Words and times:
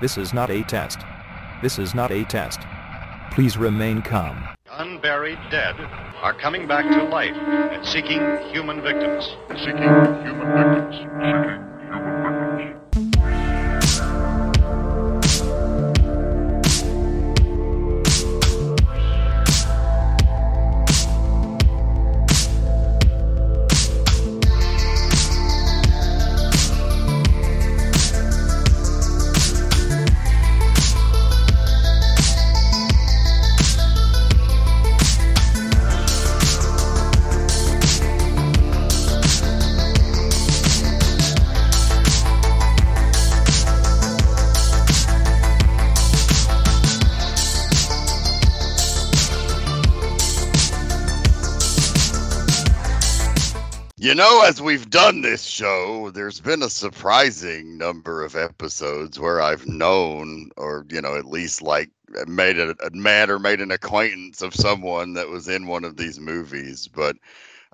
This 0.00 0.16
is 0.16 0.32
not 0.32 0.48
a 0.48 0.62
test. 0.62 1.00
This 1.60 1.78
is 1.78 1.92
not 1.92 2.12
a 2.12 2.24
test. 2.24 2.60
Please 3.32 3.58
remain 3.58 4.00
calm. 4.00 4.48
Unburied 4.70 5.38
dead 5.50 5.74
are 6.22 6.34
coming 6.34 6.68
back 6.68 6.84
to 6.84 7.02
life 7.08 7.34
and 7.34 7.84
seeking 7.84 8.20
human 8.52 8.80
victims. 8.80 9.36
Seeking 9.56 9.82
human 10.22 10.54
victims. 10.54 11.57
As 54.48 54.62
we've 54.62 54.88
done 54.88 55.20
this 55.20 55.44
show, 55.44 56.10
there's 56.10 56.40
been 56.40 56.62
a 56.62 56.70
surprising 56.70 57.76
number 57.76 58.24
of 58.24 58.34
episodes 58.34 59.20
where 59.20 59.42
I've 59.42 59.66
known, 59.66 60.48
or, 60.56 60.86
you 60.88 61.02
know, 61.02 61.16
at 61.16 61.26
least 61.26 61.60
like 61.60 61.90
made 62.26 62.58
a, 62.58 62.74
a 62.82 63.30
or 63.30 63.38
made 63.38 63.60
an 63.60 63.70
acquaintance 63.70 64.40
of 64.40 64.54
someone 64.54 65.12
that 65.12 65.28
was 65.28 65.48
in 65.48 65.66
one 65.66 65.84
of 65.84 65.98
these 65.98 66.18
movies. 66.18 66.88
But 66.88 67.16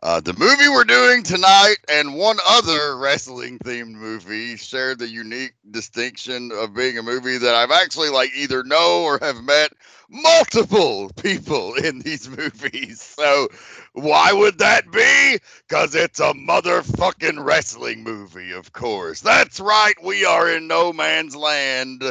uh, 0.02 0.18
the 0.18 0.32
movie 0.32 0.68
we're 0.68 0.82
doing 0.82 1.22
tonight 1.22 1.76
and 1.88 2.16
one 2.16 2.38
other 2.44 2.96
wrestling 2.96 3.60
themed 3.60 3.94
movie 3.94 4.56
share 4.56 4.96
the 4.96 5.08
unique 5.08 5.54
distinction 5.70 6.50
of 6.52 6.74
being 6.74 6.98
a 6.98 7.04
movie 7.04 7.38
that 7.38 7.54
I've 7.54 7.70
actually 7.70 8.10
like 8.10 8.32
either 8.36 8.64
know 8.64 9.04
or 9.04 9.20
have 9.22 9.44
met 9.44 9.72
multiple 10.10 11.10
people 11.22 11.74
in 11.74 12.00
these 12.00 12.28
movies. 12.36 13.00
So 13.00 13.48
why 13.94 14.32
would 14.32 14.58
that 14.58 14.90
be? 14.90 15.38
Because 15.68 15.94
it's 15.94 16.18
a 16.18 16.34
motherfucking 16.34 17.44
wrestling 17.44 18.02
movie, 18.02 18.50
of 18.50 18.72
course. 18.72 19.20
That's 19.20 19.60
right. 19.60 19.94
We 20.02 20.24
are 20.24 20.50
in 20.50 20.66
no 20.66 20.92
man's 20.92 21.36
land. 21.36 22.02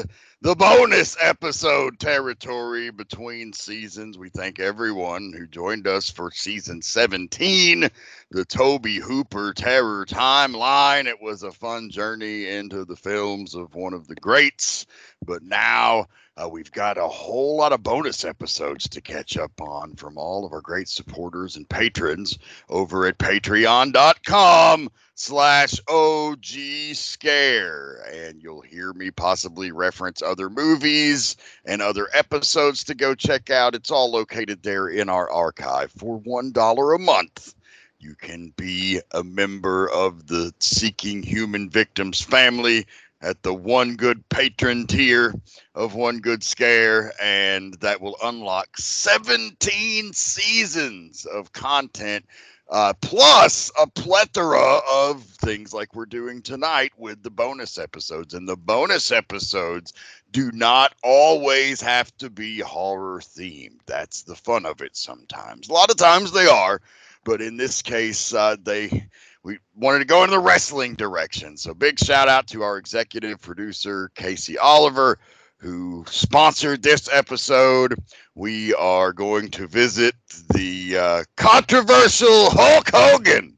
The 0.42 0.56
bonus 0.56 1.18
episode 1.22 2.00
territory 2.00 2.90
between 2.90 3.52
seasons. 3.52 4.18
We 4.18 4.30
thank 4.30 4.60
everyone 4.60 5.34
who 5.38 5.46
joined 5.46 5.86
us 5.86 6.10
for 6.10 6.32
season 6.32 6.82
17, 6.82 7.90
the 8.32 8.46
Tobe 8.46 8.86
Hooper 8.86 9.54
Terror 9.54 10.06
Timeline. 10.06 11.08
It 11.08 11.22
was 11.22 11.44
a 11.44 11.52
fun 11.52 11.90
journey 11.90 12.48
into 12.48 12.86
the 12.86 12.96
films 12.96 13.56
of 13.56 13.76
one 13.76 13.94
of 13.94 14.08
the 14.08 14.16
greats. 14.16 14.86
But 15.26 15.44
now 15.44 16.08
uh, 16.36 16.50
we've 16.50 16.72
got 16.72 16.98
a 16.98 17.08
whole 17.08 17.58
lot 17.58 17.74
of 17.74 17.84
bonus 17.84 18.26
episodes 18.26 18.90
to 18.90 19.02
catch 19.02 19.38
up 19.38 19.62
on 19.62 19.96
from 19.96 20.18
all 20.18 20.46
of 20.46 20.54
our 20.54 20.62
great 20.62 20.90
supporters 20.90 21.56
and 21.56 21.70
patrons 21.70 22.40
over 22.70 23.06
at 23.06 23.20
patreon.com 23.20 24.90
slash 25.14 25.80
OG 25.88 26.46
Scare. 26.94 28.04
And 28.12 28.42
you'll 28.42 28.62
hear 28.62 28.94
me 28.94 29.12
possibly 29.12 29.72
reference 29.72 30.24
other 30.24 30.50
movies 30.50 31.36
and 31.66 31.82
other 31.82 32.08
episodes 32.14 32.84
to 32.86 32.96
go 32.96 33.14
check 33.14 33.52
out. 33.52 33.76
It's 33.76 33.92
all 33.92 34.12
located 34.12 34.64
there 34.64 34.88
in 34.88 35.10
our 35.10 35.30
archive 35.30 35.92
for 35.92 36.20
$1 36.22 36.96
a 36.96 37.00
month. 37.00 37.54
You 38.00 38.16
can 38.16 38.52
be 38.58 39.00
a 39.12 39.24
member 39.24 39.90
of 39.92 40.28
the 40.28 40.52
Seeking 40.60 41.24
Human 41.24 41.70
Victims 41.70 42.22
family 42.22 42.86
at 43.24 43.42
the 43.42 43.54
one 43.54 43.96
good 43.96 44.28
patron 44.30 44.86
tier 44.86 45.34
of 45.76 45.96
one 45.96 46.20
good 46.20 46.44
scare 46.44 47.14
and 47.22 47.74
that 47.76 48.00
will 48.02 48.18
unlock 48.24 48.78
17 48.78 50.14
seasons 50.14 51.26
of 51.26 51.52
content 51.54 52.26
uh, 52.70 52.94
plus 53.02 53.72
a 53.80 53.88
plethora 53.88 54.80
of 54.92 55.24
things 55.24 55.74
like 55.74 55.96
we're 55.96 56.06
doing 56.06 56.42
tonight 56.42 56.92
with 56.98 57.22
the 57.22 57.30
bonus 57.30 57.78
episodes. 57.78 58.34
And 58.34 58.48
the 58.48 58.56
bonus 58.56 59.12
episodes 59.12 59.94
do 60.32 60.52
not 60.54 60.96
always 61.04 61.82
have 61.82 62.16
to 62.18 62.30
be 62.30 62.60
horror 62.60 63.20
themed. 63.20 63.80
That's 63.86 64.24
the 64.24 64.36
fun 64.36 64.66
of 64.66 64.82
it 64.82 64.96
sometimes. 64.96 65.70
A 65.70 65.74
lot 65.74 65.92
of 65.92 65.98
times 65.98 66.32
they 66.32 66.48
are 66.48 66.82
but 67.24 67.42
in 67.42 67.58
this 67.58 67.82
case 67.82 68.34
uh, 68.34 68.56
they 68.64 69.06
we 69.44 69.60
wanted 69.76 70.00
to 70.00 70.06
go 70.06 70.24
in 70.24 70.30
the 70.30 70.40
wrestling 70.40 70.96
direction. 70.96 71.58
So 71.58 71.74
big 71.74 72.00
shout 72.00 72.30
out 72.30 72.48
to 72.48 72.64
our 72.64 72.78
executive 72.78 73.42
producer, 73.42 74.10
Casey 74.16 74.58
Oliver, 74.58 75.20
who 75.58 76.06
sponsored 76.08 76.82
this 76.82 77.10
episode. 77.12 77.96
We 78.36 78.74
are 78.76 79.14
going 79.14 79.50
to 79.52 79.68
visit 79.68 80.16
the 80.54 80.98
uh, 80.98 81.24
controversial 81.36 82.50
Hulk 82.50 82.90
Hogan 82.94 83.58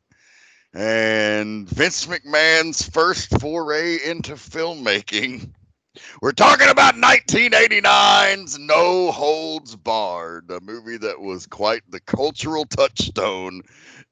and 0.73 1.69
Vince 1.69 2.05
McMahon's 2.05 2.87
first 2.89 3.39
foray 3.39 3.97
into 4.03 4.33
filmmaking. 4.33 5.51
We're 6.21 6.31
talking 6.31 6.69
about 6.69 6.95
1989's 6.95 8.59
No 8.59 9.11
Holds 9.11 9.75
Barred, 9.75 10.49
a 10.51 10.59
movie 10.59 10.97
that 10.97 11.19
was 11.19 11.45
quite 11.45 11.83
the 11.89 11.99
cultural 12.01 12.65
touchstone 12.65 13.61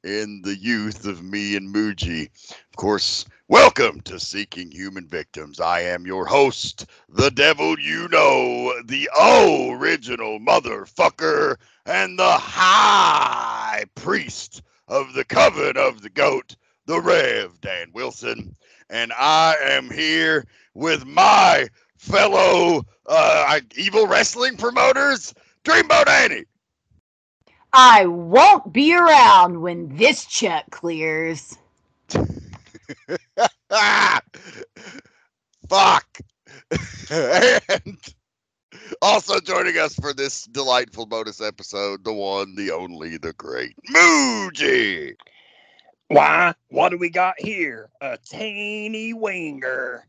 in 0.04 0.42
the 0.44 0.56
youth 0.56 1.06
of 1.06 1.24
me 1.24 1.56
and 1.56 1.74
Muji. 1.74 2.30
Of 2.50 2.76
course, 2.78 3.26
welcome 3.48 4.02
to 4.02 4.20
Seeking 4.20 4.72
Human 4.72 5.08
Victims. 5.08 5.60
I 5.60 5.82
am 5.82 6.06
your 6.06 6.26
host, 6.26 6.86
the 7.10 7.32
devil 7.32 7.78
you 7.80 8.08
know, 8.10 8.74
the 8.86 9.10
original 9.72 10.40
motherfucker, 10.40 11.58
and 11.86 12.18
the 12.18 12.38
high 12.38 13.84
priest 13.96 14.62
of 14.88 15.14
the 15.14 15.26
coven 15.26 15.76
of 15.78 16.02
the 16.02 16.10
goat, 16.10 16.56
the 16.86 17.02
Rev 17.02 17.60
Dan 17.62 17.92
Wilson. 17.94 18.56
And 18.90 19.12
I 19.14 19.56
am 19.62 19.90
here 19.90 20.46
with 20.74 21.06
my 21.06 21.68
fellow 21.98 22.86
uh, 23.08 23.60
evil 23.78 24.08
wrestling 24.08 24.58
promoters, 24.58 25.34
Dreamboat 25.64 26.08
Annie. 26.08 26.46
I 27.74 28.06
won't 28.06 28.72
be 28.72 28.96
around 28.96 29.62
when 29.62 29.96
this 29.98 30.26
check 30.26 30.70
clears. 30.70 31.58
Fuck. 35.68 36.20
and 37.10 37.98
also 39.02 39.40
joining 39.40 39.78
us 39.78 39.96
for 39.96 40.14
this 40.14 40.44
delightful 40.46 41.06
bonus 41.08 41.42
episode, 41.42 42.04
the 42.04 42.14
one, 42.14 42.56
the 42.56 42.72
only, 42.72 43.18
the 43.18 43.34
great 43.34 43.76
Muji. 43.92 45.16
Why? 46.10 46.54
What 46.70 46.90
do 46.90 46.98
we 46.98 47.10
got 47.10 47.36
here? 47.40 47.90
A 48.02 48.18
teeny 48.24 49.14
winger. 49.14 50.06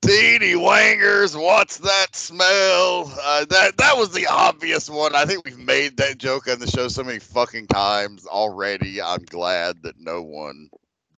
Teeny 0.00 0.54
wangers, 0.56 1.36
what's 1.36 1.78
that 1.78 2.14
smell? 2.14 3.12
Uh, 3.22 3.44
that 3.46 3.76
that 3.78 3.96
was 3.96 4.12
the 4.12 4.26
obvious 4.26 4.90
one. 4.90 5.14
I 5.14 5.24
think 5.24 5.44
we've 5.44 5.58
made 5.58 5.96
that 5.96 6.18
joke 6.18 6.48
on 6.48 6.58
the 6.58 6.66
show 6.66 6.88
so 6.88 7.02
many 7.02 7.18
fucking 7.18 7.68
times 7.68 8.26
already. 8.26 9.00
I'm 9.00 9.24
glad 9.24 9.82
that 9.82 9.98
no 9.98 10.22
one 10.22 10.68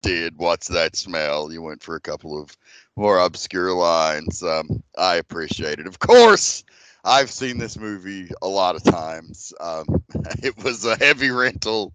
did. 0.02 0.36
What's 0.36 0.68
that 0.68 0.96
smell? 0.96 1.50
You 1.50 1.62
went 1.62 1.82
for 1.82 1.96
a 1.96 2.00
couple 2.00 2.40
of 2.40 2.56
more 2.96 3.18
obscure 3.18 3.72
lines. 3.72 4.42
Um, 4.42 4.82
I 4.98 5.16
appreciate 5.16 5.78
it. 5.78 5.86
Of 5.86 5.98
course, 5.98 6.62
I've 7.04 7.30
seen 7.30 7.58
this 7.58 7.78
movie 7.78 8.30
a 8.42 8.48
lot 8.48 8.76
of 8.76 8.84
times. 8.84 9.54
Um, 9.60 9.86
it 10.42 10.62
was 10.62 10.84
a 10.84 10.96
heavy 10.96 11.30
rental 11.30 11.94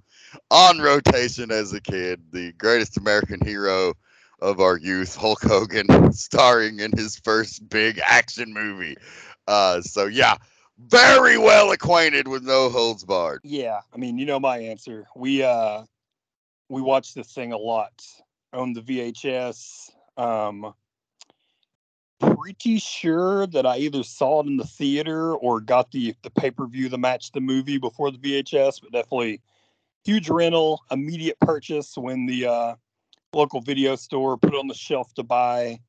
on 0.52 0.80
rotation 0.80 1.52
as 1.52 1.74
a 1.74 1.81
kid. 1.81 2.22
The 2.31 2.52
greatest 2.54 2.98
American 2.98 3.46
hero 3.46 3.94
of 4.42 4.60
our 4.60 4.78
youth, 4.78 5.16
Hulk 5.16 5.42
Hogan, 5.42 6.12
starring 6.14 6.80
in 6.80 6.92
his 6.98 7.18
first 7.18 7.68
big 7.70 8.00
action 8.04 8.54
movie. 8.54 8.96
Uh, 9.48 9.81
so 9.81 10.06
yeah, 10.06 10.36
very 10.88 11.38
well 11.38 11.72
acquainted 11.72 12.28
with 12.28 12.44
No 12.44 12.70
Holds 12.70 13.04
Barred. 13.04 13.42
Yeah, 13.44 13.80
I 13.94 13.98
mean, 13.98 14.18
you 14.18 14.26
know 14.26 14.40
my 14.40 14.58
answer. 14.58 15.08
We 15.16 15.44
uh 15.44 15.84
we 16.70 16.81
watched 16.81 17.16
this 17.16 17.34
thing 17.34 17.52
a 17.52 17.58
lot 17.58 18.06
on 18.54 18.74
the 18.74 18.81
VHS. 18.81 19.92
Um 20.18 20.74
pretty 22.20 22.78
sure 22.78 23.48
that 23.48 23.66
I 23.66 23.78
either 23.78 24.04
saw 24.04 24.42
it 24.42 24.48
in 24.48 24.58
the 24.58 24.66
theater 24.66 25.34
or 25.34 25.60
got 25.60 25.92
the 25.92 26.16
the 26.22 26.30
pay-per-view 26.30 26.90
that 26.90 26.98
match, 26.98 27.31
the 27.31 27.42
movie 27.42 27.78
before 27.78 28.12
the 28.12 28.18
VHS, 28.18 28.81
but 28.81 28.92
definitely 28.92 29.42
huge 30.04 30.30
rental, 30.30 30.84
immediate 30.92 31.40
purchase 31.40 31.98
when 31.98 32.25
the 32.25 32.48
uh 32.48 32.75
local 33.34 33.62
video 33.62 33.96
store, 33.96 34.38
put 34.38 34.54
it 34.54 34.57
on 34.57 34.68
the 34.68 34.74
shelf 34.74 35.13
to 35.16 35.24
buy. 35.24 35.80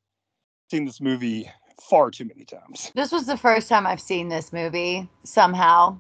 Seen 0.71 0.85
this 0.85 1.01
movie 1.01 1.51
far 1.81 2.11
too 2.11 2.25
many 2.25 2.45
times. 2.45 2.93
This 2.95 3.11
was 3.11 3.27
the 3.27 3.37
first 3.37 3.69
time 3.69 3.87
I've 3.87 4.01
seen 4.01 4.29
this 4.29 4.53
movie 4.53 5.09
somehow. 5.25 5.99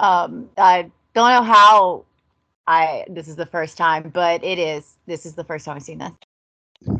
Um, 0.00 0.48
I 0.56 0.90
don't 1.14 1.30
know 1.30 1.42
how 1.42 2.04
I 2.66 3.04
this 3.08 3.28
is 3.28 3.36
the 3.36 3.46
first 3.46 3.76
time, 3.76 4.10
but 4.10 4.42
it 4.44 4.58
is. 4.58 4.96
This 5.06 5.26
is 5.26 5.34
the 5.34 5.44
first 5.44 5.64
time 5.64 5.76
I've 5.76 5.82
seen 5.82 5.98
this. 5.98 6.12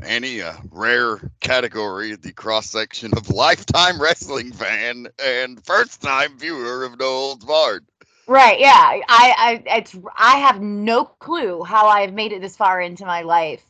Any 0.02 0.40
a 0.40 0.60
rare 0.72 1.30
category, 1.40 2.16
the 2.16 2.32
cross 2.32 2.70
section 2.70 3.12
of 3.16 3.30
lifetime 3.44 4.00
wrestling 4.00 4.52
fan 4.52 5.06
and 5.24 5.64
first 5.64 6.02
time 6.02 6.36
viewer 6.36 6.84
of 6.84 6.98
No 6.98 7.06
Holds 7.06 7.44
Barred. 7.44 7.86
Right, 8.28 8.60
yeah. 8.60 9.00
I, 9.08 9.62
I 9.68 9.78
it's 9.78 9.96
I 10.16 10.38
have 10.38 10.62
no 10.62 11.06
clue 11.06 11.64
how 11.64 11.88
I've 11.88 12.14
made 12.14 12.32
it 12.32 12.42
this 12.42 12.56
far 12.56 12.80
into 12.82 13.06
my 13.06 13.22
life 13.22 13.64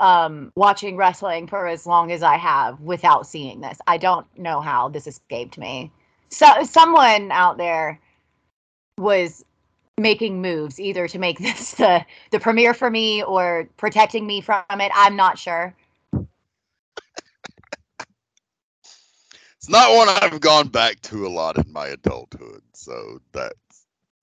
um 0.00 0.52
watching 0.56 0.96
wrestling 0.96 1.46
for 1.48 1.68
as 1.68 1.86
long 1.86 2.12
as 2.12 2.22
I 2.24 2.36
have 2.38 2.80
without 2.80 3.26
seeing 3.28 3.60
this. 3.62 3.78
I 3.86 3.98
don't 3.98 4.26
know 4.38 4.60
how 4.62 4.88
this 4.90 5.06
escaped 5.06 5.58
me. 5.58 5.92
So 6.30 6.46
someone 6.64 7.32
out 7.32 7.58
there 7.58 8.00
was 8.98 9.44
making 9.98 10.42
moves 10.42 10.80
either 10.80 11.08
to 11.08 11.18
make 11.18 11.38
this 11.40 11.72
the 11.72 12.04
the 12.32 12.40
premiere 12.40 12.74
for 12.74 12.90
me 12.90 13.22
or 13.24 13.68
protecting 13.78 14.26
me 14.26 14.42
from 14.42 14.64
it. 14.72 14.92
I'm 14.94 15.16
not 15.16 15.38
sure. 15.38 15.74
It's 19.58 19.70
not 19.70 19.94
one 19.96 20.08
I've 20.10 20.40
gone 20.40 20.68
back 20.68 21.00
to 21.02 21.26
a 21.26 21.30
lot 21.30 21.58
in 21.58 21.72
my 21.72 21.88
adulthood, 21.88 22.62
so 22.74 23.20
that's 23.32 23.54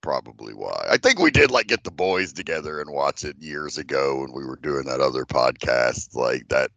probably 0.01 0.53
why. 0.53 0.87
I 0.89 0.97
think 0.97 1.19
we 1.19 1.31
did 1.31 1.51
like 1.51 1.67
get 1.67 1.83
the 1.83 1.91
boys 1.91 2.33
together 2.33 2.81
and 2.81 2.91
watch 2.91 3.23
it 3.23 3.37
years 3.39 3.77
ago 3.77 4.19
when 4.19 4.33
we 4.33 4.45
were 4.45 4.57
doing 4.57 4.85
that 4.85 5.01
other 5.01 5.25
podcast 5.25 6.15
like 6.15 6.47
that. 6.49 6.71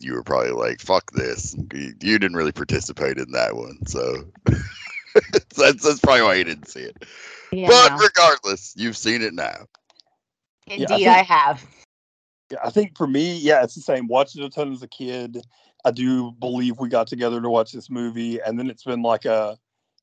You 0.00 0.14
were 0.14 0.24
probably 0.24 0.50
like, 0.50 0.80
"Fuck 0.80 1.12
this." 1.12 1.54
You, 1.72 1.94
you 2.02 2.18
didn't 2.18 2.36
really 2.36 2.52
participate 2.52 3.16
in 3.16 3.30
that 3.30 3.54
one, 3.54 3.86
so 3.86 4.24
that's 5.56 5.82
that's 5.82 6.00
probably 6.00 6.22
why 6.22 6.34
you 6.34 6.44
didn't 6.44 6.66
see 6.66 6.80
it. 6.80 7.04
Yeah, 7.52 7.68
but 7.68 8.00
regardless, 8.00 8.74
you've 8.76 8.96
seen 8.96 9.22
it 9.22 9.34
now. 9.34 9.66
indeed 10.66 10.88
think- 10.88 11.08
I 11.08 11.22
have. 11.22 11.64
Yeah, 12.50 12.58
I 12.64 12.70
think 12.70 12.96
for 12.96 13.06
me, 13.06 13.36
yeah, 13.38 13.62
it's 13.62 13.74
the 13.74 13.82
same. 13.82 14.08
Watched 14.08 14.36
it 14.36 14.44
a 14.44 14.50
ton 14.50 14.72
as 14.72 14.82
a 14.82 14.88
kid. 14.88 15.42
I 15.84 15.90
do 15.90 16.32
believe 16.32 16.78
we 16.78 16.88
got 16.88 17.06
together 17.06 17.40
to 17.40 17.48
watch 17.48 17.72
this 17.72 17.88
movie, 17.88 18.40
and 18.40 18.58
then 18.58 18.68
it's 18.68 18.84
been 18.84 19.02
like 19.02 19.26
a 19.26 19.56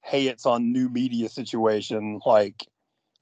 hey, 0.05 0.27
it's 0.27 0.45
on 0.45 0.71
new 0.71 0.87
media 0.87 1.27
situation, 1.27 2.21
like 2.27 2.67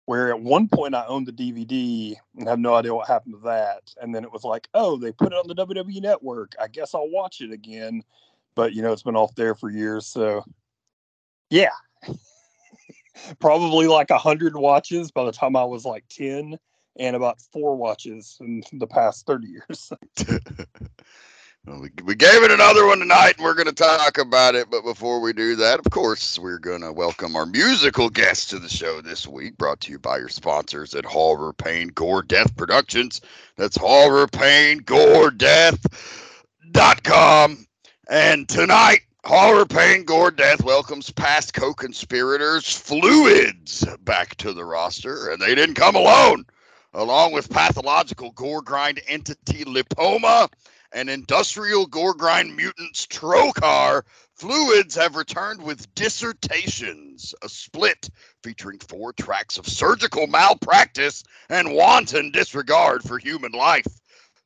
where 0.06 0.30
at 0.30 0.42
one 0.42 0.68
point 0.68 0.94
I 0.94 1.06
owned 1.06 1.26
the 1.26 1.32
DVD 1.32 2.14
and 2.38 2.48
have 2.48 2.60
no 2.60 2.76
idea 2.76 2.94
what 2.94 3.08
happened 3.08 3.36
to 3.36 3.42
that. 3.46 3.94
And 4.02 4.14
then 4.14 4.26
it 4.26 4.34
was 4.34 4.44
like, 4.44 4.68
oh, 4.74 4.98
they 4.98 5.14
put 5.14 5.32
it 5.32 5.38
on 5.38 5.48
the 5.48 5.56
WWE 5.56 6.02
network. 6.02 6.54
I 6.62 6.68
guess 6.68 6.94
I'll 6.94 7.10
watch 7.10 7.40
it 7.40 7.54
again. 7.54 8.04
But 8.54 8.74
you 8.74 8.82
know, 8.82 8.92
it's 8.92 9.02
been 9.02 9.16
off 9.16 9.34
there 9.36 9.56
for 9.56 9.70
years. 9.70 10.06
So 10.06 10.44
yeah. 11.50 11.72
Probably 13.40 13.88
like 13.88 14.10
a 14.10 14.18
hundred 14.18 14.58
watches 14.58 15.10
by 15.10 15.24
the 15.24 15.32
time 15.32 15.56
I 15.56 15.64
was 15.64 15.86
like 15.86 16.04
10 16.10 16.58
and 17.00 17.16
about 17.16 17.40
four 17.54 17.78
watches 17.78 18.38
in 18.42 18.62
the 18.74 18.88
past 18.88 19.26
30 19.26 19.48
years. 19.48 19.94
Well, 21.66 21.80
we, 21.80 21.92
we 22.04 22.16
gave 22.16 22.44
it 22.44 22.52
another 22.52 22.86
one 22.86 23.00
tonight, 23.00 23.36
and 23.38 23.46
we're 23.46 23.54
going 23.54 23.68
to 23.68 23.74
talk 23.74 24.18
about 24.18 24.54
it. 24.54 24.70
But 24.70 24.84
before 24.84 25.22
we 25.22 25.32
do 25.32 25.56
that, 25.56 25.80
of 25.80 25.90
course, 25.92 26.38
we're 26.38 26.60
going 26.60 26.82
to 26.82 26.92
welcome 26.92 27.38
our 27.38 27.46
musical 27.46 28.10
guest 28.10 28.50
to 28.50 28.60
the 28.60 28.68
show 28.68 29.00
this 29.00 29.26
week, 29.26 29.58
brought 29.58 29.80
to 29.82 29.92
you 29.94 29.98
by 29.98 30.18
your 30.18 30.28
sponsors 30.28 30.94
at 30.94 31.06
Horror 31.06 31.54
Pain 31.54 31.88
Gore 31.88 32.22
Death 32.22 32.54
Productions. 32.58 33.22
That's 33.56 33.78
Horror 33.78 34.28
Pain 34.28 34.80
Gore 34.80 35.32
Death.com. 35.32 35.78
And 38.10 38.50
tonight, 38.50 39.04
Horror 39.24 39.66
Pain 39.66 40.04
Gore 40.04 40.32
Death 40.32 40.66
welcomes 40.66 41.12
past 41.12 41.54
co 41.54 41.74
conspirators 41.74 42.76
Fluids 42.76 43.86
back 44.02 44.36
to 44.36 44.52
the 44.52 44.66
roster, 44.66 45.30
and 45.30 45.42
they 45.42 45.56
didn't 45.56 45.76
come 45.76 45.96
alone. 45.96 46.44
Along 46.94 47.32
with 47.32 47.50
pathological 47.50 48.32
gore 48.32 48.62
grind 48.62 49.00
entity 49.08 49.64
Lipoma 49.64 50.50
and 50.94 51.10
industrial 51.10 51.86
gore 51.88 52.14
grind 52.14 52.56
mutants 52.56 53.06
Trocar, 53.08 54.04
Fluids 54.36 54.96
have 54.96 55.16
returned 55.16 55.62
with 55.62 55.94
Dissertations, 55.96 57.36
a 57.44 57.50
split 57.50 58.10
featuring 58.44 58.80
four 58.80 59.14
tracks 59.14 59.58
of 59.58 59.68
surgical 59.68 60.28
malpractice 60.28 61.24
and 61.50 61.74
wanton 61.74 62.32
disregard 62.32 63.04
for 63.04 63.20
human 63.20 63.52
life. 63.52 63.88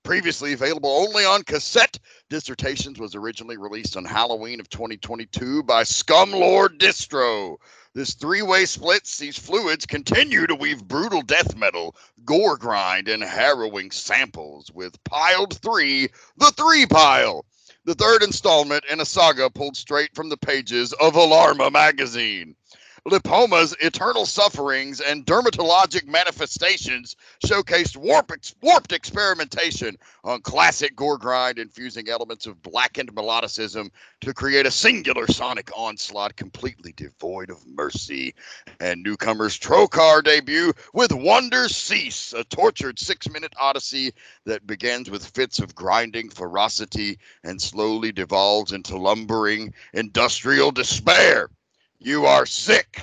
Previously 0.03 0.53
available 0.53 0.89
only 0.89 1.25
on 1.25 1.43
cassette, 1.43 1.99
Dissertations 2.29 2.99
was 2.99 3.15
originally 3.15 3.57
released 3.57 3.97
on 3.97 4.05
Halloween 4.05 4.59
of 4.59 4.69
2022 4.69 5.63
by 5.63 5.83
Scumlord 5.83 6.77
Distro. 6.77 7.57
This 7.97 8.13
three 8.13 8.43
way 8.43 8.65
split 8.65 9.07
sees 9.07 9.39
Fluids 9.39 9.87
continue 9.87 10.45
to 10.45 10.53
weave 10.53 10.87
brutal 10.87 11.23
death 11.23 11.55
metal, 11.55 11.95
gore 12.25 12.55
grind, 12.55 13.07
and 13.07 13.23
harrowing 13.23 13.89
samples 13.89 14.69
with 14.71 15.03
Piled 15.03 15.59
3, 15.63 16.07
The 16.37 16.51
Three 16.51 16.85
Pile, 16.85 17.43
the 17.85 17.95
third 17.95 18.21
installment 18.21 18.83
in 18.87 18.99
a 18.99 19.05
saga 19.05 19.49
pulled 19.49 19.75
straight 19.75 20.13
from 20.13 20.29
the 20.29 20.37
pages 20.37 20.93
of 20.93 21.15
Alarma 21.15 21.71
magazine. 21.71 22.55
Lipoma's 23.07 23.73
eternal 23.79 24.25
sufferings 24.25 24.99
and 24.99 25.25
dermatologic 25.25 26.05
manifestations 26.07 27.15
showcased 27.45 27.95
warp 27.95 28.33
warped 28.61 28.91
experimentation 28.91 29.95
on 30.25 30.41
classic 30.41 30.93
gore 30.93 31.17
grind, 31.17 31.57
infusing 31.57 32.09
elements 32.09 32.45
of 32.45 32.61
blackened 32.61 33.15
melodicism 33.15 33.89
to 34.19 34.33
create 34.33 34.65
a 34.65 34.71
singular 34.71 35.25
sonic 35.25 35.69
onslaught 35.73 36.35
completely 36.35 36.91
devoid 36.97 37.49
of 37.49 37.65
mercy. 37.65 38.35
And 38.81 39.03
newcomers 39.03 39.57
Trocar 39.57 40.21
debut 40.21 40.73
with 40.93 41.13
Wonder 41.13 41.69
Cease, 41.69 42.33
a 42.33 42.43
tortured 42.43 42.99
six 42.99 43.29
minute 43.29 43.53
odyssey 43.57 44.11
that 44.45 44.67
begins 44.67 45.09
with 45.09 45.25
fits 45.25 45.59
of 45.59 45.73
grinding 45.73 46.29
ferocity 46.29 47.19
and 47.45 47.61
slowly 47.61 48.11
devolves 48.11 48.73
into 48.73 48.97
lumbering 48.97 49.73
industrial 49.93 50.71
despair. 50.71 51.49
You 51.99 52.27
are 52.27 52.45
sick. 52.45 53.01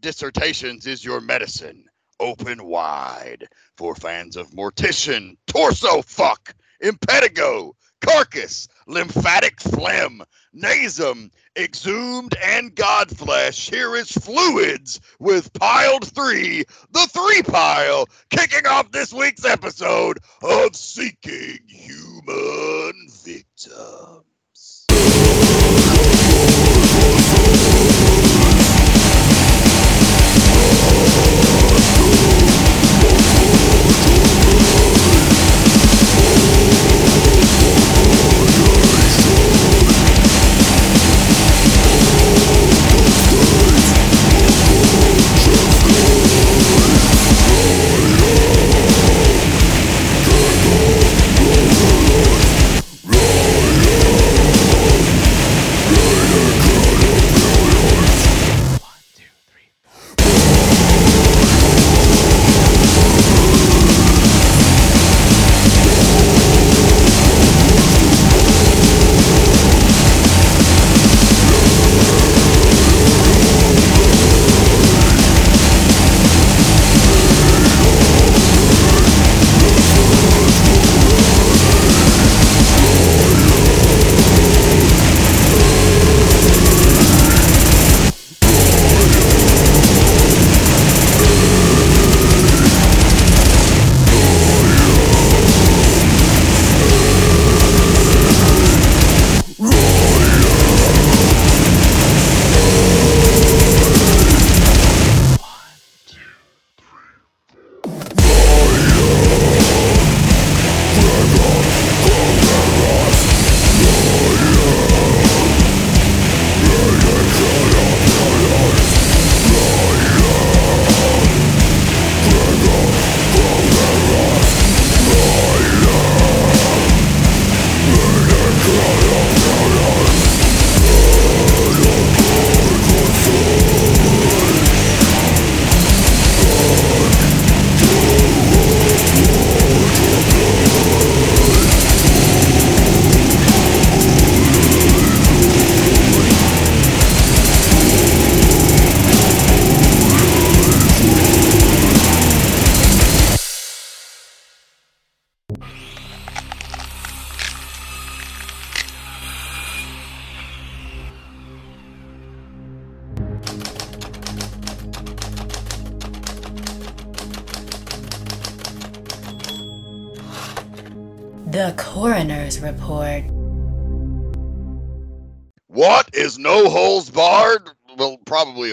Dissertations 0.00 0.88
is 0.88 1.04
your 1.04 1.20
medicine. 1.20 1.84
Open 2.18 2.64
wide 2.64 3.46
for 3.76 3.94
fans 3.94 4.34
of 4.34 4.50
Mortician, 4.50 5.36
Torso 5.46 6.02
Fuck, 6.02 6.52
Impetigo, 6.82 7.74
Carcass, 8.00 8.66
Lymphatic 8.88 9.60
Phlegm, 9.60 10.22
Nasum, 10.52 11.30
Exhumed, 11.56 12.34
and 12.42 12.74
Godflesh. 12.74 13.70
Here 13.70 13.94
is 13.94 14.10
Fluids 14.10 14.98
with 15.20 15.52
Piled 15.52 16.12
3, 16.12 16.64
the 16.90 17.06
Three 17.12 17.42
Pile, 17.42 18.06
kicking 18.30 18.66
off 18.66 18.90
this 18.90 19.12
week's 19.12 19.44
episode 19.44 20.18
of 20.42 20.74
Seeking 20.74 21.60
Human 21.68 22.92
Victims. 23.24 24.32
Whoa. 31.04 31.51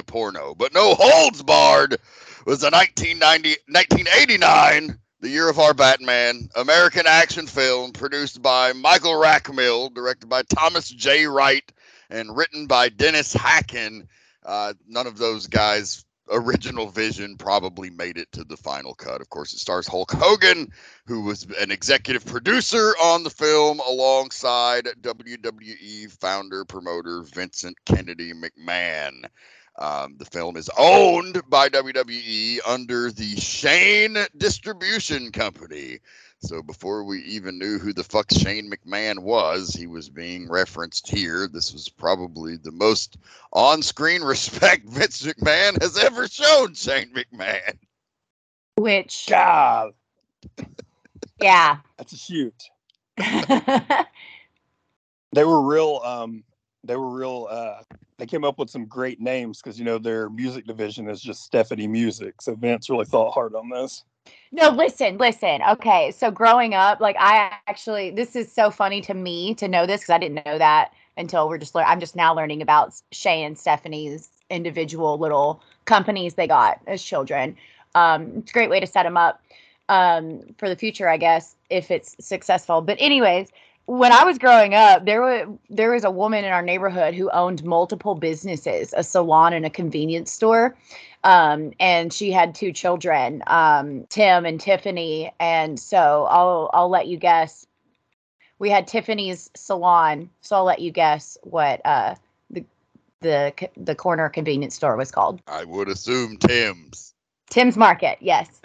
Porno, 0.09 0.55
but 0.55 0.73
No 0.73 0.95
Holds 0.95 1.43
Barred 1.43 1.97
was 2.45 2.63
a 2.63 2.71
1990, 2.71 3.49
1989, 3.67 4.99
the 5.21 5.29
year 5.29 5.49
of 5.49 5.59
our 5.59 5.73
Batman, 5.73 6.49
American 6.55 7.05
action 7.07 7.45
film 7.45 7.91
produced 7.91 8.41
by 8.41 8.73
Michael 8.73 9.13
Rachmil, 9.13 9.93
directed 9.93 10.27
by 10.27 10.41
Thomas 10.43 10.89
J. 10.89 11.27
Wright, 11.27 11.71
and 12.09 12.35
written 12.35 12.65
by 12.65 12.89
Dennis 12.89 13.35
Hackin. 13.35 14.07
Uh, 14.43 14.73
none 14.87 15.05
of 15.05 15.17
those 15.17 15.45
guys' 15.45 16.05
original 16.31 16.89
vision 16.89 17.35
probably 17.37 17.89
made 17.89 18.17
it 18.17 18.31
to 18.31 18.43
the 18.43 18.57
final 18.57 18.93
cut. 18.93 19.21
Of 19.21 19.29
course, 19.29 19.53
it 19.53 19.59
stars 19.59 19.87
Hulk 19.87 20.11
Hogan, 20.11 20.71
who 21.05 21.21
was 21.21 21.45
an 21.59 21.71
executive 21.71 22.25
producer 22.25 22.93
on 23.03 23.23
the 23.23 23.29
film 23.29 23.79
alongside 23.79 24.85
WWE 25.01 26.11
founder 26.19 26.65
promoter 26.65 27.23
Vincent 27.23 27.77
Kennedy 27.85 28.33
McMahon. 28.33 29.25
Um, 29.79 30.15
the 30.17 30.25
film 30.25 30.57
is 30.57 30.69
owned 30.77 31.41
by 31.49 31.69
WWE 31.69 32.59
under 32.67 33.11
the 33.11 33.35
Shane 33.37 34.17
Distribution 34.37 35.31
Company. 35.31 35.99
So 36.41 36.61
before 36.61 37.03
we 37.03 37.21
even 37.23 37.57
knew 37.57 37.79
who 37.79 37.93
the 37.93 38.03
fuck 38.03 38.31
Shane 38.31 38.69
McMahon 38.69 39.19
was, 39.19 39.73
he 39.73 39.87
was 39.87 40.09
being 40.09 40.49
referenced 40.49 41.09
here. 41.09 41.47
This 41.47 41.73
was 41.73 41.89
probably 41.89 42.57
the 42.57 42.71
most 42.71 43.17
on-screen 43.53 44.21
respect 44.23 44.87
Vince 44.87 45.21
McMahon 45.23 45.81
has 45.81 45.97
ever 45.97 46.27
shown 46.27 46.73
Shane 46.73 47.11
McMahon. 47.13 47.77
Which, 48.75 49.25
God, 49.29 49.93
yeah. 51.41 51.77
that's 51.97 52.13
a 52.13 52.17
shoot. 52.17 52.69
They 55.31 55.43
were 55.43 55.61
real. 55.61 56.01
Um, 56.03 56.43
they 56.83 56.95
were 56.95 57.09
real. 57.09 57.47
Uh, 57.49 57.81
they 58.19 58.25
came 58.25 58.43
up 58.43 58.59
with 58.59 58.69
some 58.69 58.85
great 58.85 59.19
names 59.19 59.61
because 59.61 59.79
you 59.79 59.85
know 59.85 59.97
their 59.97 60.29
music 60.29 60.67
division 60.67 61.09
is 61.09 61.21
just 61.21 61.43
Stephanie 61.43 61.87
Music. 61.87 62.41
So 62.41 62.53
Vince 62.53 62.89
really 62.89 63.05
thought 63.05 63.33
hard 63.33 63.55
on 63.55 63.69
this. 63.69 64.03
No, 64.51 64.69
listen, 64.69 65.17
listen. 65.17 65.61
Okay, 65.69 66.11
so 66.11 66.29
growing 66.29 66.73
up, 66.73 66.99
like 66.99 67.15
I 67.17 67.51
actually, 67.67 68.11
this 68.11 68.35
is 68.35 68.51
so 68.51 68.69
funny 68.69 68.99
to 69.01 69.13
me 69.13 69.55
to 69.55 69.67
know 69.67 69.85
this 69.85 70.01
because 70.01 70.13
I 70.13 70.17
didn't 70.17 70.45
know 70.45 70.57
that 70.57 70.91
until 71.17 71.47
we're 71.47 71.57
just. 71.57 71.73
lear- 71.73 71.85
I'm 71.85 71.99
just 71.99 72.15
now 72.15 72.35
learning 72.35 72.61
about 72.61 72.93
Shay 73.11 73.41
and 73.43 73.57
Stephanie's 73.57 74.29
individual 74.49 75.17
little 75.17 75.61
companies 75.85 76.33
they 76.33 76.47
got 76.47 76.81
as 76.87 77.01
children. 77.01 77.55
Um, 77.95 78.33
it's 78.37 78.51
a 78.51 78.53
great 78.53 78.69
way 78.69 78.79
to 78.81 78.87
set 78.87 79.03
them 79.03 79.17
up 79.17 79.41
um, 79.87 80.41
for 80.57 80.67
the 80.67 80.75
future, 80.75 81.07
I 81.07 81.17
guess, 81.17 81.55
if 81.69 81.89
it's 81.89 82.15
successful. 82.19 82.81
But 82.81 82.97
anyways, 82.99 83.49
when 83.89 84.11
I 84.11 84.23
was 84.23 84.37
growing 84.37 84.75
up, 84.75 85.05
there 85.05 85.19
was 85.19 85.47
there 85.71 85.91
was 85.91 86.03
a 86.03 86.11
woman 86.11 86.45
in 86.45 86.51
our 86.51 86.61
neighborhood 86.61 87.15
who 87.15 87.27
owned 87.31 87.63
multiple 87.63 88.13
businesses, 88.13 88.93
a 88.95 89.03
salon 89.03 89.51
and 89.51 89.65
a 89.65 89.69
convenience 89.71 90.31
store. 90.31 90.77
Um, 91.23 91.73
and 91.79 92.13
she 92.13 92.31
had 92.31 92.53
two 92.53 92.71
children, 92.71 93.41
um, 93.47 94.05
Tim 94.09 94.45
and 94.45 94.61
Tiffany. 94.61 95.33
And 95.39 95.79
so 95.79 96.27
I'll 96.29 96.69
I'll 96.71 96.89
let 96.89 97.07
you 97.07 97.17
guess. 97.17 97.65
We 98.59 98.69
had 98.69 98.87
Tiffany's 98.87 99.49
salon, 99.55 100.29
so 100.41 100.57
I'll 100.57 100.65
let 100.65 100.81
you 100.81 100.91
guess 100.91 101.39
what 101.41 101.81
uh, 101.83 102.13
the 102.51 102.63
the 103.21 103.69
the 103.75 103.95
corner 103.95 104.29
convenience 104.29 104.75
store 104.75 104.97
was 104.97 105.09
called. 105.09 105.41
I 105.47 105.63
would 105.63 105.87
assume 105.87 106.37
Tim's. 106.37 107.15
Tim's 107.49 107.77
Market. 107.77 108.17
Yes. 108.21 108.61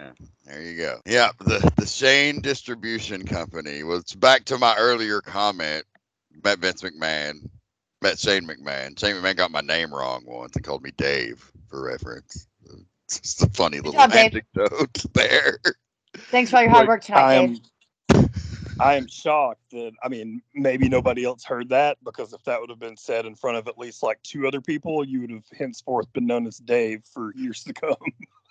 There 0.47 0.63
you 0.63 0.77
go. 0.77 1.01
Yeah, 1.07 1.31
the 1.39 1.73
the 1.77 1.87
Shane 1.87 2.41
Distribution 2.41 3.25
Company 3.25 3.83
was 3.83 4.05
back 4.15 4.45
to 4.47 4.59
my 4.59 4.77
earlier 4.79 5.21
comment. 5.21 5.85
Met 6.45 6.59
Vince 6.59 6.83
McMahon, 6.83 7.49
met 8.03 8.19
Shane 8.19 8.47
McMahon. 8.47 8.99
Shane 8.99 9.17
McMahon 9.17 9.37
got 9.37 9.51
my 9.51 9.63
name 9.63 9.95
wrong 9.95 10.25
once 10.27 10.55
and 10.57 10.65
called 10.65 10.83
me 10.83 10.91
Dave 10.97 11.51
for 11.69 11.83
reference. 11.83 12.47
It's 13.07 13.21
just 13.21 13.43
a 13.43 13.49
funny 13.51 13.79
little 13.79 13.93
job, 13.93 14.13
Dave. 14.13 14.35
anecdote 14.35 15.05
there. 15.15 15.59
Thanks 16.31 16.51
for 16.51 16.57
all 16.57 16.63
your 16.63 16.71
hard 16.71 16.89
work 16.89 17.03
tonight, 17.03 17.39
I 17.39 17.47
Dave. 17.47 17.61
I 18.81 18.95
am 18.97 19.07
shocked 19.07 19.71
that 19.71 19.93
I 20.03 20.09
mean 20.09 20.43
maybe 20.55 20.89
nobody 20.89 21.25
else 21.25 21.45
heard 21.45 21.69
that 21.71 21.99
because 22.03 22.33
if 22.33 22.43
that 22.45 22.61
would 22.61 22.71
have 22.71 22.79
been 22.79 22.97
said 22.97 23.25
in 23.25 23.35
front 23.35 23.57
of 23.57 23.69
at 23.69 23.79
least 23.79 24.03
like 24.03 24.23
two 24.23 24.47
other 24.47 24.61
people, 24.61 25.05
you 25.05 25.21
would 25.21 25.31
have 25.31 25.45
henceforth 25.57 26.13
been 26.13 26.27
known 26.27 26.47
as 26.47 26.59
Dave 26.59 27.03
for 27.13 27.33
years 27.35 27.63
to 27.65 27.73
come. 27.73 27.97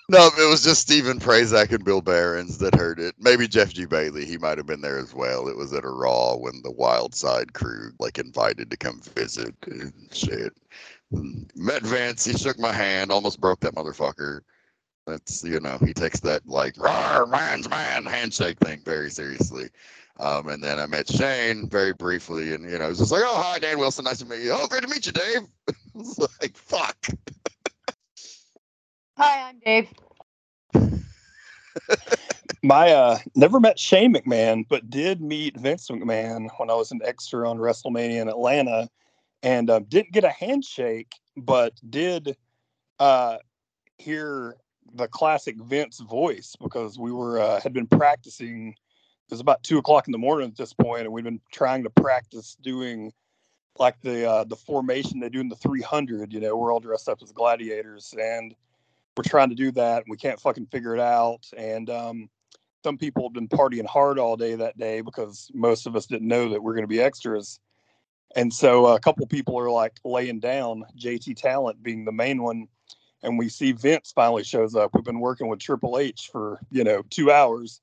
No, 0.09 0.27
it 0.37 0.49
was 0.49 0.63
just 0.63 0.81
Stephen 0.81 1.19
Prazak 1.19 1.71
and 1.71 1.83
Bill 1.83 2.01
Behrens 2.01 2.59
that 2.59 2.75
heard 2.75 2.99
it. 2.99 3.15
Maybe 3.19 3.47
Jeff 3.47 3.73
G. 3.73 3.85
Bailey, 3.85 4.25
he 4.25 4.37
might 4.37 4.57
have 4.57 4.67
been 4.67 4.81
there 4.81 4.99
as 4.99 5.13
well. 5.15 5.47
It 5.47 5.57
was 5.57 5.73
at 5.73 5.83
a 5.85 5.89
Raw 5.89 6.35
when 6.35 6.61
the 6.63 6.71
Wild 6.71 7.15
Side 7.15 7.53
crew 7.53 7.91
like 7.99 8.19
invited 8.19 8.69
to 8.69 8.77
come 8.77 9.01
visit 9.15 9.55
and 9.65 9.93
shit. 10.11 10.53
Met 11.55 11.83
Vince, 11.83 12.25
he 12.25 12.33
shook 12.33 12.59
my 12.59 12.71
hand, 12.73 13.11
almost 13.11 13.41
broke 13.41 13.61
that 13.61 13.75
motherfucker. 13.75 14.41
That's 15.07 15.43
you 15.43 15.59
know, 15.59 15.77
he 15.85 15.93
takes 15.93 16.19
that 16.21 16.47
like 16.47 16.75
"Rawr, 16.75 17.29
man's 17.29 17.69
man 17.69 18.05
handshake 18.05 18.59
thing 18.59 18.81
very 18.85 19.09
seriously. 19.11 19.69
Um, 20.19 20.49
and 20.49 20.63
then 20.63 20.79
I 20.79 20.85
met 20.87 21.09
Shane 21.09 21.69
very 21.69 21.93
briefly, 21.93 22.53
and 22.53 22.69
you 22.69 22.77
know, 22.79 22.85
it 22.85 22.89
was 22.89 22.99
just 22.99 23.11
like, 23.11 23.23
"Oh, 23.25 23.41
hi, 23.41 23.59
Dan 23.59 23.79
Wilson, 23.79 24.05
nice 24.05 24.19
to 24.19 24.25
meet 24.25 24.43
you. 24.43 24.51
Oh, 24.53 24.67
great 24.67 24.83
to 24.83 24.89
meet 24.89 25.05
you, 25.07 25.11
Dave." 25.13 25.41
Like, 26.41 26.57
"Fuck." 26.57 26.97
Hi, 29.15 29.49
I'm 29.49 29.59
Dave. 29.59 29.89
My 32.63 32.91
uh 32.91 33.19
never 33.35 33.59
met 33.59 33.77
Shane 33.77 34.13
McMahon, 34.13 34.65
but 34.67 34.89
did 34.89 35.21
meet 35.21 35.59
Vince 35.59 35.87
McMahon 35.89 36.49
when 36.57 36.71
I 36.71 36.73
was 36.73 36.91
an 36.91 37.01
extra 37.03 37.47
on 37.47 37.57
WrestleMania 37.57 38.21
in 38.21 38.27
Atlanta, 38.27 38.89
and 39.43 39.69
uh, 39.69 39.81
didn't 39.87 40.13
get 40.13 40.23
a 40.23 40.29
handshake, 40.29 41.11
but 41.37 41.73
did 41.89 42.35
uh 42.99 43.37
hear 43.99 44.55
the 44.95 45.07
classic 45.07 45.57
Vince 45.57 45.99
voice 45.99 46.55
because 46.59 46.97
we 46.97 47.11
were 47.11 47.39
uh, 47.39 47.59
had 47.61 47.73
been 47.73 47.87
practicing. 47.87 48.69
It 48.69 49.31
was 49.33 49.41
about 49.41 49.61
two 49.63 49.77
o'clock 49.77 50.07
in 50.07 50.11
the 50.11 50.17
morning 50.17 50.49
at 50.49 50.57
this 50.57 50.73
point, 50.73 51.03
and 51.03 51.11
we'd 51.11 51.23
been 51.23 51.41
trying 51.51 51.83
to 51.83 51.89
practice 51.91 52.57
doing 52.61 53.13
like 53.77 53.99
the 54.01 54.27
uh, 54.27 54.43
the 54.45 54.55
formation 54.55 55.19
they 55.19 55.29
do 55.29 55.39
in 55.39 55.49
the 55.49 55.55
300. 55.55 56.33
You 56.33 56.39
know, 56.39 56.57
we're 56.57 56.73
all 56.73 56.79
dressed 56.79 57.09
up 57.09 57.19
as 57.21 57.31
gladiators, 57.31 58.13
and 58.19 58.55
we're 59.15 59.23
trying 59.23 59.49
to 59.49 59.55
do 59.55 59.71
that. 59.71 60.03
And 60.03 60.11
we 60.11 60.17
can't 60.17 60.39
fucking 60.39 60.67
figure 60.67 60.93
it 60.93 61.01
out, 61.01 61.45
and 61.55 61.89
um, 61.89 62.29
some 62.83 62.97
people 62.97 63.23
have 63.23 63.33
been 63.33 63.47
partying 63.47 63.85
hard 63.85 64.19
all 64.19 64.35
day 64.35 64.55
that 64.55 64.77
day 64.77 65.01
because 65.01 65.49
most 65.53 65.87
of 65.87 65.95
us 65.95 66.05
didn't 66.05 66.27
know 66.27 66.49
that 66.49 66.61
we're 66.61 66.73
going 66.73 66.83
to 66.83 66.87
be 66.87 67.01
extras. 67.01 67.59
And 68.35 68.53
so 68.53 68.87
a 68.87 68.99
couple 68.99 69.25
people 69.27 69.57
are 69.59 69.69
like 69.69 69.99
laying 70.03 70.39
down, 70.39 70.83
JT 70.97 71.37
Talent 71.37 71.81
being 71.81 72.03
the 72.03 72.11
main 72.11 72.41
one. 72.41 72.67
And 73.21 73.39
we 73.39 73.47
see 73.47 73.71
Vince 73.71 74.11
finally 74.13 74.43
shows 74.43 74.75
up. 74.75 74.91
We've 74.93 75.03
been 75.03 75.21
working 75.21 75.47
with 75.47 75.59
Triple 75.59 75.97
H 75.97 76.29
for, 76.29 76.59
you 76.71 76.83
know, 76.83 77.03
two 77.09 77.31
hours. 77.31 77.79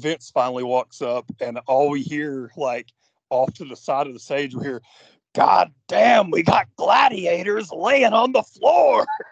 Vince 0.00 0.32
finally 0.34 0.64
walks 0.64 1.00
up, 1.00 1.30
and 1.40 1.58
all 1.68 1.88
we 1.88 2.02
hear, 2.02 2.50
like 2.56 2.88
off 3.30 3.52
to 3.54 3.64
the 3.64 3.76
side 3.76 4.08
of 4.08 4.14
the 4.14 4.18
stage, 4.18 4.54
we 4.56 4.64
hear, 4.64 4.82
God 5.34 5.72
damn, 5.86 6.32
we 6.32 6.42
got 6.42 6.66
gladiators 6.76 7.70
laying 7.70 8.12
on 8.12 8.32
the 8.32 8.42
floor. 8.42 9.06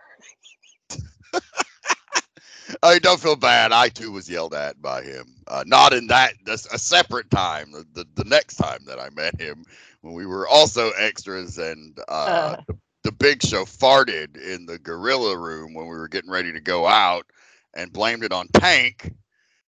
I 2.83 2.99
don't 2.99 3.21
feel 3.21 3.37
bad. 3.37 3.73
I 3.73 3.89
too 3.89 4.13
was 4.13 4.29
yelled 4.31 4.55
at 4.55 4.81
by 4.81 5.03
him. 5.03 5.37
Uh, 5.47 5.65
not 5.67 5.93
in 5.93 6.07
that 6.09 6.35
a 6.47 6.79
separate 6.79 7.31
time. 7.31 7.73
The, 7.73 7.87
the 7.95 8.07
the 8.23 8.29
next 8.29 8.57
time 8.57 8.85
that 8.87 8.99
I 9.01 9.11
met 9.11 9.41
him, 9.41 9.65
when 10.03 10.15
we 10.15 10.27
were 10.27 10.47
also 10.49 10.91
extras, 10.93 11.59
and 11.59 11.99
uh, 12.09 12.31
Uh. 12.31 12.57
the, 12.69 12.77
the 13.05 13.13
Big 13.13 13.43
Show 13.43 13.65
farted 13.65 14.37
in 14.37 14.67
the 14.67 14.79
gorilla 14.79 15.37
room 15.37 15.75
when 15.75 15.87
we 15.87 15.97
were 15.97 16.09
getting 16.09 16.31
ready 16.31 16.53
to 16.53 16.61
go 16.61 16.87
out, 16.87 17.27
and 17.75 17.93
blamed 17.93 18.25
it 18.25 18.33
on 18.33 18.49
Tank, 18.49 19.13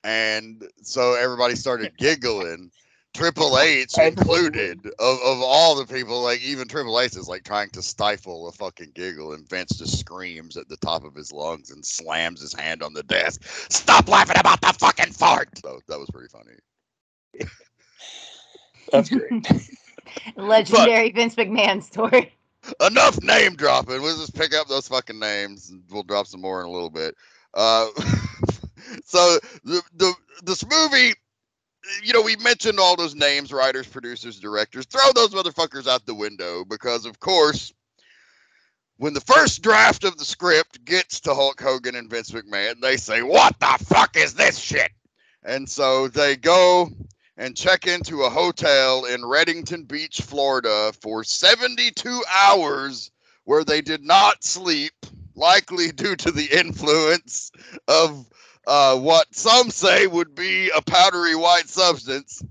and 0.04 0.64
so 0.84 1.14
everybody 1.16 1.56
started 1.56 1.92
giggling. 1.98 2.72
Triple 3.18 3.58
H 3.58 3.98
included 3.98 4.86
of, 5.00 5.20
of 5.26 5.42
all 5.42 5.74
the 5.74 5.92
people, 5.92 6.22
like 6.22 6.40
even 6.44 6.68
Triple 6.68 7.00
H 7.00 7.16
is 7.16 7.28
like 7.28 7.44
trying 7.44 7.72
to 7.72 7.82
stifle 7.82 8.48
a 8.48 8.52
fucking 8.52 8.92
giggle, 8.94 9.34
and 9.34 9.50
Vince 9.50 9.76
just 9.76 10.00
screams 10.00 10.56
at 10.56 10.70
the 10.70 10.78
top 10.78 11.04
of 11.04 11.16
his 11.16 11.34
lungs 11.34 11.72
and 11.72 11.84
slams 11.84 12.42
his 12.42 12.54
hand 12.54 12.84
on 12.84 12.94
the 12.94 13.02
desk. 13.02 13.42
Stop 13.72 14.08
laughing 14.08 14.38
about 14.40 14.62
the 14.62 14.72
fucking 14.80 15.14
fart. 15.14 15.50
So 15.58 15.80
that 15.88 15.98
was 15.98 16.12
pretty 16.12 16.28
funny. 16.28 17.50
That's 18.92 19.10
great. 19.10 19.48
Legendary 20.36 21.12
Vince 21.12 21.34
McMahon 21.34 21.82
story. 21.82 22.32
Enough 22.86 23.24
name 23.24 23.56
dropping. 23.56 24.00
We'll 24.04 24.18
just 24.18 24.36
pick 24.36 24.54
up 24.54 24.68
those 24.68 24.88
fucking 24.88 25.20
names. 25.20 25.72
And 25.72 25.82
we'll 25.90 26.04
drop 26.04 26.28
some 26.28 26.42
more 26.42 26.62
in 26.62 26.68
a 26.68 26.72
little 26.72 26.92
bit. 26.92 27.16
Uh, 27.56 27.88
so 29.06 29.40
the, 29.64 29.82
the 29.96 30.14
this 30.44 30.64
movie 30.64 31.16
you 32.04 32.14
know, 32.14 32.22
we 32.22 32.36
mentioned 32.38 32.80
all 32.80 32.96
those 32.96 33.16
names, 33.16 33.52
writers, 33.52 33.88
producers, 33.88 34.40
directors. 34.40 34.86
Throw 34.86 35.12
those 35.14 35.34
motherfuckers 35.34 35.88
out 35.88 36.06
the 36.06 36.16
window 36.16 36.64
because, 36.66 37.06
of 37.06 37.20
course, 37.20 37.74
when 38.98 39.14
the 39.14 39.22
first 39.22 39.62
draft 39.62 40.04
of 40.04 40.18
the 40.18 40.26
script 40.26 40.84
gets 40.86 41.20
to 41.22 41.34
Hulk 41.34 41.62
Hogan 41.62 41.96
and 41.96 42.10
Vince 42.10 42.32
McMahon, 42.32 42.82
they 42.82 42.98
say, 42.98 43.22
What 43.22 43.60
the 43.60 43.78
fuck 43.86 44.18
is 44.18 44.34
this 44.34 44.58
shit? 44.58 44.92
And 45.44 45.70
so 45.70 46.08
they 46.08 46.36
go 46.36 46.90
and 47.38 47.56
check 47.56 47.86
into 47.86 48.24
a 48.24 48.30
hotel 48.30 49.06
in 49.06 49.22
Redington 49.22 49.88
Beach, 49.88 50.22
Florida 50.22 50.92
for 51.02 51.24
72 51.24 52.24
hours 52.32 53.12
where 53.46 53.64
they 53.64 53.82
did 53.82 54.04
not 54.04 54.44
sleep, 54.44 54.94
likely 55.36 55.92
due 55.92 56.16
to 56.16 56.32
the 56.32 56.48
influence 56.60 57.52
of 57.88 58.26
uh, 58.68 58.98
what 58.98 59.34
some 59.34 59.72
say 59.72 60.06
would 60.08 60.36
be 60.36 60.70
a 60.76 60.82
powdery 60.82 61.36
white 61.36 61.70
substance. 61.70 62.44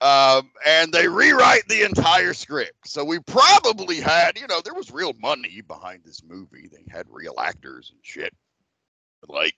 Um, 0.00 0.50
and 0.66 0.90
they 0.92 1.08
rewrite 1.08 1.68
the 1.68 1.82
entire 1.82 2.32
script. 2.32 2.88
So 2.88 3.04
we 3.04 3.18
probably 3.18 4.00
had, 4.00 4.38
you 4.40 4.46
know, 4.46 4.62
there 4.64 4.72
was 4.72 4.90
real 4.90 5.12
money 5.20 5.60
behind 5.60 6.04
this 6.04 6.22
movie. 6.26 6.70
They 6.72 6.90
had 6.90 7.04
real 7.10 7.34
actors 7.38 7.90
and 7.92 8.00
shit. 8.02 8.32
Like, 9.28 9.54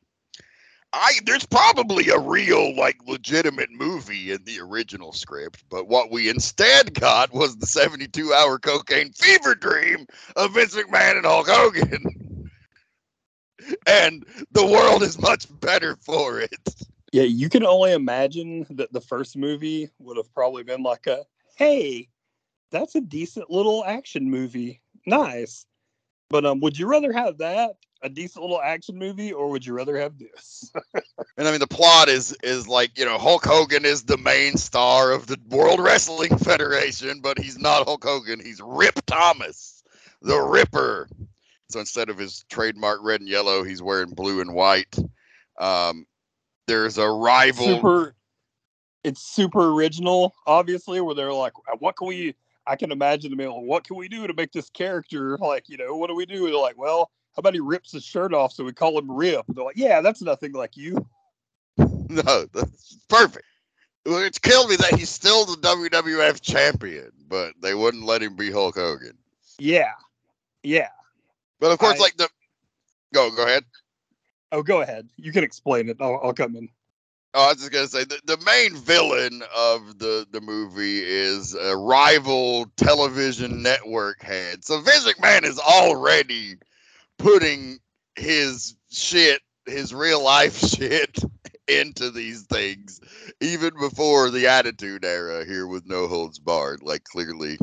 I 0.93 1.13
there's 1.25 1.47
probably 1.47 2.09
a 2.09 2.19
real, 2.19 2.75
like, 2.75 2.97
legitimate 3.07 3.71
movie 3.71 4.33
in 4.33 4.43
the 4.45 4.59
original 4.61 5.13
script, 5.13 5.63
but 5.71 5.87
what 5.87 6.11
we 6.11 6.29
instead 6.29 6.93
got 6.99 7.33
was 7.33 7.57
the 7.57 7.67
72 7.67 8.35
hour 8.35 8.59
cocaine 8.59 9.13
fever 9.13 9.55
dream 9.55 10.07
of 10.35 10.55
Vince 10.55 10.75
McMahon 10.75 11.19
and 11.19 11.27
Hulk 11.27 11.49
Hogan. 11.49 12.05
and 13.87 14.25
the 14.53 14.67
world 14.67 15.03
is 15.03 15.21
much 15.21 15.47
better 15.61 15.97
for 15.97 16.41
it. 16.41 16.75
Yeah, 17.13 17.25
you 17.25 17.49
can 17.49 17.65
only 17.65 17.93
imagine 17.93 18.67
that 18.71 18.93
the 18.93 19.01
first 19.01 19.37
movie 19.37 19.91
would 19.99 20.17
have 20.17 20.33
probably 20.33 20.63
been 20.63 20.83
like 20.83 21.07
a, 21.07 21.25
hey, 21.57 22.09
that's 22.71 22.95
a 22.95 23.01
decent 23.01 23.51
little 23.51 23.85
action 23.85 24.31
movie. 24.31 24.81
Nice. 25.07 25.67
But 26.31 26.47
um, 26.47 26.61
would 26.61 26.79
you 26.79 26.87
rather 26.87 27.13
have 27.13 27.39
that, 27.39 27.77
a 28.01 28.09
decent 28.09 28.43
little 28.43 28.63
action 28.63 28.99
movie, 28.99 29.33
or 29.33 29.51
would 29.51 29.65
you 29.65 29.75
rather 29.75 29.99
have 29.99 30.19
this? 30.19 30.73
And 31.39 31.49
I 31.49 31.51
mean, 31.51 31.61
the 31.61 31.67
plot 31.67 32.09
is 32.09 32.37
is 32.43 32.69
like 32.69 32.99
you 32.99 33.05
know 33.05 33.17
Hulk 33.17 33.45
Hogan 33.45 33.85
is 33.85 34.05
the 34.05 34.19
main 34.19 34.57
star 34.57 35.13
of 35.13 35.27
the 35.27 35.39
World 35.49 35.81
Wrestling 35.81 36.37
Federation, 36.37 37.21
but 37.21 37.39
he's 37.39 37.59
not 37.59 37.85
Hulk 37.87 38.05
Hogan. 38.05 38.39
He's 38.39 38.61
Rip 38.63 39.05
Thomas, 39.07 39.83
the 40.21 40.39
Ripper. 40.39 41.09
So 41.73 41.81
instead 41.81 42.11
of 42.11 42.19
his 42.19 42.45
trademark 42.51 43.01
red 43.03 43.21
and 43.21 43.29
yellow, 43.29 43.65
he's 43.65 43.83
wearing 43.83 44.11
blue 44.11 44.41
and 44.41 44.55
white. 44.55 44.95
Um, 45.59 46.07
there's 46.67 46.99
a 46.99 47.09
rival. 47.09 47.65
super, 47.65 48.15
it's 49.05 49.23
super 49.23 49.73
original, 49.73 50.35
obviously, 50.47 51.01
where 51.01 51.15
they're 51.15 51.33
like, 51.33 51.53
what 51.81 51.97
can 51.97 52.09
we, 52.09 52.35
I 52.67 52.77
can 52.77 52.93
imagine 52.93 53.31
them 53.31 53.39
being 53.39 53.51
like, 53.51 53.65
what 53.65 53.85
can 53.85 53.97
we 53.97 54.09
do 54.09 54.27
to 54.27 54.35
make 54.35 54.53
this 54.53 54.69
character, 54.71 55.39
like, 55.39 55.69
you 55.69 55.79
know, 55.79 55.97
what 55.97 56.09
do 56.09 56.15
we 56.15 56.27
do? 56.27 56.45
They're 56.45 56.61
like, 56.61 56.77
well, 56.79 57.11
how 57.35 57.41
about 57.41 57.55
he 57.55 57.61
rips 57.61 57.93
his 57.93 58.05
shirt 58.05 58.35
off 58.35 58.53
so 58.53 58.65
we 58.65 58.73
call 58.73 58.99
him 58.99 59.11
Rip? 59.11 59.47
They're 59.49 59.65
like, 59.65 59.79
yeah, 59.79 60.03
that's 60.03 60.21
nothing 60.23 60.53
like 60.53 60.77
you. 60.77 60.97
No, 62.09 62.45
that's 62.53 62.99
perfect. 63.09 63.47
Well, 64.05 64.19
It's 64.19 64.39
killed 64.39 64.69
me 64.69 64.77
that 64.77 64.99
he's 64.99 65.09
still 65.09 65.47
the 65.47 65.57
WWF 65.57 66.43
champion, 66.43 67.11
but 67.27 67.55
they 67.63 67.73
wouldn't 67.75 68.05
let 68.05 68.23
him 68.23 68.37
be 68.37 68.51
Hulk 68.51 68.75
Hogan. 68.75 69.17
Yeah. 69.59 69.93
Yeah. 70.63 70.89
But 71.63 71.71
of 71.71 71.79
course, 71.79 71.95
I- 71.95 72.03
like 72.03 72.17
the 72.17 72.29
go 73.15 73.31
go 73.31 73.45
ahead. 73.45 73.65
Oh, 74.51 74.65
go 74.65 74.81
ahead. 74.81 75.09
You 75.17 75.31
can 75.31 75.45
explain 75.45 75.89
it. 75.89 75.97
I'll, 76.01 76.19
I'll 76.21 76.35
come 76.35 76.57
in. 76.57 76.69
Oh, 77.35 77.45
I 77.45 77.49
was 77.51 77.59
just 77.59 77.71
gonna 77.71 77.87
say 77.87 78.03
the, 78.03 78.21
the 78.27 78.37
main 78.45 78.75
villain 78.75 79.45
of 79.57 79.97
the 80.01 80.27
the 80.33 80.41
movie 80.41 80.99
is 80.99 81.55
a 81.55 81.77
rival 81.77 82.67
television 82.77 83.63
network 83.63 84.21
head. 84.23 84.65
So 84.65 84.81
Vince 84.81 85.07
McMahon 85.07 85.45
is 85.45 85.61
already 85.61 86.57
putting 87.17 87.79
his 88.17 88.75
shit, 88.91 89.41
his 89.65 89.95
real 89.95 90.23
life 90.23 90.59
shit, 90.59 91.17
into 91.69 92.11
these 92.11 92.43
things, 92.43 93.01
even 93.41 93.71
before 93.79 94.31
the 94.31 94.49
Attitude 94.49 95.05
Era 95.05 95.45
here 95.45 95.69
with 95.69 95.87
No 95.87 96.09
Holds 96.09 96.41
Barred. 96.41 96.83
Like 96.83 97.05
clearly, 97.05 97.57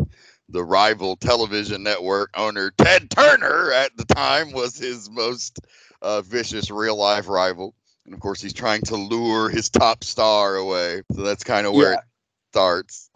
the 0.52 0.64
rival 0.64 1.16
television 1.16 1.84
network 1.84 2.32
owner 2.36 2.72
Ted 2.78 3.10
Turner 3.10 3.72
at 3.72 3.96
the 3.98 4.06
time 4.06 4.52
was 4.52 4.78
his 4.78 5.10
most 5.10 5.60
uh, 6.02 6.22
vicious 6.22 6.72
real 6.72 6.96
life 6.96 7.28
rival. 7.28 7.76
And 8.06 8.14
of 8.14 8.20
course, 8.20 8.42
he's 8.42 8.54
trying 8.54 8.82
to 8.84 8.96
lure 8.96 9.50
his 9.50 9.70
top 9.70 10.04
star 10.04 10.56
away. 10.56 11.04
So 11.14 11.22
that's 11.22 11.44
kind 11.44 11.68
of 11.68 11.74
where 11.74 11.92
Yeah. 11.92 11.98
it 11.98 12.04
starts. 12.52 13.10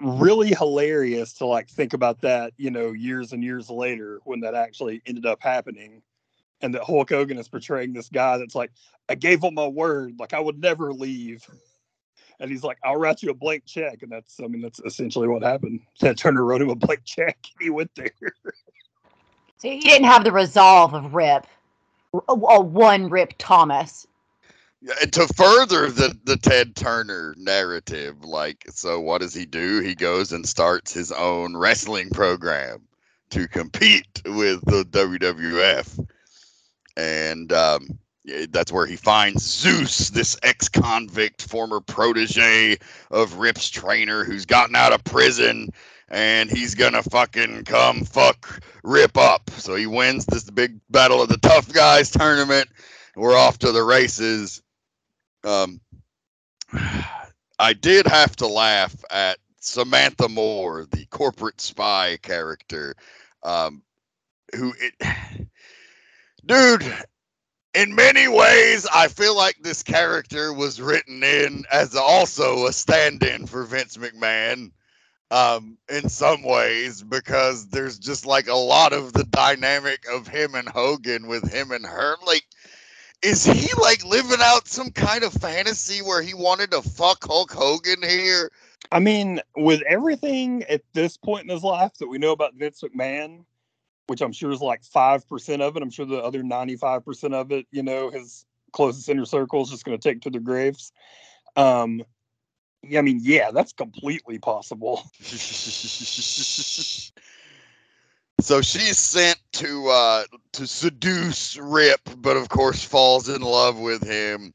Really 0.00 0.48
hilarious 0.48 1.34
to 1.34 1.46
like 1.46 1.68
think 1.68 1.92
about 1.92 2.20
that, 2.22 2.52
you 2.56 2.70
know, 2.70 2.92
years 2.92 3.32
and 3.32 3.42
years 3.42 3.68
later 3.68 4.20
when 4.24 4.40
that 4.40 4.54
actually 4.54 5.02
ended 5.06 5.26
up 5.26 5.42
happening. 5.42 6.02
And 6.60 6.74
that 6.74 6.82
Hulk 6.84 7.10
Hogan 7.10 7.38
is 7.38 7.48
portraying 7.48 7.92
this 7.92 8.08
guy 8.08 8.38
that's 8.38 8.54
like, 8.54 8.72
I 9.08 9.14
gave 9.14 9.42
him 9.42 9.54
my 9.54 9.66
word, 9.66 10.14
like 10.18 10.34
I 10.34 10.40
would 10.40 10.60
never 10.60 10.92
leave. 10.92 11.46
And 12.40 12.50
he's 12.50 12.62
like, 12.62 12.78
I'll 12.84 12.96
write 12.96 13.22
you 13.22 13.30
a 13.30 13.34
blank 13.34 13.64
check. 13.66 14.02
And 14.02 14.12
that's, 14.12 14.38
I 14.40 14.46
mean, 14.46 14.62
that's 14.62 14.80
essentially 14.80 15.28
what 15.28 15.42
happened. 15.42 15.80
Ted 15.98 16.16
Turner 16.18 16.44
wrote 16.44 16.62
him 16.62 16.70
a 16.70 16.76
blank 16.76 17.04
check. 17.04 17.36
And 17.42 17.62
he 17.62 17.70
went 17.70 17.90
there. 17.94 18.10
So 19.60 19.68
he 19.68 19.80
didn't 19.80 20.06
have 20.06 20.22
the 20.22 20.30
resolve 20.30 20.94
of 20.94 21.14
Rip, 21.14 21.44
a, 22.14 22.32
a 22.32 22.60
one 22.60 23.08
Rip 23.08 23.34
Thomas. 23.38 24.06
Yeah, 24.80 24.94
and 25.02 25.12
to 25.14 25.26
further 25.36 25.90
the 25.90 26.16
the 26.24 26.36
Ted 26.36 26.76
Turner 26.76 27.34
narrative, 27.36 28.24
like 28.24 28.64
so, 28.70 29.00
what 29.00 29.20
does 29.20 29.34
he 29.34 29.44
do? 29.44 29.80
He 29.80 29.96
goes 29.96 30.30
and 30.30 30.46
starts 30.48 30.92
his 30.92 31.10
own 31.10 31.56
wrestling 31.56 32.10
program 32.10 32.82
to 33.30 33.48
compete 33.48 34.22
with 34.24 34.64
the 34.66 34.84
WWF, 34.84 36.06
and 36.96 37.52
um, 37.52 37.88
yeah, 37.88 38.07
that's 38.50 38.72
where 38.72 38.86
he 38.86 38.96
finds 38.96 39.44
Zeus, 39.44 40.10
this 40.10 40.36
ex-convict, 40.42 41.42
former 41.42 41.80
protege 41.80 42.76
of 43.10 43.34
Rip's 43.34 43.68
trainer, 43.68 44.24
who's 44.24 44.46
gotten 44.46 44.76
out 44.76 44.92
of 44.92 45.04
prison, 45.04 45.70
and 46.08 46.50
he's 46.50 46.74
gonna 46.74 47.02
fucking 47.02 47.64
come 47.64 48.04
fuck 48.04 48.62
Rip 48.82 49.16
up. 49.18 49.50
So 49.50 49.74
he 49.74 49.86
wins 49.86 50.24
this 50.26 50.48
big 50.50 50.80
battle 50.90 51.20
of 51.22 51.28
the 51.28 51.38
tough 51.38 51.72
guys 51.72 52.10
tournament. 52.10 52.68
We're 53.16 53.36
off 53.36 53.58
to 53.58 53.72
the 53.72 53.82
races 53.82 54.62
um, 55.44 55.80
I 57.58 57.72
did 57.72 58.06
have 58.06 58.36
to 58.36 58.46
laugh 58.46 58.94
at 59.10 59.38
Samantha 59.60 60.28
Moore, 60.28 60.86
the 60.90 61.06
corporate 61.06 61.60
spy 61.60 62.18
character, 62.22 62.94
um, 63.42 63.82
who 64.54 64.72
it, 64.80 64.94
dude. 66.46 66.94
In 67.74 67.94
many 67.94 68.28
ways, 68.28 68.86
I 68.92 69.08
feel 69.08 69.36
like 69.36 69.56
this 69.60 69.82
character 69.82 70.52
was 70.52 70.80
written 70.80 71.22
in 71.22 71.64
as 71.70 71.94
also 71.94 72.66
a 72.66 72.72
stand-in 72.72 73.46
for 73.46 73.64
Vince 73.64 73.96
McMahon. 73.96 74.72
Um, 75.30 75.76
in 75.90 76.08
some 76.08 76.42
ways, 76.42 77.02
because 77.02 77.68
there's 77.68 77.98
just 77.98 78.24
like 78.24 78.48
a 78.48 78.54
lot 78.54 78.94
of 78.94 79.12
the 79.12 79.24
dynamic 79.24 80.06
of 80.10 80.26
him 80.26 80.54
and 80.54 80.66
Hogan 80.66 81.26
with 81.26 81.52
him 81.52 81.70
and 81.70 81.84
her, 81.84 82.16
like 82.26 82.44
is 83.22 83.44
he 83.44 83.68
like 83.80 84.04
living 84.04 84.38
out 84.40 84.68
some 84.68 84.90
kind 84.90 85.24
of 85.24 85.32
fantasy 85.32 86.02
where 86.02 86.22
he 86.22 86.34
wanted 86.34 86.70
to 86.70 86.82
fuck 86.82 87.24
Hulk 87.24 87.52
Hogan 87.52 88.02
here? 88.02 88.50
I 88.92 89.00
mean, 89.00 89.40
with 89.56 89.82
everything 89.82 90.62
at 90.64 90.82
this 90.92 91.16
point 91.16 91.44
in 91.44 91.50
his 91.50 91.64
life 91.64 91.94
that 91.98 92.08
we 92.08 92.18
know 92.18 92.32
about 92.32 92.54
Vince 92.54 92.82
McMahon, 92.82 93.44
which 94.08 94.22
I'm 94.22 94.32
sure 94.32 94.50
is 94.50 94.60
like 94.60 94.82
5% 94.82 95.60
of 95.60 95.76
it, 95.76 95.82
I'm 95.82 95.90
sure 95.90 96.06
the 96.06 96.18
other 96.18 96.42
95% 96.42 97.34
of 97.34 97.52
it, 97.52 97.66
you 97.70 97.82
know, 97.82 98.10
his 98.10 98.46
closest 98.72 99.08
inner 99.08 99.26
circle 99.26 99.62
is 99.62 99.70
just 99.70 99.84
going 99.84 99.96
to 99.98 100.02
take 100.02 100.22
to 100.22 100.30
their 100.30 100.40
graves. 100.40 100.92
Um, 101.56 102.02
I 102.96 103.02
mean, 103.02 103.20
yeah, 103.22 103.50
that's 103.50 103.72
completely 103.72 104.38
possible. 104.38 105.02
so 108.40 108.62
she's 108.62 108.98
sent 108.98 109.38
to 109.52 109.88
uh 109.88 110.24
to 110.52 110.66
seduce 110.66 111.56
Rip, 111.56 112.00
but 112.18 112.36
of 112.36 112.48
course 112.48 112.84
falls 112.84 113.28
in 113.28 113.42
love 113.42 113.78
with 113.78 114.02
him. 114.02 114.54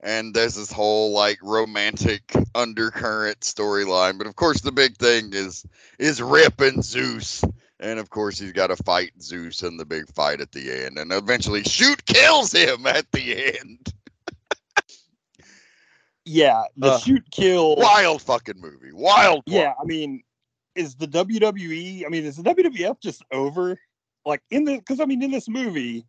And 0.00 0.32
there's 0.32 0.54
this 0.54 0.72
whole 0.72 1.12
like 1.12 1.38
romantic 1.42 2.32
undercurrent 2.54 3.40
storyline. 3.40 4.16
But 4.18 4.26
of 4.26 4.36
course 4.36 4.62
the 4.62 4.72
big 4.72 4.96
thing 4.96 5.30
is 5.34 5.66
is 5.98 6.22
Rip 6.22 6.60
and 6.60 6.82
Zeus. 6.82 7.44
And 7.80 7.98
of 7.98 8.10
course 8.10 8.38
he's 8.38 8.52
gotta 8.52 8.76
fight 8.76 9.12
Zeus 9.20 9.62
in 9.62 9.76
the 9.76 9.84
big 9.84 10.12
fight 10.12 10.40
at 10.40 10.52
the 10.52 10.84
end. 10.84 10.98
And 10.98 11.12
eventually 11.12 11.62
shoot 11.62 12.04
kills 12.06 12.52
him 12.52 12.86
at 12.86 13.10
the 13.12 13.56
end. 13.58 13.92
Yeah, 16.24 16.64
the 16.76 16.92
Uh, 16.92 16.98
shoot 16.98 17.24
kill. 17.30 17.76
Wild 17.76 18.20
fucking 18.20 18.60
movie. 18.60 18.92
Wild 18.92 19.44
Yeah, 19.46 19.72
I 19.80 19.84
mean, 19.86 20.22
is 20.74 20.94
the 20.94 21.08
WWE? 21.08 22.04
I 22.04 22.08
mean, 22.08 22.24
is 22.24 22.36
the 22.36 22.42
WWF 22.42 23.00
just 23.00 23.22
over? 23.32 23.80
Like 24.26 24.42
in 24.50 24.64
the 24.64 24.76
because 24.78 25.00
I 25.00 25.06
mean, 25.06 25.22
in 25.22 25.30
this 25.30 25.48
movie, 25.48 26.04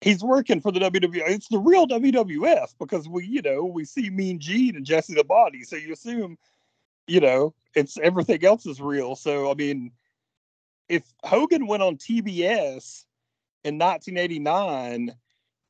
he's 0.00 0.24
working 0.24 0.60
for 0.60 0.72
the 0.72 0.80
WWF. 0.80 1.28
It's 1.28 1.48
the 1.48 1.58
real 1.58 1.86
WWF 1.86 2.74
because 2.78 3.08
we, 3.08 3.26
you 3.26 3.42
know, 3.42 3.64
we 3.64 3.84
see 3.84 4.08
Mean 4.08 4.38
Gene 4.38 4.76
and 4.76 4.86
Jesse 4.86 5.14
the 5.14 5.24
Body. 5.24 5.62
So 5.62 5.76
you 5.76 5.92
assume, 5.92 6.38
you 7.06 7.20
know, 7.20 7.54
it's 7.74 7.98
everything 7.98 8.44
else 8.44 8.64
is 8.64 8.80
real. 8.80 9.14
So 9.14 9.50
I 9.50 9.54
mean, 9.54 9.92
if 10.88 11.02
Hogan 11.22 11.66
went 11.66 11.82
on 11.82 11.96
TBS 11.96 13.04
in 13.64 13.78
1989 13.78 15.14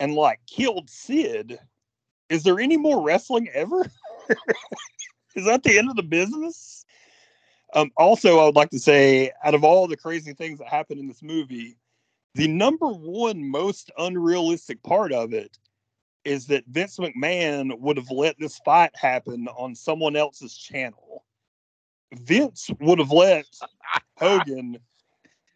and 0.01 0.15
like 0.15 0.41
killed 0.47 0.91
Sid, 0.91 1.59
is 2.29 2.43
there 2.43 2.61
any 2.61 2.77
more 2.77 3.03
wrestling 3.03 3.49
ever? 3.55 3.87
is 5.37 5.45
that 5.45 5.63
the 5.63 5.79
end 5.79 5.91
of 5.91 5.97
the 5.97 6.03
business? 6.03 6.85
Um, 7.75 7.91
also, 7.97 8.39
I 8.39 8.45
would 8.45 8.57
like 8.57 8.71
to 8.71 8.79
say, 8.79 9.33
out 9.45 9.55
of 9.55 9.65
all 9.65 9.87
the 9.87 9.97
crazy 9.97 10.33
things 10.33 10.59
that 10.59 10.69
happened 10.69 11.01
in 11.01 11.09
this 11.09 11.23
movie, 11.23 11.77
the 12.35 12.49
number 12.49 12.89
one 12.89 13.49
most 13.49 13.91
unrealistic 13.99 14.83
part 14.83 15.13
of 15.13 15.33
it 15.33 15.59
is 16.25 16.47
that 16.47 16.65
Vince 16.67 16.99
McMahon 16.99 17.79
would 17.81 17.97
have 17.97 18.11
let 18.11 18.39
this 18.39 18.59
fight 18.65 18.93
happen 18.95 19.47
on 19.57 19.75
someone 19.75 20.17
else's 20.17 20.57
channel. 20.57 21.25
Vince 22.15 22.71
would 22.81 22.99
have 22.99 23.11
let 23.11 23.47
Hogan 24.19 24.79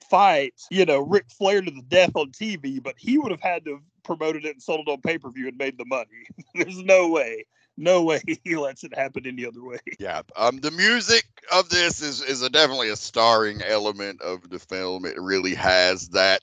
fight, 0.08 0.54
you 0.70 0.84
know, 0.84 1.00
Ric 1.00 1.30
Flair 1.30 1.60
to 1.60 1.70
the 1.70 1.82
death 1.82 2.12
on 2.14 2.30
TV, 2.30 2.82
but 2.82 2.94
he 2.98 3.18
would 3.18 3.30
have 3.30 3.40
had 3.40 3.64
to 3.64 3.72
have 3.72 3.82
promoted 4.02 4.44
it 4.44 4.54
and 4.54 4.62
sold 4.62 4.80
it 4.86 4.90
on 4.90 5.00
pay 5.00 5.18
per 5.18 5.30
view 5.30 5.48
and 5.48 5.58
made 5.58 5.78
the 5.78 5.84
money. 5.84 6.26
There's 6.54 6.82
no 6.82 7.08
way, 7.08 7.46
no 7.76 8.02
way 8.02 8.20
he 8.44 8.56
lets 8.56 8.84
it 8.84 8.96
happen 8.96 9.26
any 9.26 9.46
other 9.46 9.62
way. 9.62 9.78
Yeah. 9.98 10.22
Um, 10.36 10.60
the 10.60 10.70
music 10.70 11.26
of 11.52 11.68
this 11.68 12.02
is 12.02 12.22
is 12.22 12.42
a, 12.42 12.50
definitely 12.50 12.90
a 12.90 12.96
starring 12.96 13.62
element 13.62 14.20
of 14.22 14.48
the 14.50 14.58
film. 14.58 15.04
It 15.04 15.20
really 15.20 15.54
has 15.54 16.08
that 16.10 16.42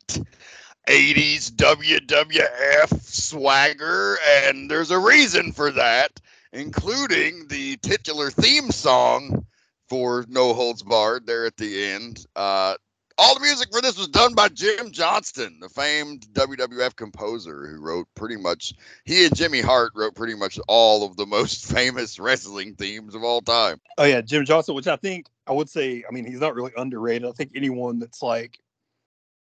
80s 0.88 1.52
WWF 1.52 3.02
swagger, 3.02 4.18
and 4.28 4.70
there's 4.70 4.92
a 4.92 5.00
reason 5.00 5.52
for 5.52 5.72
that, 5.72 6.20
including 6.54 7.48
the 7.48 7.78
titular 7.78 8.30
theme 8.30 8.70
song 8.70 9.46
for 9.90 10.26
No 10.28 10.54
Holds 10.54 10.84
Barred 10.84 11.26
there 11.26 11.46
at 11.46 11.58
the 11.58 11.86
end. 11.86 12.26
Uh, 12.36 12.76
all 13.18 13.36
the 13.36 13.42
music 13.42 13.70
for 13.72 13.82
this 13.82 13.98
was 13.98 14.08
done 14.08 14.34
by 14.34 14.50
Jim 14.50 14.92
Johnston, 14.92 15.60
the 15.60 15.70
famed 15.70 16.28
WWF 16.34 16.96
composer 16.96 17.68
who 17.68 17.82
wrote 17.82 18.08
pretty 18.16 18.36
much, 18.36 18.74
he 19.06 19.26
and 19.26 19.36
Jimmy 19.36 19.62
Hart 19.62 19.94
wrote 19.96 20.16
pretty 20.16 20.36
much 20.36 20.60
all 20.68 21.06
of 21.06 21.16
the 21.16 21.26
most 21.26 21.66
famous 21.74 22.20
wrestling 22.20 22.76
themes 22.76 23.16
of 23.16 23.24
all 23.24 23.42
time. 23.42 23.80
Oh, 23.98 24.04
yeah, 24.04 24.22
Jim 24.22 24.46
Johnston, 24.46 24.76
which 24.76 24.88
I 24.88 24.98
think 24.98 25.28
I 25.48 25.54
would 25.54 25.70
say, 25.70 26.04
I 26.08 26.12
mean, 26.12 26.26
he's 26.26 26.40
not 26.40 26.56
really 26.56 26.74
underrated. 26.76 27.28
I 27.28 27.32
think 27.32 27.52
anyone 27.56 28.00
that's 28.00 28.22
like 28.22 28.60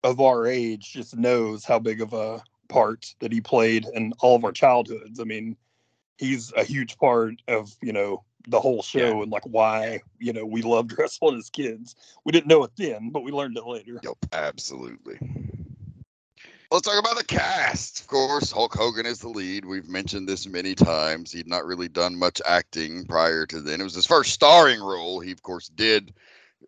of 0.04 0.20
our 0.22 0.48
age 0.48 0.94
just 0.94 1.16
knows 1.16 1.66
how 1.66 1.78
big 1.78 2.02
of 2.02 2.14
a 2.14 2.42
part 2.70 3.14
that 3.20 3.32
he 3.32 3.42
played 3.42 3.86
in 3.94 4.14
all 4.20 4.36
of 4.36 4.46
our 4.46 4.52
childhoods. 4.52 5.20
I 5.20 5.26
mean, 5.26 5.58
he's 6.18 6.54
a 6.54 6.64
huge 6.64 6.98
part 6.98 7.36
of, 7.48 7.76
you 7.82 7.94
know, 7.94 8.24
the 8.48 8.60
whole 8.60 8.82
show 8.82 9.18
yeah. 9.18 9.24
and 9.24 9.32
like 9.32 9.46
why 9.46 10.02
you 10.20 10.34
know 10.34 10.46
we 10.46 10.62
loved 10.62 10.94
wrestling 10.98 11.38
as 11.38 11.50
kids. 11.50 11.96
We 12.24 12.32
didn't 12.32 12.48
know 12.48 12.64
it 12.64 12.72
then, 12.78 13.10
but 13.10 13.24
we 13.24 13.32
learned 13.32 13.58
it 13.58 13.66
later. 13.66 14.00
Yep, 14.04 14.18
absolutely. 14.34 15.20
Let's 16.72 16.86
talk 16.86 17.00
about 17.00 17.18
the 17.18 17.24
cast. 17.24 18.02
Of 18.02 18.08
course, 18.08 18.52
Hulk 18.52 18.76
Hogan 18.76 19.08
is 19.08 19.18
the 19.18 19.30
lead. 19.30 19.66
We've 19.66 19.90
mentioned 19.90 20.30
this 20.30 20.46
many 20.48 20.76
times. 20.76 21.32
He'd 21.32 21.48
not 21.48 21.66
really 21.66 21.88
done 21.88 22.16
much 22.16 22.44
acting 22.46 23.06
prior 23.06 23.48
to 23.48 23.60
then. 23.60 23.82
It 23.82 23.86
was 23.86 23.96
his 23.96 24.06
first 24.06 24.34
starring 24.34 24.80
role. 24.80 25.20
He, 25.20 25.32
of 25.32 25.42
course, 25.42 25.70
did 25.70 26.14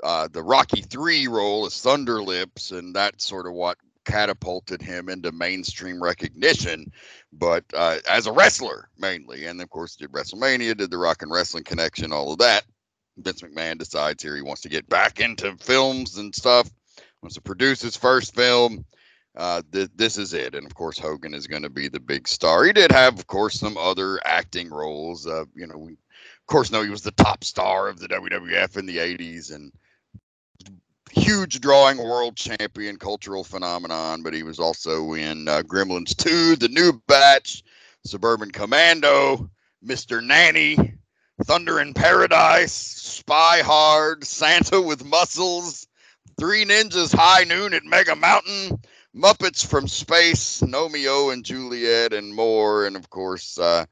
uh, 0.04 0.28
the 0.32 0.42
Rocky 0.42 0.82
Three 0.82 1.28
role 1.28 1.68
as 1.68 1.80
Thunder 1.80 2.24
Lips, 2.24 2.72
and 2.72 2.96
that's 2.96 3.28
sort 3.28 3.46
of 3.46 3.54
what 3.54 3.78
catapulted 4.06 4.82
him 4.82 5.10
into 5.10 5.32
mainstream 5.32 6.02
recognition, 6.02 6.92
but 7.34 7.64
uh, 7.74 7.98
as 8.10 8.28
a 8.28 8.32
wrestler 8.32 8.90
mainly. 8.98 9.46
And 9.46 9.62
of 9.62 9.70
course, 9.70 9.96
did 9.96 10.12
WrestleMania, 10.12 10.78
did 10.78 10.92
the 10.92 10.98
Rock 10.98 11.22
and 11.22 11.32
Wrestling 11.32 11.64
Connection, 11.64 12.12
all 12.12 12.32
of 12.34 12.40
that. 12.40 12.64
Vince 13.18 13.42
McMahon 13.42 13.78
decides 13.78 14.24
here 14.24 14.36
he 14.36 14.42
wants 14.42 14.62
to 14.62 14.70
get 14.70 14.88
back 14.90 15.20
into 15.20 15.56
films 15.58 16.18
and 16.18 16.34
stuff, 16.34 16.70
wants 17.22 17.36
to 17.36 17.42
produce 17.42 17.82
his 17.82 17.96
first 17.96 18.34
film. 18.34 18.86
Uh, 19.36 19.62
th- 19.72 19.90
this 19.96 20.18
is 20.18 20.34
it. 20.34 20.56
And 20.56 20.66
of 20.66 20.76
course, 20.76 20.98
Hogan 20.98 21.34
is 21.34 21.48
going 21.48 21.64
to 21.64 21.70
be 21.70 21.88
the 21.88 22.00
big 22.00 22.28
star. 22.28 22.64
He 22.64 22.74
did 22.74 22.92
have, 22.92 23.18
of 23.18 23.28
course, 23.28 23.60
some 23.60 23.78
other 23.78 24.20
acting 24.26 24.70
roles. 24.70 25.26
Uh, 25.26 25.46
you 25.56 25.68
know, 25.68 25.78
we, 25.78 25.94
of 25.94 26.48
course, 26.48 26.72
know 26.72 26.84
he 26.84 26.90
was 26.90 27.04
the 27.04 27.12
top 27.12 27.44
star 27.44 27.88
of 27.88 28.00
the 28.00 28.10
WWF 28.10 28.78
in 28.78 28.86
the 28.86 28.98
80s 28.98 29.54
and 29.54 29.72
huge 31.14 31.60
drawing 31.62 31.98
world 31.98 32.36
champion 32.36 32.98
cultural 32.98 33.44
phenomenon, 33.44 34.24
but 34.24 34.34
he 34.34 34.44
was 34.44 34.60
also 34.60 35.14
in 35.14 35.48
uh, 35.48 35.62
Gremlins 35.64 36.16
2, 36.16 36.56
The 36.56 36.70
New 36.70 36.94
Batch, 37.08 37.64
Suburban 38.06 38.52
Commando, 38.52 39.50
Mr. 39.86 40.24
Nanny, 40.24 40.78
Thunder 41.44 41.80
in 41.80 41.94
Paradise, 41.94 42.74
Spy 42.74 43.62
Hard, 43.64 44.24
Santa 44.24 44.82
with 44.82 45.06
Muscles, 45.06 45.88
Three 46.40 46.66
Ninjas 46.66 47.14
High 47.14 47.44
Noon 47.44 47.74
at 47.74 47.84
Mega 47.84 48.16
Mountain, 48.16 48.80
Muppets 49.16 49.66
from 49.66 49.88
Space, 49.88 50.64
Romeo 50.64 51.32
and 51.32 51.44
Juliet, 51.44 52.14
and 52.14 52.34
more. 52.34 52.86
And 52.86 52.96
of 52.96 53.10
course, 53.10 53.58
uh, 53.58 53.86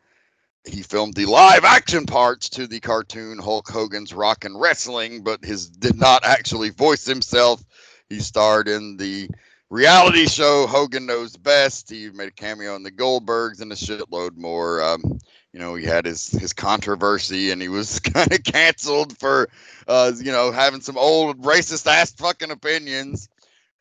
he 0.69 0.83
filmed 0.83 1.15
the 1.15 1.25
live 1.25 1.65
action 1.65 2.05
parts 2.05 2.49
to 2.49 2.67
the 2.67 2.79
cartoon 2.79 3.39
Hulk 3.39 3.67
Hogan's 3.69 4.13
Rock 4.13 4.45
and 4.45 4.59
Wrestling, 4.59 5.23
but 5.23 5.43
his 5.43 5.69
did 5.69 5.97
not 5.97 6.23
actually 6.23 6.69
voice 6.69 7.05
himself. 7.05 7.63
He 8.09 8.19
starred 8.19 8.67
in 8.67 8.97
the 8.97 9.29
reality 9.69 10.27
show 10.27 10.67
Hogan 10.67 11.05
Knows 11.05 11.35
Best. 11.35 11.89
He 11.89 12.09
made 12.11 12.29
a 12.29 12.31
cameo 12.31 12.75
in 12.75 12.83
the 12.83 12.91
Goldbergs 12.91 13.61
and 13.61 13.71
a 13.71 13.75
shitload 13.75 14.37
more. 14.37 14.81
Um, 14.83 15.19
you 15.53 15.59
know, 15.59 15.75
he 15.75 15.85
had 15.85 16.05
his 16.05 16.27
his 16.27 16.53
controversy 16.53 17.51
and 17.51 17.61
he 17.61 17.69
was 17.69 17.99
kind 17.99 18.31
of 18.31 18.43
canceled 18.43 19.17
for, 19.17 19.49
uh, 19.87 20.11
you 20.17 20.31
know, 20.31 20.51
having 20.51 20.81
some 20.81 20.97
old 20.97 21.41
racist 21.41 21.87
ass 21.87 22.11
fucking 22.11 22.51
opinions. 22.51 23.27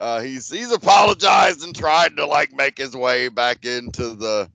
Uh, 0.01 0.21
he's 0.21 0.51
he's 0.51 0.73
apologized 0.73 1.65
and 1.65 1.77
tried 1.77 2.17
to 2.17 2.25
like 2.27 2.53
make 2.53 2.79
his 2.79 2.97
way 2.97 3.29
back 3.29 3.65
into 3.65 4.15
the 4.15 4.49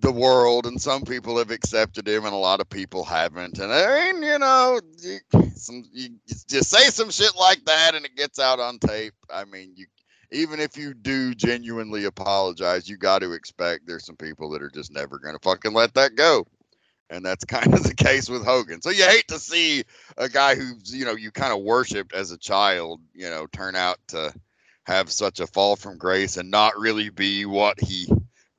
the 0.00 0.12
world, 0.12 0.66
and 0.66 0.80
some 0.80 1.02
people 1.02 1.38
have 1.38 1.50
accepted 1.50 2.08
him, 2.08 2.24
and 2.24 2.34
a 2.34 2.38
lot 2.38 2.60
of 2.60 2.68
people 2.68 3.04
haven't. 3.04 3.58
And 3.58 3.72
I 3.72 4.12
mean, 4.12 4.22
you 4.22 4.38
know, 4.38 4.80
you, 4.98 5.18
some 5.54 5.84
you, 5.92 6.10
you 6.26 6.36
just 6.48 6.70
say 6.70 6.84
some 6.90 7.10
shit 7.10 7.32
like 7.38 7.64
that, 7.66 7.94
and 7.94 8.04
it 8.04 8.16
gets 8.16 8.38
out 8.38 8.60
on 8.60 8.78
tape. 8.78 9.14
I 9.32 9.44
mean, 9.44 9.72
you 9.76 9.86
even 10.32 10.60
if 10.60 10.76
you 10.76 10.94
do 10.94 11.34
genuinely 11.34 12.04
apologize, 12.04 12.88
you 12.88 12.96
got 12.96 13.20
to 13.20 13.32
expect 13.32 13.86
there's 13.86 14.06
some 14.06 14.16
people 14.16 14.50
that 14.50 14.62
are 14.62 14.70
just 14.70 14.92
never 14.92 15.18
going 15.18 15.34
to 15.34 15.42
fucking 15.42 15.72
let 15.72 15.94
that 15.94 16.14
go. 16.14 16.46
And 17.10 17.24
that's 17.24 17.44
kind 17.44 17.74
of 17.74 17.82
the 17.82 17.94
case 17.94 18.30
with 18.30 18.44
Hogan. 18.44 18.80
So 18.80 18.90
you 18.90 19.04
hate 19.04 19.26
to 19.28 19.38
see 19.38 19.82
a 20.16 20.28
guy 20.28 20.54
who's, 20.54 20.94
you 20.94 21.04
know, 21.04 21.16
you 21.16 21.32
kind 21.32 21.52
of 21.52 21.62
worshiped 21.62 22.14
as 22.14 22.30
a 22.30 22.38
child, 22.38 23.00
you 23.12 23.28
know, 23.28 23.48
turn 23.48 23.74
out 23.74 23.98
to 24.08 24.32
have 24.84 25.10
such 25.10 25.40
a 25.40 25.46
fall 25.48 25.74
from 25.74 25.98
grace 25.98 26.36
and 26.36 26.50
not 26.50 26.78
really 26.78 27.10
be 27.10 27.46
what 27.46 27.80
he 27.80 28.06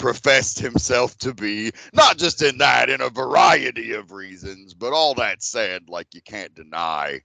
professed 0.02 0.60
himself 0.60 1.16
to 1.20 1.34
be, 1.34 1.72
not 1.94 2.18
just 2.18 2.42
in 2.42 2.58
that, 2.58 2.90
in 2.90 3.02
a 3.02 3.10
variety 3.10 3.94
of 3.94 4.12
reasons. 4.12 4.74
But 4.74 4.94
all 4.94 5.14
that 5.16 5.44
said, 5.44 5.90
like 5.90 6.08
you 6.14 6.22
can't 6.22 6.54
deny 6.56 7.22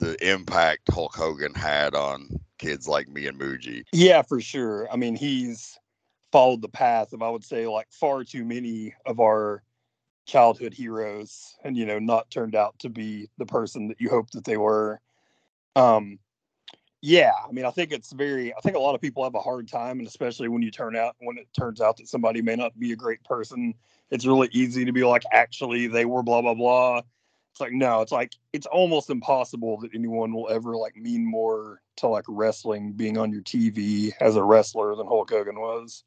the 0.00 0.16
impact 0.28 0.92
Hulk 0.92 1.14
Hogan 1.14 1.54
had 1.54 1.94
on 1.94 2.28
kids 2.58 2.88
like 2.88 3.08
me 3.08 3.28
and 3.28 3.38
Muji. 3.38 3.84
Yeah, 3.92 4.22
for 4.22 4.40
sure. 4.40 4.88
I 4.92 4.96
mean, 4.96 5.14
he's 5.14 5.78
followed 6.32 6.62
the 6.62 6.68
path 6.68 7.12
of 7.12 7.22
I 7.22 7.30
would 7.30 7.44
say 7.44 7.68
like 7.68 7.86
far 7.92 8.24
too 8.24 8.44
many 8.44 8.92
of 9.06 9.20
our 9.20 9.62
childhood 10.26 10.74
heroes 10.74 11.54
and 11.62 11.76
you 11.76 11.86
know 11.86 12.00
not 12.00 12.28
turned 12.30 12.56
out 12.56 12.76
to 12.80 12.88
be 12.88 13.28
the 13.38 13.46
person 13.46 13.86
that 13.88 14.00
you 14.00 14.10
hoped 14.10 14.32
that 14.32 14.44
they 14.44 14.56
were. 14.56 15.00
Um 15.76 16.18
yeah, 17.06 17.32
I 17.46 17.52
mean, 17.52 17.66
I 17.66 17.70
think 17.70 17.92
it's 17.92 18.12
very. 18.12 18.54
I 18.54 18.60
think 18.60 18.76
a 18.76 18.80
lot 18.80 18.94
of 18.94 19.00
people 19.02 19.24
have 19.24 19.34
a 19.34 19.40
hard 19.40 19.68
time, 19.68 19.98
and 19.98 20.08
especially 20.08 20.48
when 20.48 20.62
you 20.62 20.70
turn 20.70 20.96
out 20.96 21.14
when 21.18 21.36
it 21.36 21.46
turns 21.52 21.82
out 21.82 21.98
that 21.98 22.08
somebody 22.08 22.40
may 22.40 22.56
not 22.56 22.78
be 22.78 22.92
a 22.92 22.96
great 22.96 23.22
person, 23.24 23.74
it's 24.10 24.24
really 24.24 24.48
easy 24.52 24.86
to 24.86 24.92
be 24.92 25.04
like, 25.04 25.22
actually, 25.30 25.86
they 25.86 26.06
were 26.06 26.22
blah 26.22 26.40
blah 26.40 26.54
blah. 26.54 27.02
It's 27.52 27.60
like 27.60 27.72
no, 27.72 28.00
it's 28.00 28.10
like 28.10 28.32
it's 28.54 28.64
almost 28.64 29.10
impossible 29.10 29.78
that 29.80 29.90
anyone 29.94 30.32
will 30.32 30.48
ever 30.48 30.78
like 30.78 30.96
mean 30.96 31.26
more 31.26 31.82
to 31.96 32.06
like 32.08 32.24
wrestling 32.26 32.92
being 32.92 33.18
on 33.18 33.30
your 33.30 33.42
TV 33.42 34.12
as 34.22 34.36
a 34.36 34.42
wrestler 34.42 34.96
than 34.96 35.06
Hulk 35.06 35.28
Hogan 35.28 35.60
was, 35.60 36.04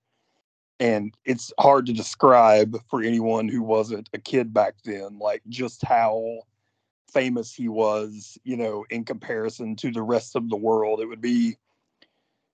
and 0.80 1.16
it's 1.26 1.54
hard 1.60 1.86
to 1.86 1.94
describe 1.94 2.76
for 2.90 3.04
anyone 3.04 3.48
who 3.48 3.62
wasn't 3.62 4.10
a 4.14 4.18
kid 4.18 4.52
back 4.52 4.74
then, 4.84 5.20
like 5.20 5.44
just 5.48 5.84
how 5.86 6.40
famous 7.12 7.54
he 7.54 7.68
was, 7.68 8.38
you 8.44 8.58
know, 8.58 8.86
in 8.90 9.04
comparison 9.04 9.76
to 9.78 9.92
the 9.92 10.02
rest 10.02 10.36
of 10.36 10.50
the 10.50 10.56
world. 10.58 11.00
It 11.00 11.06
would 11.06 11.22
be, 11.22 11.58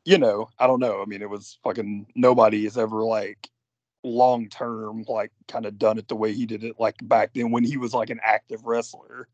you 0.06 0.18
know, 0.18 0.50
I 0.60 0.68
don't 0.68 0.80
know. 0.80 1.02
I 1.02 1.06
mean, 1.06 1.22
it 1.22 1.30
was 1.30 1.58
fucking 1.64 2.08
nobody 2.16 2.64
has 2.64 2.78
ever 2.78 3.04
like 3.04 3.50
long 4.04 4.50
term 4.50 5.06
like 5.08 5.32
kind 5.48 5.66
of 5.66 5.80
done 5.80 5.98
it 5.98 6.08
the 6.08 6.16
way 6.16 6.34
he 6.34 6.46
did 6.46 6.64
it 6.64 6.76
like 6.78 6.96
back 7.04 7.32
then 7.34 7.52
when 7.52 7.64
he 7.64 7.78
was 7.78 7.94
like 7.94 8.10
an 8.10 8.20
active 8.24 8.66
wrestler. 8.66 9.28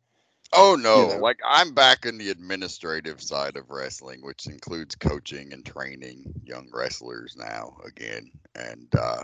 Oh 0.54 0.76
no, 0.80 1.08
know. 1.08 1.18
like 1.18 1.40
I'm 1.48 1.74
back 1.74 2.06
in 2.06 2.18
the 2.18 2.30
administrative 2.30 3.22
side 3.22 3.56
of 3.56 3.70
wrestling, 3.70 4.22
which 4.24 4.48
includes 4.48 4.96
coaching 4.96 5.54
and 5.54 5.66
training 5.66 6.34
young 6.44 6.70
wrestlers 6.72 7.36
now 7.38 7.78
again. 7.86 8.32
And 8.56 8.94
uh 8.96 9.24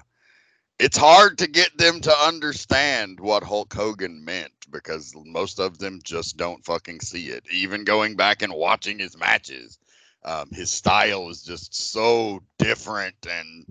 it's 0.80 0.98
hard 0.98 1.38
to 1.38 1.48
get 1.48 1.78
them 1.78 2.02
to 2.02 2.14
understand 2.26 3.20
what 3.20 3.44
Hulk 3.44 3.74
Hogan 3.74 4.24
meant 4.24 4.52
because 4.72 5.14
most 5.26 5.60
of 5.60 5.78
them 5.78 6.00
just 6.04 6.38
don't 6.38 6.66
fucking 6.66 7.00
see 7.00 7.28
it. 7.28 7.44
Even 7.52 7.84
going 7.84 8.16
back 8.16 8.42
and 8.42 8.54
watching 8.54 9.00
his 9.00 9.18
matches, 9.18 9.80
um, 10.26 10.50
his 10.52 10.70
style 10.72 11.30
is 11.30 11.44
just 11.44 11.74
so 11.74 12.42
different 12.58 13.16
and 13.30 13.66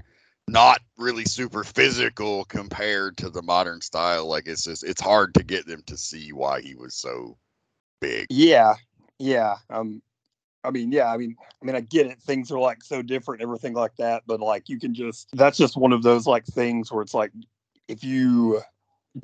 not 0.48 0.80
really 0.98 1.24
super 1.24 1.64
physical 1.64 2.44
compared 2.44 3.16
to 3.18 3.28
the 3.28 3.42
modern 3.42 3.80
style. 3.80 4.26
Like 4.26 4.46
it's 4.46 4.64
just 4.64 4.84
it's 4.84 5.00
hard 5.00 5.34
to 5.34 5.42
get 5.42 5.66
them 5.66 5.82
to 5.86 5.96
see 5.96 6.32
why 6.32 6.60
he 6.60 6.74
was 6.74 6.94
so 6.94 7.36
big. 8.00 8.26
Yeah, 8.30 8.74
yeah. 9.18 9.56
Um, 9.68 10.00
I 10.64 10.70
mean, 10.70 10.90
yeah. 10.90 11.12
I 11.12 11.16
mean, 11.16 11.36
I 11.62 11.64
mean, 11.64 11.76
I 11.76 11.80
get 11.80 12.06
it. 12.06 12.20
Things 12.20 12.50
are 12.50 12.58
like 12.58 12.82
so 12.82 13.02
different, 13.02 13.42
everything 13.42 13.74
like 13.74 13.94
that. 13.96 14.22
But 14.26 14.40
like, 14.40 14.68
you 14.68 14.78
can 14.78 14.94
just 14.94 15.28
that's 15.32 15.58
just 15.58 15.76
one 15.76 15.92
of 15.92 16.02
those 16.02 16.26
like 16.26 16.46
things 16.46 16.90
where 16.90 17.02
it's 17.02 17.14
like, 17.14 17.32
if 17.88 18.02
you 18.02 18.62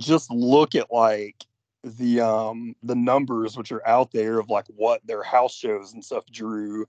just 0.01 0.31
look 0.31 0.75
at 0.75 0.93
like 0.93 1.45
the 1.83 2.21
um 2.21 2.77
the 2.83 2.95
numbers 2.95 3.57
which 3.57 3.73
are 3.73 3.87
out 3.89 4.13
there 4.13 4.39
of 4.39 4.51
like 4.51 4.67
what 4.77 5.05
their 5.07 5.23
house 5.23 5.55
shows 5.55 5.95
and 5.95 6.05
stuff 6.05 6.25
drew 6.31 6.87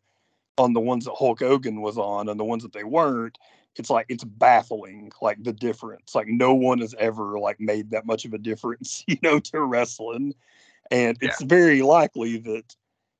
on 0.58 0.74
the 0.74 0.82
ones 0.82 1.06
that 1.06 1.16
Hulk 1.16 1.40
Hogan 1.40 1.82
was 1.82 1.98
on 1.98 2.28
and 2.28 2.40
the 2.40 2.44
ones 2.44 2.64
that 2.64 2.74
they 2.74 2.84
weren't, 2.84 3.38
it's 3.78 3.90
like 3.90 4.06
it's 4.10 4.24
baffling 4.24 5.12
like 5.22 5.42
the 5.44 5.54
difference. 5.54 6.14
Like 6.14 6.28
no 6.28 6.54
one 6.54 6.80
has 6.80 6.94
ever 7.00 7.40
like 7.40 7.60
made 7.60 7.92
that 7.92 8.06
much 8.06 8.26
of 8.26 8.34
a 8.34 8.38
difference, 8.38 9.04
you 9.08 9.18
know, 9.24 9.40
to 9.40 9.62
wrestling. 9.62 10.36
And 10.90 11.18
it's 11.22 11.42
very 11.42 11.82
likely 11.82 12.38
that, 12.40 12.76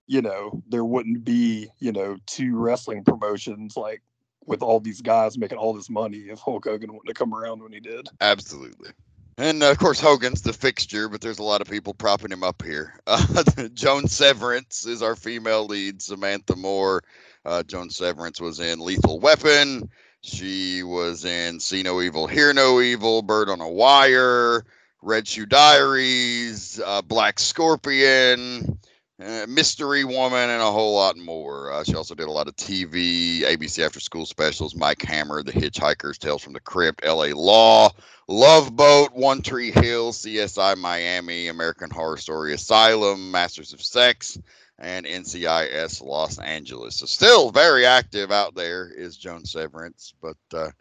you 0.08 0.22
know, 0.22 0.62
there 0.70 0.86
wouldn't 0.86 1.24
be, 1.24 1.70
you 1.80 1.92
know, 1.92 2.18
two 2.26 2.58
wrestling 2.58 3.04
promotions 3.04 3.78
like 3.78 4.02
with 4.46 4.62
all 4.62 4.80
these 4.80 5.02
guys 5.02 5.38
making 5.38 5.58
all 5.58 5.74
this 5.74 5.90
money 5.90 6.18
if 6.18 6.40
Hulk 6.40 6.66
Hogan 6.66 6.92
wouldn't 6.92 7.10
have 7.10 7.16
come 7.16 7.34
around 7.34 7.62
when 7.62 7.72
he 7.72 7.80
did. 7.80 8.08
Absolutely. 8.20 8.90
And 9.38 9.64
uh, 9.64 9.72
of 9.72 9.78
course, 9.80 10.00
Hogan's 10.00 10.42
the 10.42 10.54
fixture, 10.54 11.08
but 11.08 11.22
there's 11.22 11.40
a 11.40 11.44
lot 11.44 11.62
of 11.62 11.70
people 11.70 11.94
propping 11.94 12.32
him 12.32 12.44
up 12.44 12.62
here. 12.64 13.00
Uh, 13.08 13.68
Joan 13.74 14.08
Severance 14.08 14.86
is 14.86 15.02
our 15.02 15.16
female 15.16 15.66
lead. 15.66 16.02
Samantha 16.02 16.56
Moore. 16.56 17.04
Uh, 17.46 17.64
Joan 17.64 17.90
Severance 17.90 18.40
was 18.40 18.60
in 18.60 18.80
Lethal 18.80 19.20
Weapon. 19.20 19.90
She 20.22 20.84
was 20.84 21.26
in 21.26 21.60
See 21.60 21.82
No 21.82 22.02
Evil, 22.02 22.28
Hear 22.28 22.54
No 22.54 22.80
Evil, 22.80 23.22
Bird 23.22 23.50
on 23.50 23.62
a 23.62 23.70
Wire, 23.70 24.66
Red 25.02 25.28
Shoe 25.28 25.48
Diaries, 25.48 26.80
uh, 26.86 27.02
Black 27.02 27.40
Scorpion, 27.40 28.78
uh, 29.22 29.46
Mystery 29.48 30.04
Woman, 30.04 30.50
and 30.50 30.62
a 30.62 30.72
whole 30.72 30.96
lot 30.96 31.18
more. 31.18 31.72
Uh, 31.72 31.84
she 31.84 31.96
also 31.96 32.16
did 32.16 32.28
a 32.28 32.32
lot 32.32 32.48
of 32.48 32.56
TV, 32.56 33.42
ABC 33.42 33.86
After 33.86 34.00
School 34.00 34.26
specials, 34.26 34.76
Mike 34.76 35.02
Hammer, 35.04 35.44
The 35.44 35.52
Hitchhiker's 35.52 36.18
Tales 36.18 36.42
from 36.44 36.54
the 36.54 36.60
Crypt, 36.60 37.06
LA 37.06 37.28
Law, 37.36 37.90
Love 38.28 38.76
Boat, 38.76 39.14
One 39.14 39.42
Tree 39.42 39.72
Hill, 39.72 40.12
CSI 40.12 40.78
Miami, 40.78 41.48
American 41.48 41.90
Horror 41.90 42.18
Story 42.18 42.54
Asylum, 42.54 43.32
Masters 43.32 43.74
of 43.74 43.82
Sex, 43.82 44.38
and 44.80 45.06
NCIS 45.06 46.02
Los 46.02 46.40
Angeles. 46.40 46.96
So 46.96 47.06
still 47.06 47.52
very 47.52 47.86
active 47.86 48.32
out 48.32 48.56
there 48.56 48.90
is 48.90 49.18
Joan 49.18 49.46
Severance, 49.46 50.14
but 50.22 50.38
uh, 50.54 50.72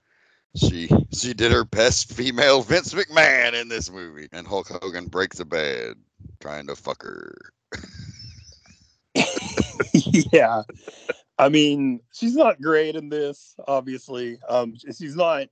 she 0.57 0.88
she 1.12 1.35
did 1.35 1.53
her 1.53 1.64
best 1.64 2.12
female 2.12 2.62
Vince 2.62 2.94
McMahon 2.94 3.53
in 3.61 3.68
this 3.68 3.90
movie, 3.90 4.29
and 4.33 4.46
Hulk 4.46 4.68
Hogan 4.68 5.07
breaks 5.07 5.38
the 5.38 5.44
bed 5.44 5.94
trying 6.40 6.66
to 6.66 6.76
fuck 6.76 7.03
her. 7.03 7.53
yeah. 10.32 10.62
I 11.38 11.48
mean, 11.48 12.00
she's 12.12 12.34
not 12.34 12.60
great 12.60 12.96
in 12.96 13.08
this, 13.08 13.54
obviously. 13.66 14.38
Um, 14.48 14.74
she's 14.76 15.16
not 15.16 15.48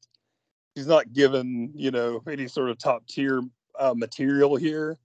she's 0.77 0.87
not 0.87 1.13
given, 1.13 1.73
you 1.75 1.91
know, 1.91 2.23
any 2.31 2.47
sort 2.49 2.71
of 2.71 2.79
top 2.79 3.07
tier 3.07 3.43
uh, 3.79 3.95
material 3.97 4.57
here. 4.57 4.99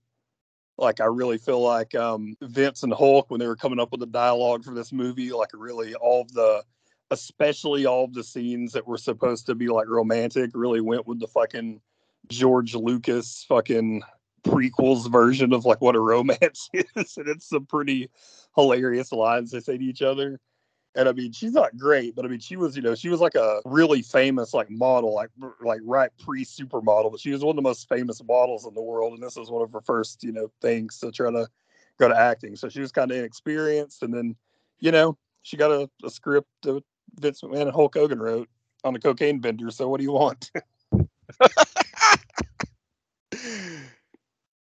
Like 0.76 1.00
I 1.00 1.06
really 1.06 1.38
feel 1.38 1.60
like 1.60 1.94
um, 1.94 2.36
Vince 2.42 2.82
and 2.82 2.92
Hulk 2.92 3.30
when 3.30 3.40
they 3.40 3.46
were 3.46 3.56
coming 3.56 3.80
up 3.80 3.92
with 3.92 4.00
the 4.00 4.06
dialogue 4.06 4.64
for 4.64 4.74
this 4.74 4.92
movie, 4.92 5.32
like 5.32 5.50
really 5.54 5.94
all 5.94 6.22
of 6.22 6.32
the 6.32 6.62
especially 7.10 7.86
all 7.86 8.04
of 8.04 8.14
the 8.14 8.24
scenes 8.24 8.72
that 8.72 8.86
were 8.86 8.98
supposed 8.98 9.46
to 9.46 9.54
be 9.54 9.68
like 9.68 9.88
romantic 9.88 10.50
really 10.54 10.80
went 10.80 11.06
with 11.06 11.20
the 11.20 11.28
fucking 11.28 11.80
George 12.28 12.74
Lucas 12.74 13.44
fucking 13.48 14.02
prequels 14.44 15.10
version 15.10 15.52
of 15.52 15.64
like 15.64 15.80
what 15.80 15.96
a 15.96 16.00
romance 16.00 16.68
is. 16.72 17.16
And 17.16 17.28
it's 17.28 17.52
a 17.52 17.60
pretty 17.60 18.10
hilarious 18.54 19.12
lines 19.12 19.50
they 19.50 19.60
say 19.60 19.76
to 19.78 19.84
each 19.84 20.02
other. 20.02 20.40
And 20.96 21.08
I 21.08 21.12
mean, 21.12 21.32
she's 21.32 21.52
not 21.52 21.76
great, 21.76 22.14
but 22.14 22.24
I 22.24 22.28
mean, 22.28 22.38
she 22.38 22.56
was, 22.56 22.76
you 22.76 22.82
know, 22.82 22.94
she 22.94 23.08
was 23.08 23.20
like 23.20 23.34
a 23.34 23.60
really 23.64 24.00
famous 24.00 24.54
like 24.54 24.70
model, 24.70 25.12
like 25.12 25.30
like 25.60 25.80
right 25.84 26.10
pre 26.24 26.44
supermodel. 26.44 27.10
But 27.10 27.20
she 27.20 27.32
was 27.32 27.42
one 27.42 27.50
of 27.50 27.56
the 27.56 27.62
most 27.68 27.88
famous 27.88 28.22
models 28.22 28.64
in 28.64 28.74
the 28.74 28.82
world, 28.82 29.12
and 29.12 29.22
this 29.22 29.34
was 29.34 29.50
one 29.50 29.62
of 29.62 29.72
her 29.72 29.80
first, 29.80 30.22
you 30.22 30.30
know, 30.30 30.52
things 30.62 31.00
to 31.00 31.10
try 31.10 31.32
to 31.32 31.48
go 31.98 32.08
to 32.08 32.16
acting. 32.16 32.54
So 32.54 32.68
she 32.68 32.80
was 32.80 32.92
kind 32.92 33.10
of 33.10 33.16
inexperienced, 33.16 34.04
and 34.04 34.14
then, 34.14 34.36
you 34.78 34.92
know, 34.92 35.18
she 35.42 35.56
got 35.56 35.72
a, 35.72 35.90
a 36.04 36.10
script 36.10 36.48
that 36.62 36.84
Vince 37.18 37.42
McMahon 37.42 37.62
and 37.62 37.72
Hulk 37.72 37.94
Hogan 37.94 38.20
wrote 38.20 38.48
on 38.84 38.94
a 38.94 39.00
cocaine 39.00 39.40
bender. 39.40 39.70
So 39.70 39.88
what 39.88 39.98
do 39.98 40.04
you 40.04 40.12
want? 40.12 40.52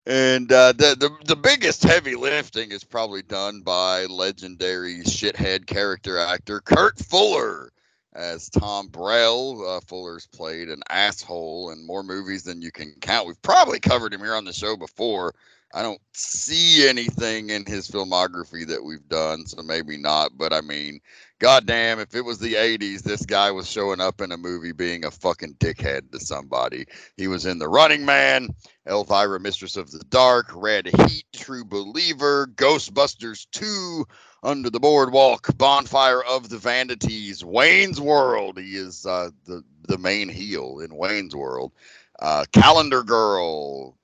And 0.06 0.50
uh, 0.50 0.72
the, 0.72 0.96
the 0.98 1.10
the 1.26 1.36
biggest 1.36 1.84
heavy 1.84 2.16
lifting 2.16 2.72
is 2.72 2.82
probably 2.82 3.22
done 3.22 3.60
by 3.60 4.06
legendary 4.06 5.00
shithead 5.02 5.66
character 5.66 6.18
actor 6.18 6.60
Kurt 6.60 6.98
Fuller 6.98 7.70
as 8.12 8.50
Tom 8.50 8.88
Brell. 8.88 9.64
Uh, 9.64 9.80
Fuller's 9.86 10.26
played 10.26 10.68
an 10.68 10.82
asshole 10.90 11.70
in 11.70 11.86
more 11.86 12.02
movies 12.02 12.42
than 12.42 12.60
you 12.62 12.72
can 12.72 12.94
count. 13.00 13.28
We've 13.28 13.40
probably 13.42 13.78
covered 13.78 14.12
him 14.12 14.20
here 14.20 14.34
on 14.34 14.44
the 14.44 14.52
show 14.52 14.76
before. 14.76 15.34
I 15.74 15.82
don't 15.82 16.00
see 16.12 16.86
anything 16.86 17.50
in 17.50 17.64
his 17.64 17.88
filmography 17.88 18.66
that 18.66 18.84
we've 18.84 19.08
done, 19.08 19.46
so 19.46 19.62
maybe 19.62 19.96
not. 19.96 20.32
But 20.36 20.52
I 20.52 20.60
mean, 20.60 21.00
goddamn, 21.38 21.98
if 21.98 22.14
it 22.14 22.24
was 22.24 22.38
the 22.38 22.54
80s, 22.54 23.02
this 23.02 23.24
guy 23.24 23.50
was 23.50 23.70
showing 23.70 24.00
up 24.00 24.20
in 24.20 24.32
a 24.32 24.36
movie 24.36 24.72
being 24.72 25.04
a 25.04 25.10
fucking 25.10 25.54
dickhead 25.54 26.12
to 26.12 26.20
somebody. 26.20 26.84
He 27.16 27.26
was 27.26 27.46
in 27.46 27.58
The 27.58 27.68
Running 27.68 28.04
Man, 28.04 28.50
Elvira, 28.86 29.40
Mistress 29.40 29.78
of 29.78 29.90
the 29.90 30.04
Dark, 30.10 30.50
Red 30.54 30.88
Heat, 30.88 31.24
True 31.32 31.64
Believer, 31.64 32.48
Ghostbusters 32.54 33.46
2, 33.52 34.04
Under 34.42 34.68
the 34.68 34.80
Boardwalk, 34.80 35.56
Bonfire 35.56 36.22
of 36.22 36.50
the 36.50 36.58
Vanities, 36.58 37.42
Wayne's 37.42 38.00
World. 38.00 38.58
He 38.58 38.76
is 38.76 39.06
uh, 39.06 39.30
the, 39.46 39.64
the 39.88 39.98
main 39.98 40.28
heel 40.28 40.80
in 40.80 40.94
Wayne's 40.94 41.34
World. 41.34 41.72
Uh, 42.18 42.44
Calendar 42.52 43.02
Girl, 43.02 43.96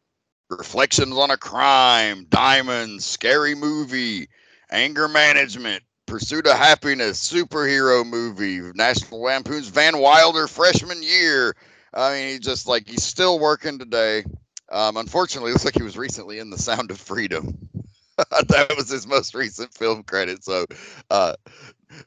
Reflections 0.50 1.14
on 1.14 1.30
a 1.30 1.36
Crime, 1.36 2.26
Diamonds, 2.30 3.04
Scary 3.04 3.54
Movie, 3.54 4.28
Anger 4.70 5.06
Management, 5.06 5.82
Pursuit 6.06 6.46
of 6.46 6.56
Happiness, 6.56 7.30
superhero 7.30 8.06
movie, 8.06 8.60
National 8.74 9.20
Lampoon's 9.20 9.68
Van 9.68 9.98
Wilder 9.98 10.46
freshman 10.46 11.02
year. 11.02 11.54
I 11.92 12.14
mean, 12.14 12.28
he's 12.28 12.40
just 12.40 12.66
like 12.66 12.88
he's 12.88 13.02
still 13.02 13.38
working 13.38 13.78
today. 13.78 14.24
Um, 14.70 14.96
unfortunately, 14.96 15.52
looks 15.52 15.64
like 15.64 15.76
he 15.76 15.82
was 15.82 15.98
recently 15.98 16.38
in 16.38 16.50
The 16.50 16.58
Sound 16.58 16.90
of 16.90 16.98
Freedom. 16.98 17.68
that 18.16 18.74
was 18.76 18.90
his 18.90 19.06
most 19.06 19.34
recent 19.34 19.72
film 19.74 20.02
credit. 20.02 20.44
So, 20.44 20.64
uh, 21.10 21.34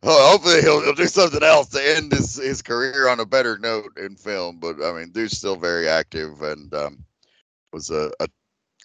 hopefully, 0.04 0.62
he'll, 0.62 0.82
he'll 0.82 0.96
do 0.96 1.06
something 1.06 1.44
else 1.44 1.70
to 1.70 1.96
end 1.96 2.12
his, 2.12 2.36
his 2.36 2.62
career 2.62 3.08
on 3.08 3.20
a 3.20 3.26
better 3.26 3.58
note 3.60 3.98
in 3.98 4.16
film. 4.16 4.60
But 4.60 4.84
I 4.84 4.94
mean, 4.94 5.12
dude's 5.12 5.38
still 5.38 5.56
very 5.56 5.88
active 5.88 6.42
and 6.42 6.74
um, 6.74 7.06
was 7.74 7.90
a, 7.90 8.12
a 8.20 8.28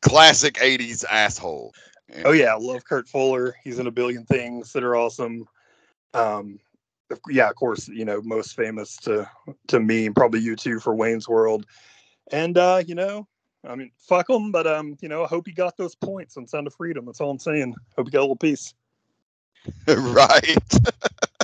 classic 0.03 0.55
80s 0.55 1.05
asshole. 1.11 1.73
Oh 2.25 2.33
yeah, 2.33 2.55
I 2.55 2.59
love 2.59 2.85
Kurt 2.85 3.09
Fuller. 3.09 3.57
He's 3.65 3.79
in 3.79 3.87
a 3.87 3.91
billion 3.91 4.25
things 4.27 4.73
that 4.73 4.85
are 4.85 4.95
awesome. 4.95 5.47
Um, 6.15 6.61
yeah, 7.29 7.49
of 7.49 7.57
course, 7.57 7.89
you 7.89 8.05
know, 8.05 8.21
most 8.23 8.55
famous 8.55 8.97
to 8.99 9.29
to 9.69 9.81
me, 9.81 10.07
and 10.07 10.15
probably 10.15 10.41
you 10.41 10.57
too, 10.57 10.79
for 10.79 10.95
Wayne's 10.95 11.29
World. 11.29 11.67
And 12.31 12.57
uh, 12.57 12.83
you 12.87 12.95
know, 12.95 13.27
I 13.65 13.75
mean, 13.75 13.91
fuck 13.99 14.31
him, 14.31 14.53
but 14.53 14.67
um, 14.67 14.97
you 15.01 15.09
know, 15.09 15.25
I 15.25 15.27
hope 15.27 15.47
he 15.47 15.53
got 15.53 15.77
those 15.77 15.95
points 15.95 16.37
on 16.37 16.47
Sound 16.47 16.67
of 16.67 16.75
Freedom. 16.75 17.07
That's 17.07 17.21
all 17.21 17.31
I'm 17.31 17.39
saying. 17.39 17.75
Hope 17.97 18.07
he 18.07 18.11
got 18.13 18.21
a 18.21 18.23
little 18.23 18.37
piece. 18.37 18.75
right. 19.89 20.63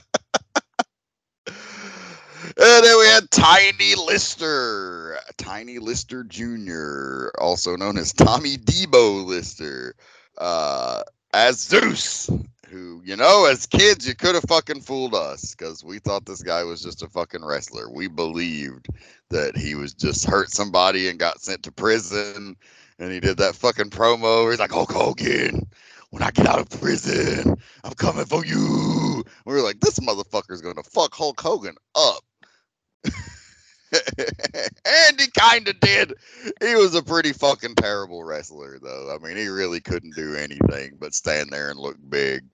And 2.58 2.84
then 2.84 2.98
we 2.98 3.06
had 3.06 3.30
Tiny 3.30 3.94
Lister, 3.94 5.18
Tiny 5.38 5.78
Lister 5.78 6.22
Jr., 6.24 7.28
also 7.40 7.76
known 7.76 7.96
as 7.96 8.12
Tommy 8.12 8.58
Debo 8.58 9.24
Lister. 9.24 9.94
Uh, 10.36 11.02
as 11.32 11.60
Zeus, 11.60 12.28
who, 12.68 13.00
you 13.04 13.16
know, 13.16 13.46
as 13.46 13.64
kids, 13.66 14.06
you 14.06 14.14
could 14.14 14.34
have 14.34 14.44
fucking 14.44 14.82
fooled 14.82 15.14
us 15.14 15.54
because 15.54 15.82
we 15.82 15.98
thought 15.98 16.26
this 16.26 16.42
guy 16.42 16.62
was 16.62 16.82
just 16.82 17.02
a 17.02 17.08
fucking 17.08 17.44
wrestler. 17.44 17.90
We 17.90 18.08
believed 18.08 18.88
that 19.30 19.56
he 19.56 19.74
was 19.74 19.94
just 19.94 20.26
hurt 20.26 20.50
somebody 20.50 21.08
and 21.08 21.18
got 21.18 21.40
sent 21.40 21.62
to 21.62 21.72
prison. 21.72 22.56
And 22.98 23.10
he 23.10 23.18
did 23.18 23.38
that 23.38 23.54
fucking 23.54 23.90
promo. 23.90 24.50
He's 24.50 24.60
like, 24.60 24.72
Hulk 24.72 24.92
Hogan, 24.92 25.66
when 26.10 26.22
I 26.22 26.30
get 26.30 26.46
out 26.46 26.60
of 26.60 26.68
prison, 26.68 27.56
I'm 27.82 27.94
coming 27.94 28.26
for 28.26 28.44
you. 28.44 29.24
We 29.46 29.54
were 29.54 29.62
like, 29.62 29.80
this 29.80 29.98
motherfucker's 30.00 30.60
going 30.60 30.76
to 30.76 30.82
fuck 30.82 31.14
Hulk 31.14 31.40
Hogan 31.40 31.76
up. 31.94 32.22
and 33.04 33.12
he 35.20 35.28
kind 35.38 35.68
of 35.68 35.78
did. 35.80 36.14
He 36.60 36.74
was 36.74 36.94
a 36.94 37.02
pretty 37.02 37.32
fucking 37.32 37.74
terrible 37.74 38.24
wrestler, 38.24 38.78
though. 38.80 39.14
I 39.14 39.24
mean, 39.24 39.36
he 39.36 39.48
really 39.48 39.80
couldn't 39.80 40.16
do 40.16 40.34
anything 40.34 40.96
but 40.98 41.14
stand 41.14 41.50
there 41.50 41.70
and 41.70 41.78
look 41.78 41.96
big. 42.08 42.44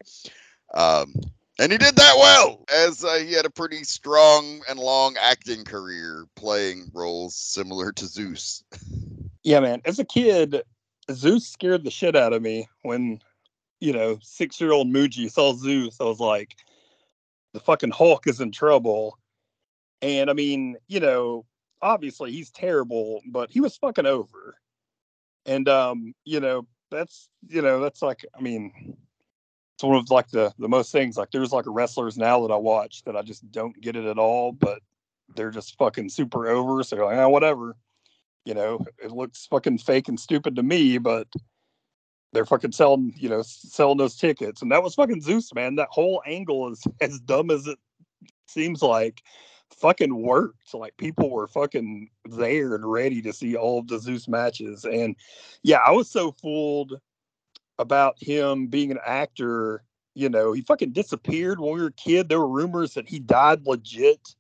Um, 0.74 1.14
and 1.60 1.72
he 1.72 1.78
did 1.78 1.96
that 1.96 2.14
well, 2.16 2.64
as 2.72 3.04
uh, 3.04 3.16
he 3.16 3.32
had 3.32 3.44
a 3.44 3.50
pretty 3.50 3.82
strong 3.82 4.62
and 4.68 4.78
long 4.78 5.16
acting 5.20 5.64
career 5.64 6.26
playing 6.36 6.90
roles 6.94 7.34
similar 7.34 7.92
to 7.92 8.06
Zeus. 8.06 8.64
Yeah, 9.44 9.60
man. 9.60 9.80
As 9.86 9.98
a 9.98 10.04
kid, 10.04 10.60
Zeus 11.10 11.46
scared 11.46 11.82
the 11.82 11.90
shit 11.90 12.14
out 12.14 12.34
of 12.34 12.42
me 12.42 12.68
when, 12.82 13.18
you 13.80 13.94
know, 13.94 14.18
six 14.20 14.60
year 14.60 14.72
old 14.72 14.88
Muji 14.88 15.30
saw 15.30 15.54
Zeus. 15.54 15.98
I 16.00 16.04
was 16.04 16.20
like, 16.20 16.54
the 17.54 17.60
fucking 17.60 17.92
Hulk 17.92 18.26
is 18.26 18.40
in 18.40 18.52
trouble. 18.52 19.16
And 20.02 20.30
I 20.30 20.32
mean, 20.32 20.76
you 20.86 21.00
know, 21.00 21.44
obviously 21.82 22.32
he's 22.32 22.50
terrible, 22.50 23.20
but 23.26 23.50
he 23.50 23.60
was 23.60 23.76
fucking 23.76 24.06
over. 24.06 24.56
And 25.46 25.68
um, 25.68 26.14
you 26.24 26.40
know, 26.40 26.66
that's 26.90 27.28
you 27.48 27.62
know, 27.62 27.80
that's 27.80 28.02
like 28.02 28.24
I 28.36 28.40
mean, 28.40 28.96
it's 29.74 29.84
one 29.84 29.96
of 29.96 30.10
like 30.10 30.28
the 30.28 30.52
the 30.58 30.68
most 30.68 30.92
things. 30.92 31.16
Like 31.16 31.30
there's 31.30 31.52
like 31.52 31.64
wrestlers 31.66 32.18
now 32.18 32.46
that 32.46 32.52
I 32.52 32.56
watch 32.56 33.02
that 33.04 33.16
I 33.16 33.22
just 33.22 33.50
don't 33.50 33.80
get 33.80 33.96
it 33.96 34.04
at 34.04 34.18
all, 34.18 34.52
but 34.52 34.80
they're 35.34 35.50
just 35.50 35.76
fucking 35.78 36.08
super 36.10 36.48
over. 36.48 36.82
So 36.82 36.96
like, 36.96 37.16
oh, 37.16 37.28
whatever. 37.28 37.76
You 38.44 38.54
know, 38.54 38.84
it 39.02 39.10
looks 39.10 39.46
fucking 39.46 39.78
fake 39.78 40.08
and 40.08 40.18
stupid 40.18 40.56
to 40.56 40.62
me, 40.62 40.98
but 40.98 41.28
they're 42.32 42.46
fucking 42.46 42.72
selling, 42.72 43.14
you 43.16 43.28
know, 43.28 43.42
selling 43.42 43.98
those 43.98 44.16
tickets. 44.16 44.62
And 44.62 44.72
that 44.72 44.82
was 44.82 44.94
fucking 44.94 45.20
Zeus, 45.20 45.52
man. 45.54 45.76
That 45.76 45.88
whole 45.90 46.22
angle 46.26 46.70
is 46.70 46.82
as 47.00 47.20
dumb 47.20 47.50
as 47.50 47.66
it 47.66 47.78
seems 48.46 48.82
like 48.82 49.22
fucking 49.70 50.14
worked. 50.14 50.74
Like 50.74 50.96
people 50.96 51.30
were 51.30 51.48
fucking 51.48 52.10
there 52.24 52.74
and 52.74 52.90
ready 52.90 53.22
to 53.22 53.32
see 53.32 53.56
all 53.56 53.78
of 53.78 53.88
the 53.88 53.98
Zeus 53.98 54.28
matches. 54.28 54.84
And 54.84 55.16
yeah, 55.62 55.78
I 55.84 55.92
was 55.92 56.10
so 56.10 56.32
fooled 56.32 57.00
about 57.78 58.16
him 58.20 58.66
being 58.66 58.90
an 58.90 58.98
actor. 59.04 59.82
You 60.14 60.28
know, 60.28 60.52
he 60.52 60.62
fucking 60.62 60.92
disappeared 60.92 61.60
when 61.60 61.74
we 61.74 61.80
were 61.80 61.88
a 61.88 61.92
kid. 61.92 62.28
There 62.28 62.40
were 62.40 62.48
rumors 62.48 62.94
that 62.94 63.08
he 63.08 63.20
died 63.20 63.66
legit. 63.66 64.34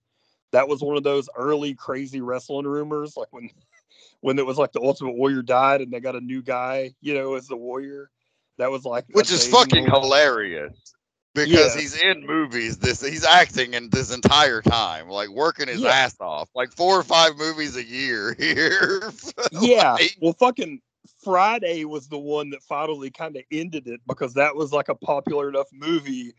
That 0.52 0.68
was 0.68 0.80
one 0.80 0.96
of 0.96 1.02
those 1.02 1.28
early 1.36 1.74
crazy 1.74 2.20
wrestling 2.20 2.66
rumors, 2.66 3.16
like 3.16 3.28
when 3.30 3.50
when 4.20 4.38
it 4.38 4.46
was 4.46 4.58
like 4.58 4.72
the 4.72 4.80
Ultimate 4.80 5.14
Warrior 5.14 5.42
died 5.42 5.80
and 5.80 5.92
they 5.92 6.00
got 6.00 6.16
a 6.16 6.20
new 6.20 6.42
guy, 6.42 6.92
you 7.00 7.14
know, 7.14 7.34
as 7.34 7.46
the 7.46 7.56
Warrior. 7.56 8.10
That 8.56 8.72
was 8.72 8.84
like 8.84 9.04
Which 9.12 9.30
is 9.30 9.46
fucking 9.46 9.86
hilarious. 9.86 10.94
Because 11.44 11.74
Yeah. 11.74 11.80
he's 11.80 11.96
in 12.00 12.26
movies, 12.26 12.78
this 12.78 13.00
he's 13.00 13.24
acting 13.24 13.74
in 13.74 13.90
this 13.90 14.12
entire 14.12 14.60
time, 14.60 15.08
like 15.08 15.28
working 15.28 15.68
his 15.68 15.82
Yeah. 15.82 15.90
ass 15.90 16.16
off, 16.20 16.48
like 16.54 16.72
four 16.72 16.98
or 16.98 17.04
five 17.04 17.36
movies 17.36 17.76
a 17.76 17.84
year 17.84 18.34
here. 18.38 19.12
yeah. 19.52 19.92
Like, 19.92 20.16
Well, 20.20 20.32
fucking 20.32 20.80
Friday 21.22 21.84
was 21.84 22.08
the 22.08 22.18
one 22.18 22.50
that 22.50 22.62
finally 22.62 23.10
kind 23.10 23.36
of 23.36 23.42
ended 23.52 23.86
it 23.86 24.00
because 24.06 24.34
that 24.34 24.56
was 24.56 24.72
like 24.72 24.88
a 24.88 24.94
popular 24.94 25.48
enough 25.48 25.68
movie 25.72 26.34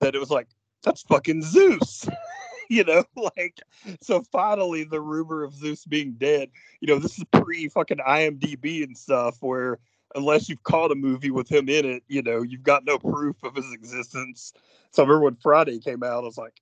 that 0.00 0.14
it 0.14 0.18
was 0.18 0.30
like, 0.30 0.48
that's 0.82 1.02
fucking 1.02 1.42
Zeus. 1.42 2.08
you 2.70 2.84
know, 2.84 3.04
like, 3.36 3.58
so 4.00 4.22
finally 4.32 4.84
the 4.84 5.00
rumor 5.00 5.42
of 5.44 5.54
Zeus 5.54 5.84
being 5.84 6.12
dead, 6.12 6.50
you 6.80 6.88
know, 6.88 6.98
this 6.98 7.18
is 7.18 7.24
pre 7.32 7.68
fucking 7.68 7.98
IMDb 7.98 8.82
and 8.82 8.96
stuff 8.96 9.36
where 9.40 9.78
unless 10.14 10.48
you've 10.48 10.62
caught 10.62 10.92
a 10.92 10.96
movie 10.96 11.30
with 11.30 11.50
him 11.50 11.68
in 11.68 11.84
it, 11.84 12.02
you 12.08 12.22
know, 12.22 12.42
you've 12.42 12.62
got 12.62 12.84
no 12.84 12.98
proof 12.98 13.42
of 13.42 13.54
his 13.54 13.72
existence. 13.72 14.52
So 14.90 15.02
I 15.02 15.06
remember 15.06 15.24
when 15.26 15.36
Friday 15.36 15.78
came 15.78 16.02
out, 16.02 16.24
I 16.24 16.26
was 16.26 16.38
like, 16.38 16.60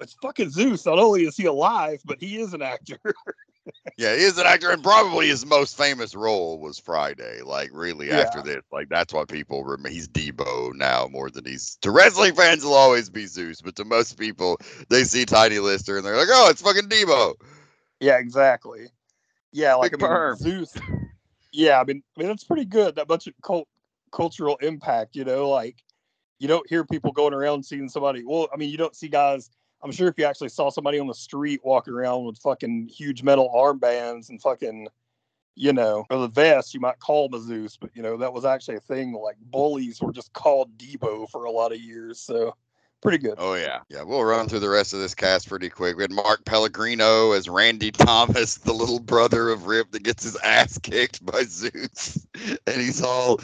it's 0.00 0.14
fucking 0.22 0.50
Zeus. 0.50 0.86
Not 0.86 0.98
only 0.98 1.24
is 1.24 1.36
he 1.36 1.44
alive, 1.44 2.00
but 2.04 2.18
he 2.20 2.40
is 2.40 2.54
an 2.54 2.62
actor. 2.62 2.98
Yeah, 3.98 4.16
he 4.16 4.22
is 4.22 4.38
an 4.38 4.46
actor, 4.46 4.70
and 4.70 4.82
probably 4.82 5.28
his 5.28 5.44
most 5.44 5.76
famous 5.76 6.14
role 6.14 6.58
was 6.58 6.78
Friday. 6.78 7.42
Like, 7.42 7.68
really, 7.72 8.08
Yeah. 8.08 8.20
after 8.20 8.42
this, 8.42 8.62
like 8.72 8.88
that's 8.88 9.12
why 9.12 9.24
people 9.26 9.62
remember. 9.64 9.90
He's 9.90 10.08
Debo 10.08 10.74
now 10.74 11.08
more 11.08 11.30
than 11.30 11.44
he's 11.44 11.76
to 11.82 11.90
wrestling 11.90 12.34
fans. 12.34 12.64
Will 12.64 12.72
always 12.74 13.10
be 13.10 13.26
Zeus, 13.26 13.60
but 13.60 13.76
to 13.76 13.84
most 13.84 14.18
people, 14.18 14.56
they 14.88 15.04
see 15.04 15.26
Tiny 15.26 15.58
Lister 15.58 15.98
and 15.98 16.06
they're 16.06 16.16
like, 16.16 16.28
"Oh, 16.30 16.48
it's 16.50 16.62
fucking 16.62 16.88
Debo." 16.88 17.34
Yeah, 18.00 18.16
exactly. 18.18 18.86
Yeah, 19.52 19.74
like 19.74 19.92
Big 19.92 20.02
I 20.04 20.24
mean. 20.30 20.36
Zeus. 20.36 20.74
Yeah, 21.52 21.80
I 21.80 21.84
mean, 21.84 22.02
I 22.16 22.20
mean 22.20 22.28
that's 22.28 22.44
pretty 22.44 22.64
good. 22.64 22.96
That 22.96 23.08
much 23.08 23.28
cult, 23.42 23.68
cultural 24.12 24.56
impact, 24.56 25.16
you 25.16 25.24
know. 25.24 25.48
Like 25.48 25.82
you 26.38 26.48
don't 26.48 26.68
hear 26.68 26.84
people 26.84 27.12
going 27.12 27.34
around 27.34 27.64
seeing 27.64 27.88
somebody. 27.88 28.24
Well, 28.24 28.48
I 28.52 28.56
mean, 28.56 28.70
you 28.70 28.76
don't 28.76 28.96
see 28.96 29.08
guys. 29.08 29.50
I'm 29.82 29.92
sure 29.92 30.08
if 30.08 30.18
you 30.18 30.24
actually 30.24 30.50
saw 30.50 30.70
somebody 30.70 30.98
on 30.98 31.06
the 31.06 31.14
street 31.14 31.60
walking 31.64 31.94
around 31.94 32.24
with 32.24 32.38
fucking 32.38 32.88
huge 32.88 33.22
metal 33.22 33.50
armbands 33.54 34.28
and 34.28 34.40
fucking, 34.40 34.88
you 35.54 35.72
know, 35.72 36.04
or 36.10 36.18
the 36.18 36.28
vest, 36.28 36.74
you 36.74 36.80
might 36.80 36.98
call 36.98 37.28
them 37.28 37.40
a 37.40 37.42
Zeus, 37.42 37.78
but 37.78 37.90
you 37.94 38.02
know 38.02 38.16
that 38.18 38.32
was 38.32 38.44
actually 38.44 38.76
a 38.76 38.80
thing. 38.80 39.12
Like 39.12 39.36
bullies 39.40 40.00
were 40.00 40.12
just 40.12 40.32
called 40.32 40.76
Debo 40.76 41.28
for 41.30 41.44
a 41.44 41.50
lot 41.50 41.72
of 41.72 41.80
years, 41.80 42.20
so 42.20 42.54
pretty 43.00 43.18
good. 43.18 43.34
Oh 43.38 43.54
yeah, 43.54 43.80
yeah. 43.88 44.02
We'll 44.02 44.24
run 44.24 44.48
through 44.48 44.60
the 44.60 44.68
rest 44.68 44.92
of 44.92 45.00
this 45.00 45.14
cast 45.14 45.48
pretty 45.48 45.68
quick. 45.68 45.96
We 45.96 46.02
had 46.02 46.10
Mark 46.10 46.44
Pellegrino 46.44 47.32
as 47.32 47.48
Randy 47.48 47.90
Thomas, 47.90 48.56
the 48.56 48.72
little 48.72 49.00
brother 49.00 49.50
of 49.50 49.66
Rip 49.66 49.90
that 49.92 50.02
gets 50.02 50.24
his 50.24 50.36
ass 50.36 50.78
kicked 50.78 51.24
by 51.24 51.44
Zeus, 51.44 52.26
and 52.66 52.76
he's 52.76 53.02
all 53.02 53.40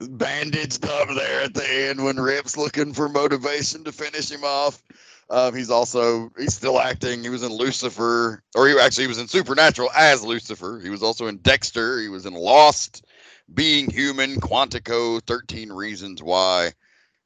bandaged 0.00 0.84
up 0.84 1.08
there 1.08 1.42
at 1.42 1.54
the 1.54 1.68
end 1.68 2.04
when 2.04 2.16
Rip's 2.16 2.56
looking 2.56 2.92
for 2.92 3.08
motivation 3.08 3.84
to 3.84 3.92
finish 3.92 4.30
him 4.30 4.44
off. 4.44 4.82
Um, 5.30 5.54
he's 5.54 5.70
also 5.70 6.30
he's 6.38 6.54
still 6.54 6.78
acting. 6.78 7.22
He 7.22 7.30
was 7.30 7.42
in 7.42 7.52
Lucifer, 7.52 8.42
or 8.54 8.68
he 8.68 8.78
actually 8.78 9.04
he 9.04 9.08
was 9.08 9.18
in 9.18 9.28
Supernatural 9.28 9.90
as 9.96 10.22
Lucifer. 10.22 10.80
He 10.82 10.90
was 10.90 11.02
also 11.02 11.26
in 11.26 11.38
Dexter. 11.38 12.00
He 12.00 12.08
was 12.08 12.26
in 12.26 12.34
Lost, 12.34 13.06
Being 13.54 13.90
Human, 13.90 14.36
Quantico, 14.36 15.22
Thirteen 15.22 15.72
Reasons 15.72 16.22
Why 16.22 16.72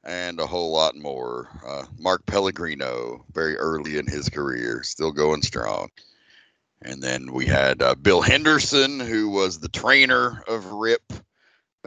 and 0.09 0.39
a 0.39 0.47
whole 0.47 0.71
lot 0.71 0.95
more. 0.95 1.47
Uh, 1.65 1.85
Mark 1.99 2.25
Pellegrino, 2.25 3.23
very 3.31 3.55
early 3.55 3.99
in 3.99 4.07
his 4.07 4.27
career, 4.27 4.81
still 4.81 5.11
going 5.11 5.43
strong. 5.43 5.89
And 6.81 7.01
then 7.01 7.31
we 7.31 7.45
had 7.45 7.83
uh, 7.83 7.93
Bill 7.93 8.21
Henderson, 8.21 8.99
who 8.99 9.29
was 9.29 9.59
the 9.59 9.69
trainer 9.69 10.41
of 10.47 10.65
Rip. 10.65 11.13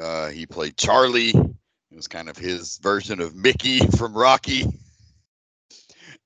Uh, 0.01 0.29
he 0.29 0.47
played 0.47 0.77
Charlie. 0.77 1.31
It 1.31 1.97
was 1.97 2.07
kind 2.07 2.29
of 2.29 2.37
his 2.37 2.79
version 2.79 3.21
of 3.21 3.35
Mickey 3.35 3.81
from 3.99 4.15
Rocky. 4.15 4.67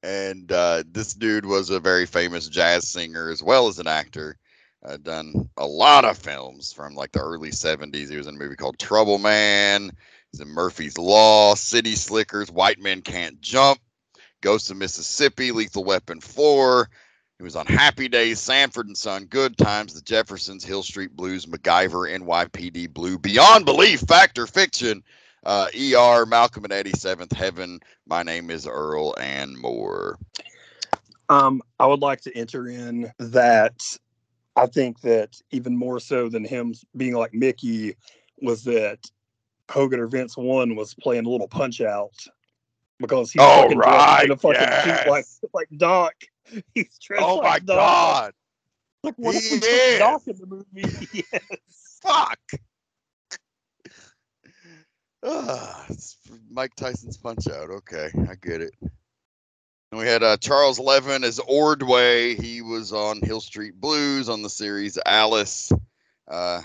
And 0.02 0.52
uh, 0.52 0.84
this 0.86 1.14
dude 1.14 1.46
was 1.46 1.70
a 1.70 1.80
very 1.80 2.04
famous 2.04 2.46
jazz 2.48 2.86
singer 2.86 3.30
as 3.30 3.42
well 3.42 3.68
as 3.68 3.78
an 3.78 3.86
actor. 3.86 4.36
Uh, 4.84 4.98
done 4.98 5.48
a 5.56 5.66
lot 5.66 6.04
of 6.04 6.18
films 6.18 6.72
from 6.74 6.94
like 6.94 7.12
the 7.12 7.20
early 7.20 7.50
70s. 7.50 8.10
He 8.10 8.18
was 8.18 8.26
in 8.26 8.36
a 8.36 8.38
movie 8.38 8.54
called 8.54 8.78
Trouble 8.78 9.18
Man. 9.18 9.90
He's 10.32 10.40
in 10.40 10.48
Murphy's 10.48 10.98
Law, 10.98 11.54
City 11.54 11.94
Slickers, 11.94 12.50
White 12.50 12.80
Men 12.80 13.02
Can't 13.02 13.40
Jump, 13.40 13.80
Ghost 14.40 14.70
of 14.70 14.76
Mississippi, 14.76 15.52
Lethal 15.52 15.84
Weapon 15.84 16.20
4. 16.20 16.88
He 17.38 17.44
was 17.44 17.56
on 17.56 17.66
Happy 17.66 18.08
Days, 18.08 18.40
Sanford 18.40 18.86
and 18.86 18.96
Son, 18.96 19.26
Good 19.26 19.58
Times, 19.58 19.92
The 19.92 20.00
Jeffersons, 20.00 20.64
Hill 20.64 20.82
Street 20.82 21.14
Blues, 21.14 21.46
MacGyver, 21.46 22.18
NYPD 22.18 22.92
Blue, 22.92 23.18
Beyond 23.18 23.66
Belief, 23.66 24.00
Fact 24.00 24.38
or 24.38 24.46
Fiction, 24.46 25.02
uh, 25.44 25.68
ER, 25.74 26.24
Malcolm 26.26 26.64
and 26.64 26.72
Eddie, 26.72 26.92
Seventh 26.92 27.32
Heaven, 27.32 27.80
My 28.06 28.22
Name 28.22 28.50
is 28.50 28.66
Earl, 28.66 29.14
and 29.20 29.56
more. 29.56 30.18
Um, 31.28 31.60
I 31.78 31.86
would 31.86 32.00
like 32.00 32.22
to 32.22 32.36
enter 32.36 32.68
in 32.68 33.12
that 33.18 33.82
I 34.56 34.66
think 34.66 35.00
that 35.02 35.40
even 35.50 35.76
more 35.76 36.00
so 36.00 36.28
than 36.28 36.44
him 36.44 36.74
being 36.96 37.14
like 37.14 37.34
Mickey 37.34 37.96
was 38.40 38.64
that 38.64 38.98
Hogan 39.70 40.00
or 40.00 40.06
Vince 40.06 40.36
One 40.36 40.76
was 40.76 40.94
playing 40.94 41.26
a 41.26 41.28
little 41.28 41.48
punch 41.48 41.80
out 41.80 42.14
because 42.98 43.30
he's 43.32 43.42
Oh, 43.42 43.62
fucking 43.62 43.78
dressed 43.78 44.24
in 44.24 44.30
a 44.30 44.34
right, 44.34 44.40
fucking 44.40 44.94
suit 44.96 45.10
like 45.10 45.24
like 45.52 45.68
Doc. 45.76 46.14
He's 46.74 46.96
dressed 46.98 47.24
Oh 47.26 47.42
my 47.42 47.48
like 47.50 47.66
Doc. 47.66 47.76
God! 47.76 48.32
Like 49.02 49.14
what 49.16 49.34
if 49.34 49.50
we 49.50 49.66
is. 49.68 49.98
Doc 49.98 50.22
in 50.28 50.36
the 50.38 50.46
movie? 50.46 51.08
yes. 51.32 51.98
Fuck! 52.02 52.38
Ah, 55.24 55.84
it's 55.88 56.16
Mike 56.50 56.74
Tyson's 56.76 57.16
punch 57.16 57.48
out. 57.48 57.70
Okay, 57.70 58.10
I 58.30 58.34
get 58.40 58.60
it. 58.60 58.74
And 58.80 60.00
we 60.00 60.06
had 60.06 60.22
uh, 60.22 60.36
Charles 60.36 60.78
Levin 60.78 61.24
as 61.24 61.38
Ordway. 61.40 62.34
He 62.34 62.62
was 62.62 62.92
on 62.92 63.20
Hill 63.22 63.40
Street 63.40 63.80
Blues 63.80 64.28
on 64.28 64.42
the 64.42 64.50
series 64.50 64.98
Alice. 65.04 65.72
Uh, 66.28 66.62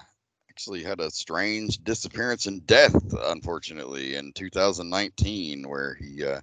actually 0.51 0.83
had 0.83 0.99
a 0.99 1.09
strange 1.09 1.77
disappearance 1.77 2.45
and 2.45 2.67
death, 2.67 2.93
unfortunately, 3.27 4.15
in 4.15 4.33
2019, 4.33 5.63
where 5.65 5.95
he 5.95 6.25
uh, 6.25 6.41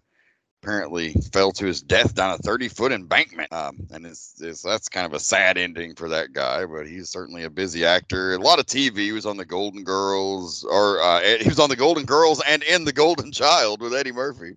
apparently 0.63 1.13
fell 1.31 1.53
to 1.53 1.67
his 1.67 1.83
death 1.83 2.15
down 2.15 2.31
a 2.31 2.39
30 2.39 2.69
foot 2.69 2.91
embankment. 2.91 3.53
Um, 3.53 3.87
and 3.91 4.07
it's, 4.07 4.41
it's, 4.41 4.63
that's 4.63 4.89
kind 4.89 5.05
of 5.05 5.13
a 5.13 5.21
sad 5.21 5.59
ending 5.59 5.95
for 5.95 6.09
that 6.09 6.33
guy, 6.33 6.65
but 6.65 6.87
he's 6.89 7.11
certainly 7.11 7.45
a 7.45 7.51
busy 7.51 7.85
actor. 7.85 8.33
A 8.33 8.39
lot 8.39 8.59
of 8.59 8.65
TV. 8.65 8.97
He 8.97 9.13
was 9.13 9.27
on 9.27 9.37
the 9.37 9.45
Golden 9.45 9.85
Girls, 9.85 10.65
or 10.65 11.03
uh, 11.03 11.21
he 11.21 11.47
was 11.47 11.61
on 11.61 11.69
the 11.69 11.77
Golden 11.77 12.07
Girls 12.07 12.41
and 12.49 12.63
in 12.63 12.87
The 12.87 12.95
Golden 12.95 13.31
Child 13.31 13.83
with 13.83 13.93
Eddie 13.93 14.13
Murphy. 14.13 14.57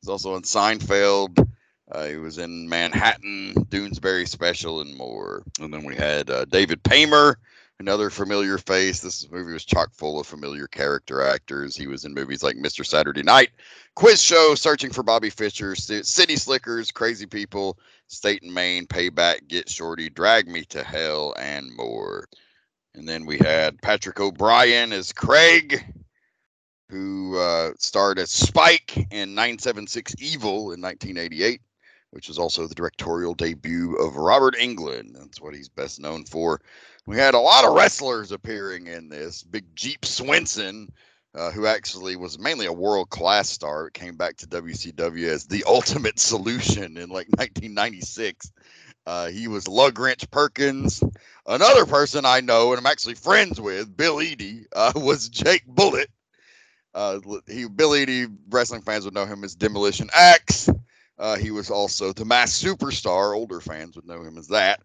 He's 0.00 0.08
also 0.08 0.36
in 0.36 0.42
Seinfeld. 0.42 1.44
Uh, 1.90 2.06
he 2.06 2.16
was 2.16 2.38
in 2.38 2.68
Manhattan, 2.68 3.54
Doonesbury 3.54 4.28
Special, 4.28 4.82
and 4.82 4.96
more. 4.96 5.42
And 5.58 5.74
then 5.74 5.82
we 5.82 5.96
had 5.96 6.30
uh, 6.30 6.44
David 6.44 6.84
Paymer, 6.84 7.34
another 7.80 8.10
familiar 8.10 8.58
face. 8.58 9.00
This 9.00 9.28
movie 9.30 9.52
was 9.52 9.64
chock 9.64 9.92
full 9.92 10.20
of 10.20 10.26
familiar 10.26 10.66
character 10.66 11.22
actors. 11.22 11.76
He 11.76 11.86
was 11.86 12.04
in 12.04 12.14
movies 12.14 12.42
like 12.42 12.56
Mr. 12.56 12.84
Saturday 12.84 13.22
Night, 13.22 13.50
Quiz 13.94 14.20
Show, 14.20 14.54
Searching 14.54 14.90
for 14.90 15.02
Bobby 15.02 15.30
Fischer, 15.30 15.74
City 15.74 16.36
Slickers, 16.36 16.90
Crazy 16.90 17.26
People, 17.26 17.78
State 18.08 18.42
and 18.42 18.52
Maine, 18.52 18.86
Payback, 18.86 19.48
Get 19.48 19.68
Shorty, 19.68 20.08
Drag 20.10 20.48
Me 20.48 20.64
to 20.66 20.82
Hell, 20.82 21.34
and 21.38 21.74
more. 21.76 22.28
And 22.94 23.08
then 23.08 23.26
we 23.26 23.38
had 23.38 23.80
Patrick 23.82 24.20
O'Brien 24.20 24.92
as 24.92 25.12
Craig, 25.12 25.84
who 26.88 27.36
uh, 27.36 27.72
starred 27.78 28.18
as 28.18 28.30
Spike 28.30 28.96
in 29.10 29.34
976 29.34 30.14
Evil 30.20 30.72
in 30.72 30.80
1988 30.80 31.60
which 32.14 32.28
is 32.28 32.38
also 32.38 32.68
the 32.68 32.76
directorial 32.76 33.34
debut 33.34 33.96
of 33.96 34.14
Robert 34.14 34.54
Englund. 34.54 35.18
That's 35.18 35.40
what 35.40 35.52
he's 35.52 35.68
best 35.68 35.98
known 35.98 36.24
for. 36.24 36.60
We 37.06 37.16
had 37.16 37.34
a 37.34 37.40
lot 37.40 37.64
of 37.64 37.74
wrestlers 37.74 38.30
appearing 38.30 38.86
in 38.86 39.08
this. 39.08 39.42
Big 39.42 39.64
Jeep 39.74 40.04
Swenson, 40.04 40.92
uh, 41.34 41.50
who 41.50 41.66
actually 41.66 42.14
was 42.14 42.38
mainly 42.38 42.66
a 42.66 42.72
world 42.72 43.10
class 43.10 43.48
star, 43.48 43.90
came 43.90 44.14
back 44.16 44.36
to 44.36 44.46
WCW 44.46 45.26
as 45.26 45.46
the 45.46 45.64
Ultimate 45.68 46.20
Solution 46.20 46.96
in 46.98 47.08
like 47.08 47.26
1996. 47.30 48.52
Uh, 49.06 49.26
he 49.26 49.48
was 49.48 49.66
Lug 49.66 49.98
Wrench 49.98 50.30
Perkins. 50.30 51.02
Another 51.48 51.84
person 51.84 52.24
I 52.24 52.40
know 52.40 52.70
and 52.70 52.78
I'm 52.78 52.86
actually 52.86 53.14
friends 53.14 53.60
with, 53.60 53.94
Bill 53.96 54.18
Eadie, 54.18 54.66
uh, 54.74 54.92
was 54.96 55.28
Jake 55.28 55.66
Bullet. 55.66 56.08
Uh, 56.94 57.18
he 57.48 57.66
Bill 57.66 57.90
Eadie, 57.90 58.28
wrestling 58.50 58.82
fans 58.82 59.04
would 59.04 59.14
know 59.14 59.26
him 59.26 59.42
as 59.42 59.56
Demolition 59.56 60.10
Axe. 60.14 60.70
Uh, 61.18 61.36
he 61.36 61.50
was 61.50 61.70
also 61.70 62.12
the 62.12 62.24
Masked 62.24 62.64
Superstar. 62.64 63.34
Older 63.34 63.60
fans 63.60 63.96
would 63.96 64.06
know 64.06 64.22
him 64.22 64.36
as 64.36 64.48
that 64.48 64.80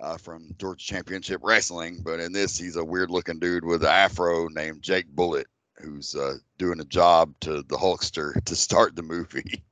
uh, 0.00 0.16
from 0.16 0.54
Georgia 0.58 0.84
Championship 0.84 1.40
Wrestling. 1.42 2.00
But 2.02 2.20
in 2.20 2.32
this, 2.32 2.58
he's 2.58 2.76
a 2.76 2.84
weird 2.84 3.10
looking 3.10 3.38
dude 3.38 3.64
with 3.64 3.82
an 3.82 3.90
afro 3.90 4.48
named 4.48 4.82
Jake 4.82 5.06
Bullet, 5.08 5.46
who's 5.78 6.14
uh, 6.14 6.34
doing 6.58 6.80
a 6.80 6.84
job 6.84 7.34
to 7.40 7.62
the 7.62 7.76
Hulkster 7.76 8.42
to 8.44 8.56
start 8.56 8.96
the 8.96 9.02
movie. 9.02 9.62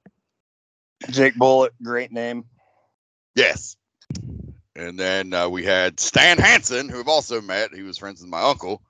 Jake 1.11 1.35
Bullet, 1.37 1.73
great 1.83 2.13
name. 2.13 2.45
Yes. 3.35 3.77
And 4.77 4.99
then 4.99 5.35
uh, 5.35 5.49
we 5.49 5.65
had 5.65 5.99
Stan 5.99 6.39
Hansen, 6.39 6.89
who 6.89 7.01
I've 7.01 7.09
also 7.09 7.41
met. 7.41 7.75
He 7.75 7.83
was 7.83 7.99
friends 7.99 8.21
with 8.21 8.31
my 8.31 8.41
uncle. 8.41 8.83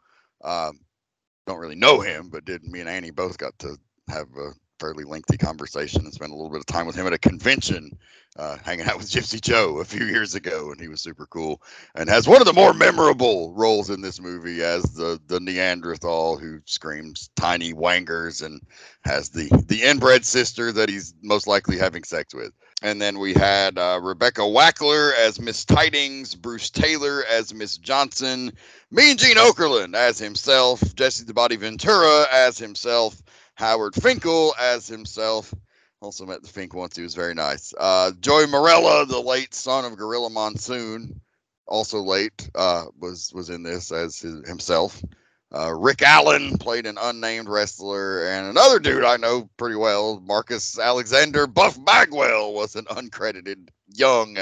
Um, 0.45 0.81
don't 1.47 1.59
really 1.59 1.75
know 1.75 2.01
him, 2.01 2.29
but 2.29 2.45
did 2.45 2.62
me 2.64 2.81
and 2.81 2.89
Annie 2.89 3.11
both 3.11 3.39
got 3.39 3.59
to 3.61 3.77
have 4.09 4.29
a 4.37 4.53
fairly 4.83 5.05
lengthy 5.05 5.39
conversation 5.39 6.05
and 6.05 6.12
spent 6.12 6.33
a 6.33 6.35
little 6.35 6.51
bit 6.51 6.59
of 6.59 6.66
time 6.66 6.87
with 6.87 6.97
him 6.97 7.07
at 7.07 7.12
a 7.12 7.18
convention, 7.18 7.97
uh, 8.37 8.57
hanging 8.64 8.85
out 8.85 8.99
with 8.99 9.09
Gypsy 9.09 9.41
Joe 9.41 9.78
a 9.78 9.85
few 9.85 10.07
years 10.07 10.35
ago, 10.35 10.72
and 10.72 10.80
he 10.80 10.89
was 10.89 11.01
super 11.01 11.24
cool. 11.26 11.62
And 11.95 12.09
has 12.09 12.26
one 12.26 12.41
of 12.41 12.49
the 12.49 12.53
more 12.53 12.74
memorable 12.74 13.53
roles 13.53 13.91
in 13.91 14.01
this 14.01 14.20
movie 14.20 14.61
as 14.64 14.83
the 14.95 15.20
the 15.28 15.39
Neanderthal 15.39 16.37
who 16.37 16.61
screams 16.64 17.30
tiny 17.37 17.72
wangers 17.72 18.41
and 18.41 18.61
has 19.05 19.28
the 19.28 19.49
the 19.68 19.83
inbred 19.83 20.24
sister 20.24 20.72
that 20.72 20.89
he's 20.89 21.14
most 21.22 21.47
likely 21.47 21.78
having 21.78 22.03
sex 22.03 22.35
with. 22.35 22.53
And 22.83 23.01
then 23.01 23.20
we 23.20 23.35
had 23.35 23.78
uh, 23.78 24.01
Rebecca 24.03 24.41
Wackler 24.41 25.12
as 25.14 25.41
Miss 25.41 25.64
Tidings, 25.64 26.35
Bruce 26.35 26.70
Taylor 26.70 27.22
as 27.30 27.55
Miss 27.55 27.76
Johnson, 27.76 28.51
Mean 28.91 29.16
Gene 29.16 29.37
Okerlund 29.37 29.95
as 29.95 30.18
himself, 30.18 30.93
Jesse 30.97 31.24
the 31.24 31.33
Body 31.33 31.55
Ventura 31.55 32.26
as 32.33 32.59
himself, 32.59 33.22
Howard 33.55 33.94
Finkel 33.94 34.55
as 34.59 34.86
himself. 34.88 35.55
Also 36.00 36.26
met 36.26 36.42
the 36.42 36.48
Fink 36.48 36.74
once. 36.74 36.96
He 36.96 37.03
was 37.03 37.14
very 37.14 37.34
nice. 37.34 37.72
Uh, 37.78 38.11
Joey 38.20 38.46
Marella, 38.46 39.07
the 39.07 39.20
late 39.20 39.55
son 39.55 39.84
of 39.84 39.96
Gorilla 39.96 40.30
Monsoon, 40.30 41.20
also 41.66 42.00
late, 42.00 42.50
uh, 42.57 42.86
was 42.98 43.32
was 43.32 43.50
in 43.50 43.62
this 43.62 43.92
as 43.92 44.18
his, 44.18 44.46
himself. 44.48 45.00
Uh, 45.55 45.72
Rick 45.72 46.03
Allen 46.03 46.57
played 46.57 46.86
an 46.86 46.96
unnamed 47.00 47.48
wrestler, 47.48 48.26
and 48.26 48.48
another 48.48 48.78
dude 48.78 49.05
I 49.05 49.16
know 49.18 49.50
pretty 49.59 49.76
well, 49.76 50.18
Marcus 50.20 50.78
Alexander 50.78 51.46
Buff 51.46 51.82
Bagwell, 51.84 52.55
was 52.55 52.74
an 52.74 52.86
uncredited 52.86 53.68
young, 53.94 54.38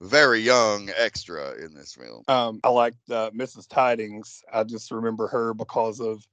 very 0.00 0.40
young 0.40 0.90
extra 0.96 1.52
in 1.62 1.74
this 1.74 1.94
film. 1.94 2.24
Um, 2.28 2.60
I 2.64 2.70
like 2.70 2.94
uh, 3.10 3.30
Mrs. 3.30 3.68
Tidings. 3.68 4.42
I 4.52 4.64
just 4.64 4.90
remember 4.90 5.28
her 5.28 5.52
because 5.52 6.00
of, 6.00 6.26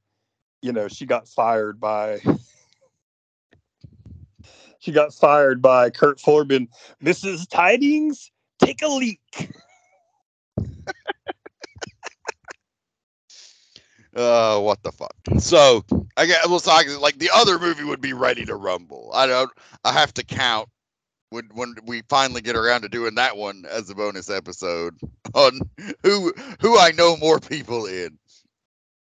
you 0.62 0.72
know, 0.72 0.88
she 0.88 1.06
got 1.06 1.28
fired 1.28 1.80
by. 1.80 2.20
she 4.80 4.92
got 4.92 5.14
fired 5.14 5.62
by 5.62 5.90
Kurt 5.90 6.20
Foreman. 6.20 6.68
Mrs. 7.04 7.50
Tidings, 7.50 8.32
take 8.60 8.82
a 8.82 8.88
leak. 8.88 9.52
Uh, 14.16 14.60
what 14.60 14.84
the 14.84 14.92
fuck? 14.92 15.16
So 15.40 15.86
I 16.18 16.26
guess 16.26 16.46
well, 16.48 16.62
I, 16.68 16.84
like 17.00 17.18
the 17.18 17.30
other 17.34 17.58
movie 17.58 17.84
would 17.84 18.02
be 18.02 18.14
Ready 18.14 18.46
to 18.46 18.56
Rumble. 18.56 19.10
I 19.14 19.26
don't. 19.26 19.50
I 19.86 19.94
have 19.94 20.14
to 20.16 20.24
count 20.24 20.68
when 21.30 21.50
when 21.54 21.76
we 21.86 22.04
finally 22.10 22.42
get 22.42 22.58
around 22.58 22.82
to 22.82 22.90
doing 22.90 23.16
that 23.16 23.38
one 23.38 23.66
as 23.70 23.90
a 23.90 23.96
bonus 23.96 24.30
episode 24.30 25.00
on 25.34 25.62
who 26.04 26.34
who 26.60 26.78
I 26.78 26.92
know 26.92 27.16
more 27.18 27.40
people 27.40 27.86
in. 27.86 28.18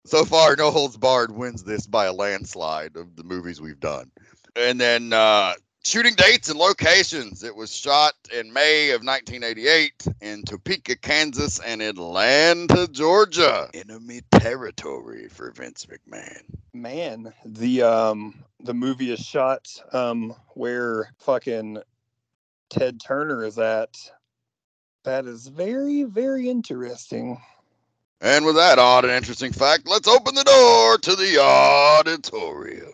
So 0.06 0.24
far, 0.24 0.56
No 0.56 0.70
Holds 0.70 0.96
Barred 0.96 1.32
wins 1.32 1.64
this 1.64 1.86
by 1.86 2.06
a 2.06 2.12
landslide 2.12 2.96
of 2.96 3.16
the 3.16 3.24
movies 3.24 3.60
we've 3.60 3.80
done. 3.80 4.10
And 4.56 4.80
then 4.80 5.12
uh, 5.12 5.52
shooting 5.84 6.14
dates 6.14 6.48
and 6.48 6.58
locations. 6.58 7.42
It 7.42 7.54
was 7.54 7.74
shot 7.74 8.14
in 8.32 8.52
May 8.52 8.90
of 8.90 9.04
1988 9.04 10.06
in 10.20 10.42
Topeka, 10.44 10.96
Kansas, 10.96 11.58
and 11.60 11.82
Atlanta, 11.82 12.88
Georgia. 12.88 13.68
Enemy 13.74 14.22
territory 14.32 15.28
for 15.28 15.50
Vince 15.52 15.86
McMahon. 15.86 16.42
Man, 16.72 17.32
the 17.44 17.82
um 17.82 18.44
the 18.60 18.74
movie 18.74 19.12
is 19.12 19.20
shot 19.20 19.68
um 19.92 20.34
where 20.54 21.12
fucking 21.18 21.78
Ted 22.70 23.00
Turner 23.04 23.44
is 23.44 23.58
at. 23.58 23.96
That 25.04 25.26
is 25.26 25.48
very, 25.48 26.04
very 26.04 26.48
interesting. 26.48 27.40
And 28.22 28.44
with 28.44 28.56
that 28.56 28.78
odd 28.78 29.04
and 29.04 29.12
interesting 29.14 29.52
fact, 29.52 29.88
let's 29.88 30.06
open 30.06 30.34
the 30.34 30.44
door 30.44 30.98
to 30.98 31.16
the 31.16 31.38
auditorium. 31.40 32.92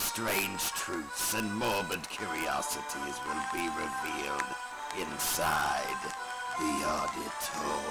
Strange 0.00 0.60
truths 0.60 1.34
and 1.34 1.54
morbid 1.54 2.06
curiosities 2.10 3.16
will 3.26 3.42
be 3.52 3.66
revealed 3.68 4.44
inside 5.00 6.12
the 6.58 6.84
auditorium. 6.86 7.88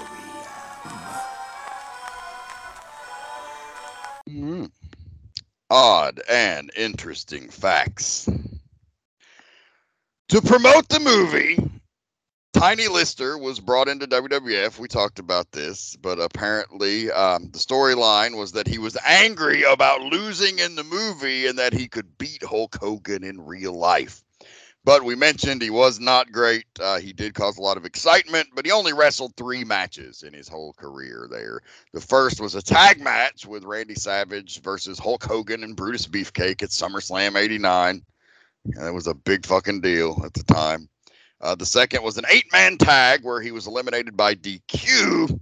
Mhm. 4.28 4.70
Odd 5.70 6.20
and 6.28 6.70
interesting 6.76 7.50
facts. 7.50 8.28
To 10.28 10.42
promote 10.42 10.88
the 10.88 11.00
movie, 11.00 11.58
Tiny 12.58 12.88
Lister 12.88 13.38
was 13.38 13.60
brought 13.60 13.86
into 13.86 14.08
WWF. 14.08 14.80
We 14.80 14.88
talked 14.88 15.20
about 15.20 15.52
this, 15.52 15.94
but 15.94 16.18
apparently 16.18 17.08
um, 17.12 17.50
the 17.52 17.58
storyline 17.58 18.36
was 18.36 18.50
that 18.50 18.66
he 18.66 18.78
was 18.78 18.96
angry 19.06 19.62
about 19.62 20.00
losing 20.00 20.58
in 20.58 20.74
the 20.74 20.82
movie 20.82 21.46
and 21.46 21.56
that 21.56 21.72
he 21.72 21.86
could 21.86 22.18
beat 22.18 22.42
Hulk 22.42 22.76
Hogan 22.80 23.22
in 23.22 23.46
real 23.46 23.74
life. 23.74 24.24
But 24.84 25.04
we 25.04 25.14
mentioned 25.14 25.62
he 25.62 25.70
was 25.70 26.00
not 26.00 26.32
great. 26.32 26.64
Uh, 26.80 26.98
he 26.98 27.12
did 27.12 27.32
cause 27.32 27.58
a 27.58 27.62
lot 27.62 27.76
of 27.76 27.84
excitement, 27.84 28.48
but 28.56 28.66
he 28.66 28.72
only 28.72 28.92
wrestled 28.92 29.36
three 29.36 29.62
matches 29.62 30.24
in 30.24 30.32
his 30.32 30.48
whole 30.48 30.72
career 30.72 31.28
there. 31.30 31.60
The 31.92 32.00
first 32.00 32.40
was 32.40 32.56
a 32.56 32.62
tag 32.62 33.00
match 33.00 33.46
with 33.46 33.62
Randy 33.62 33.94
Savage 33.94 34.62
versus 34.62 34.98
Hulk 34.98 35.22
Hogan 35.22 35.62
and 35.62 35.76
Brutus 35.76 36.08
Beefcake 36.08 36.64
at 36.64 36.70
SummerSlam 36.70 37.36
89. 37.36 38.02
And 38.64 38.84
that 38.84 38.92
was 38.92 39.06
a 39.06 39.14
big 39.14 39.46
fucking 39.46 39.80
deal 39.80 40.20
at 40.24 40.34
the 40.34 40.42
time. 40.42 40.88
Uh, 41.40 41.54
the 41.54 41.66
second 41.66 42.02
was 42.02 42.18
an 42.18 42.24
eight 42.30 42.50
man 42.52 42.76
tag 42.76 43.24
where 43.24 43.40
he 43.40 43.52
was 43.52 43.66
eliminated 43.66 44.16
by 44.16 44.34
DQ. 44.34 45.38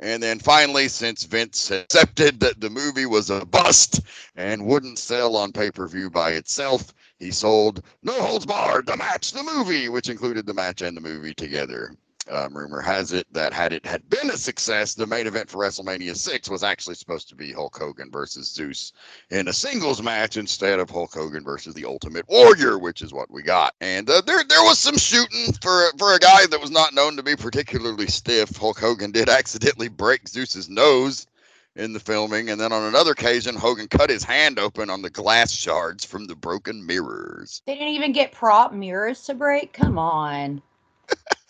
And 0.00 0.22
then 0.22 0.40
finally, 0.40 0.88
since 0.88 1.24
Vince 1.24 1.70
accepted 1.70 2.40
that 2.40 2.60
the 2.60 2.70
movie 2.70 3.06
was 3.06 3.30
a 3.30 3.44
bust 3.44 4.00
and 4.34 4.66
wouldn't 4.66 4.98
sell 4.98 5.36
on 5.36 5.52
pay 5.52 5.70
per 5.70 5.86
view 5.86 6.10
by 6.10 6.32
itself, 6.32 6.92
he 7.18 7.30
sold 7.30 7.84
No 8.02 8.20
Holds 8.20 8.46
Barred, 8.46 8.86
the 8.86 8.96
match, 8.96 9.30
the 9.30 9.44
movie, 9.44 9.88
which 9.88 10.08
included 10.08 10.44
the 10.44 10.54
match 10.54 10.82
and 10.82 10.96
the 10.96 11.00
movie 11.00 11.34
together. 11.34 11.94
Um, 12.30 12.56
rumor 12.56 12.80
has 12.80 13.12
it 13.12 13.26
that 13.32 13.52
had 13.52 13.72
it 13.72 13.84
had 13.84 14.08
been 14.08 14.30
a 14.30 14.36
success, 14.36 14.94
the 14.94 15.06
main 15.06 15.26
event 15.26 15.50
for 15.50 15.58
WrestleMania 15.58 16.16
6 16.16 16.48
was 16.48 16.62
actually 16.62 16.94
supposed 16.94 17.28
to 17.30 17.34
be 17.34 17.52
Hulk 17.52 17.76
Hogan 17.76 18.12
versus 18.12 18.48
Zeus 18.48 18.92
in 19.30 19.48
a 19.48 19.52
singles 19.52 20.00
match 20.00 20.36
instead 20.36 20.78
of 20.78 20.88
Hulk 20.88 21.12
Hogan 21.12 21.42
versus 21.42 21.74
the 21.74 21.84
Ultimate 21.84 22.28
Warrior, 22.28 22.78
which 22.78 23.02
is 23.02 23.12
what 23.12 23.28
we 23.28 23.42
got. 23.42 23.74
And 23.80 24.08
uh, 24.08 24.20
there 24.24 24.44
there 24.44 24.62
was 24.62 24.78
some 24.78 24.96
shooting 24.96 25.52
for 25.60 25.90
for 25.98 26.14
a 26.14 26.20
guy 26.20 26.46
that 26.46 26.60
was 26.60 26.70
not 26.70 26.94
known 26.94 27.16
to 27.16 27.24
be 27.24 27.34
particularly 27.34 28.06
stiff. 28.06 28.56
Hulk 28.56 28.78
Hogan 28.78 29.10
did 29.10 29.28
accidentally 29.28 29.88
break 29.88 30.28
Zeus's 30.28 30.68
nose 30.68 31.26
in 31.74 31.92
the 31.92 32.00
filming, 32.00 32.50
and 32.50 32.60
then 32.60 32.72
on 32.72 32.84
another 32.84 33.12
occasion, 33.12 33.56
Hogan 33.56 33.88
cut 33.88 34.10
his 34.10 34.22
hand 34.22 34.60
open 34.60 34.90
on 34.90 35.02
the 35.02 35.10
glass 35.10 35.50
shards 35.50 36.04
from 36.04 36.26
the 36.26 36.36
broken 36.36 36.86
mirrors. 36.86 37.62
They 37.66 37.74
didn't 37.74 37.94
even 37.94 38.12
get 38.12 38.30
prop 38.30 38.72
mirrors 38.72 39.24
to 39.24 39.34
break. 39.34 39.72
Come 39.72 39.98
on. 39.98 40.62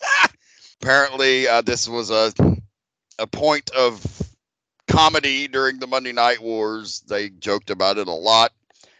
apparently 0.83 1.47
uh, 1.47 1.61
this 1.61 1.87
was 1.87 2.11
a 2.11 2.33
a 3.17 3.25
point 3.25 3.69
of 3.71 4.03
comedy 4.87 5.47
during 5.47 5.79
the 5.79 5.87
Monday 5.87 6.11
Night 6.11 6.41
Wars. 6.41 7.01
They 7.07 7.29
joked 7.29 7.69
about 7.69 7.97
it 7.97 8.07
a 8.07 8.13
lot. 8.13 8.51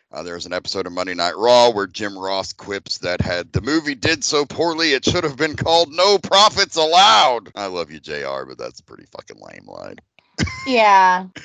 Uh, 0.10 0.24
there's 0.24 0.46
an 0.46 0.54
episode 0.54 0.86
of 0.86 0.94
Monday 0.94 1.16
Night 1.16 1.36
Raw 1.36 1.72
where 1.72 1.88
Jim 1.88 2.18
Ross 2.18 2.54
quips 2.54 3.00
that 3.00 3.20
had 3.20 3.52
the 3.52 3.62
movie 3.62 3.96
did 3.96 4.24
so 4.24 4.46
poorly 4.46 4.94
it 4.94 5.04
should 5.04 5.26
have 5.26 5.36
been 5.36 5.56
called 5.56 5.92
No 5.92 6.18
Profits 6.20 6.78
Allowed. 6.78 7.52
I 7.56 7.66
love 7.66 7.92
you, 7.92 8.00
Jr., 8.00 8.46
but 8.48 8.58
that's 8.58 8.80
a 8.80 8.84
pretty 8.84 9.06
fucking 9.12 9.42
lame 9.42 9.68
line. 9.68 9.98
Yeah. 10.66 11.28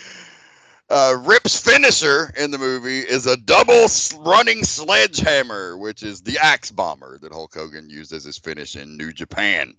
Uh, 0.90 1.18
Rip's 1.20 1.60
finisher 1.60 2.32
in 2.38 2.50
the 2.50 2.56
movie 2.56 3.00
is 3.00 3.26
a 3.26 3.36
double 3.36 3.88
running 4.20 4.64
sledgehammer, 4.64 5.76
which 5.76 6.02
is 6.02 6.22
the 6.22 6.38
axe 6.38 6.70
bomber 6.70 7.18
that 7.18 7.30
Hulk 7.30 7.52
Hogan 7.52 7.90
used 7.90 8.10
as 8.14 8.24
his 8.24 8.38
finish 8.38 8.74
in 8.74 8.96
New 8.96 9.12
Japan. 9.12 9.76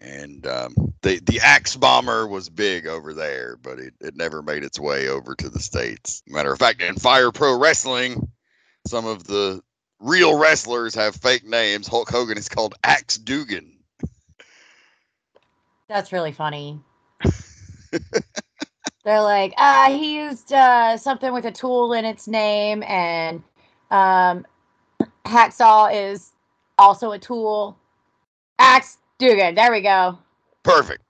And 0.00 0.46
um, 0.46 0.74
the 1.02 1.20
the 1.20 1.40
axe 1.40 1.76
bomber 1.76 2.26
was 2.26 2.48
big 2.48 2.86
over 2.86 3.12
there, 3.12 3.58
but 3.60 3.78
it, 3.78 3.92
it 4.00 4.16
never 4.16 4.42
made 4.42 4.64
its 4.64 4.80
way 4.80 5.08
over 5.08 5.34
to 5.34 5.50
the 5.50 5.60
states. 5.60 6.22
Matter 6.26 6.52
of 6.52 6.58
fact, 6.58 6.80
in 6.80 6.96
Fire 6.96 7.30
Pro 7.30 7.58
Wrestling, 7.58 8.28
some 8.86 9.04
of 9.06 9.24
the 9.24 9.62
real 9.98 10.38
wrestlers 10.38 10.94
have 10.94 11.14
fake 11.16 11.44
names. 11.46 11.86
Hulk 11.86 12.08
Hogan 12.08 12.38
is 12.38 12.48
called 12.48 12.74
Axe 12.82 13.18
Dugan. 13.18 13.76
That's 15.88 16.12
really 16.12 16.32
funny. 16.32 16.80
They're 19.04 19.22
like, 19.22 19.52
ah, 19.56 19.88
he 19.90 20.16
used 20.16 20.52
uh, 20.52 20.96
something 20.96 21.32
with 21.32 21.44
a 21.44 21.52
tool 21.52 21.92
in 21.94 22.04
its 22.04 22.28
name, 22.28 22.82
and 22.84 23.42
um, 23.90 24.46
hacksaw 25.24 26.12
is 26.12 26.32
also 26.78 27.12
a 27.12 27.18
tool. 27.18 27.76
Axe 28.58 28.98
Dugan. 29.20 29.54
There 29.54 29.70
we 29.70 29.82
go. 29.82 30.18
Perfect. 30.62 31.04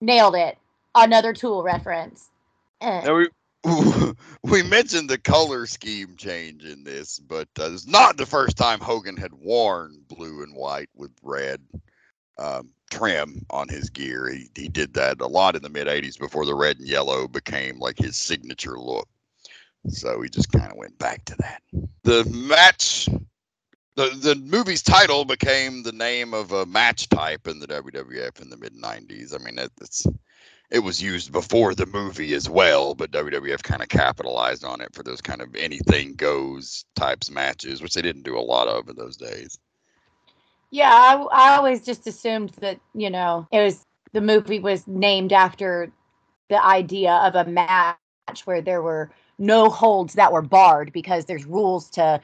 Nailed 0.00 0.36
it. 0.36 0.56
Another 0.94 1.32
tool 1.32 1.62
reference. 1.62 2.30
Eh. 2.80 3.02
Now 3.04 3.16
we, 3.16 4.14
we 4.44 4.62
mentioned 4.62 5.10
the 5.10 5.18
color 5.18 5.66
scheme 5.66 6.16
change 6.16 6.64
in 6.64 6.84
this, 6.84 7.18
but 7.18 7.48
uh, 7.58 7.70
it's 7.72 7.86
not 7.86 8.16
the 8.16 8.24
first 8.24 8.56
time 8.56 8.80
Hogan 8.80 9.16
had 9.16 9.34
worn 9.34 10.00
blue 10.08 10.42
and 10.42 10.54
white 10.54 10.88
with 10.94 11.10
red 11.22 11.60
um, 12.38 12.70
trim 12.90 13.44
on 13.50 13.68
his 13.68 13.90
gear. 13.90 14.30
He, 14.30 14.48
he 14.54 14.68
did 14.68 14.94
that 14.94 15.20
a 15.20 15.26
lot 15.26 15.56
in 15.56 15.62
the 15.62 15.68
mid 15.68 15.88
80s 15.88 16.18
before 16.18 16.46
the 16.46 16.54
red 16.54 16.78
and 16.78 16.88
yellow 16.88 17.28
became 17.28 17.78
like 17.78 17.98
his 17.98 18.16
signature 18.16 18.78
look. 18.78 19.08
So 19.88 20.22
he 20.22 20.28
just 20.28 20.52
kind 20.52 20.70
of 20.70 20.76
went 20.76 20.98
back 20.98 21.24
to 21.26 21.36
that. 21.38 21.62
The 22.04 22.24
match, 22.24 23.08
the, 23.96 24.10
the 24.20 24.34
movie's 24.36 24.82
title 24.82 25.24
became 25.24 25.82
the 25.82 25.92
name 25.92 26.34
of 26.34 26.52
a 26.52 26.66
match 26.66 27.08
type 27.08 27.46
in 27.46 27.58
the 27.58 27.66
WWF 27.66 28.40
in 28.40 28.50
the 28.50 28.56
mid 28.56 28.74
90s. 28.74 29.34
I 29.34 29.44
mean, 29.44 29.58
it, 29.58 29.70
it's 29.80 30.06
it 30.70 30.80
was 30.80 31.02
used 31.02 31.32
before 31.32 31.74
the 31.74 31.86
movie 31.86 32.32
as 32.34 32.48
well, 32.48 32.94
but 32.94 33.10
WWF 33.10 33.62
kind 33.62 33.82
of 33.82 33.88
capitalized 33.88 34.64
on 34.64 34.80
it 34.80 34.94
for 34.94 35.02
those 35.02 35.20
kind 35.20 35.42
of 35.42 35.54
anything 35.56 36.14
goes 36.14 36.84
types 36.94 37.30
matches, 37.30 37.82
which 37.82 37.94
they 37.94 38.02
didn't 38.02 38.22
do 38.22 38.38
a 38.38 38.40
lot 38.40 38.68
of 38.68 38.88
in 38.88 38.96
those 38.96 39.16
days. 39.16 39.58
Yeah, 40.70 40.90
I, 40.92 41.14
I 41.32 41.56
always 41.56 41.84
just 41.84 42.06
assumed 42.06 42.50
that, 42.60 42.78
you 42.94 43.10
know, 43.10 43.48
it 43.50 43.60
was 43.60 43.84
the 44.12 44.20
movie 44.20 44.60
was 44.60 44.86
named 44.86 45.32
after 45.32 45.90
the 46.48 46.64
idea 46.64 47.12
of 47.12 47.34
a 47.34 47.50
match 47.50 47.96
where 48.44 48.62
there 48.62 48.82
were 48.82 49.10
no 49.38 49.68
holds 49.68 50.14
that 50.14 50.32
were 50.32 50.42
barred 50.42 50.92
because 50.92 51.24
there's 51.24 51.44
rules 51.44 51.90
to, 51.90 52.20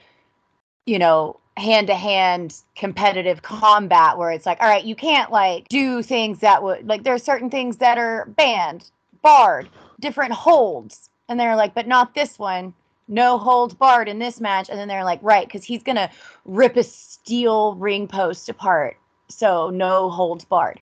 you 0.85 1.01
know, 1.01 1.41
hand 1.57 1.87
to 1.87 1.95
hand 1.95 2.55
competitive 2.75 3.43
combat 3.43 4.19
where 4.19 4.31
it's 4.31 4.47
like, 4.47 4.61
all 4.61 4.69
right, 4.69 4.85
you 4.85 4.95
can't 4.95 5.31
like 5.31 5.69
do 5.69 6.03
things 6.03 6.41
that 6.41 6.63
would 6.63 6.87
like 6.87 7.03
there 7.03 7.15
are 7.15 7.19
certain 7.19 7.51
things 7.51 7.79
that 7.79 7.99
are 7.99 8.27
banned, 8.27 8.91
barred, 9.23 9.69
different 10.01 10.33
holds. 10.33 11.09
And 11.29 11.41
they're 11.41 11.57
like, 11.57 11.75
but 11.75 11.89
not 11.89 12.15
this 12.15 12.39
one. 12.39 12.75
No 13.09 13.39
holds 13.39 13.75
barred 13.75 14.09
in 14.09 14.19
this 14.19 14.41
match. 14.41 14.69
And 14.69 14.79
then 14.79 14.89
they're 14.89 15.05
like, 15.05 15.21
right, 15.23 15.47
because 15.47 15.65
he's 15.65 15.83
gonna 15.83 16.11
rip 16.45 16.77
a 16.77 16.83
steel 16.83 17.75
ring 17.77 18.07
post 18.07 18.49
apart. 18.49 18.97
So 19.29 19.71
no 19.71 20.11
holds 20.11 20.45
barred. 20.45 20.81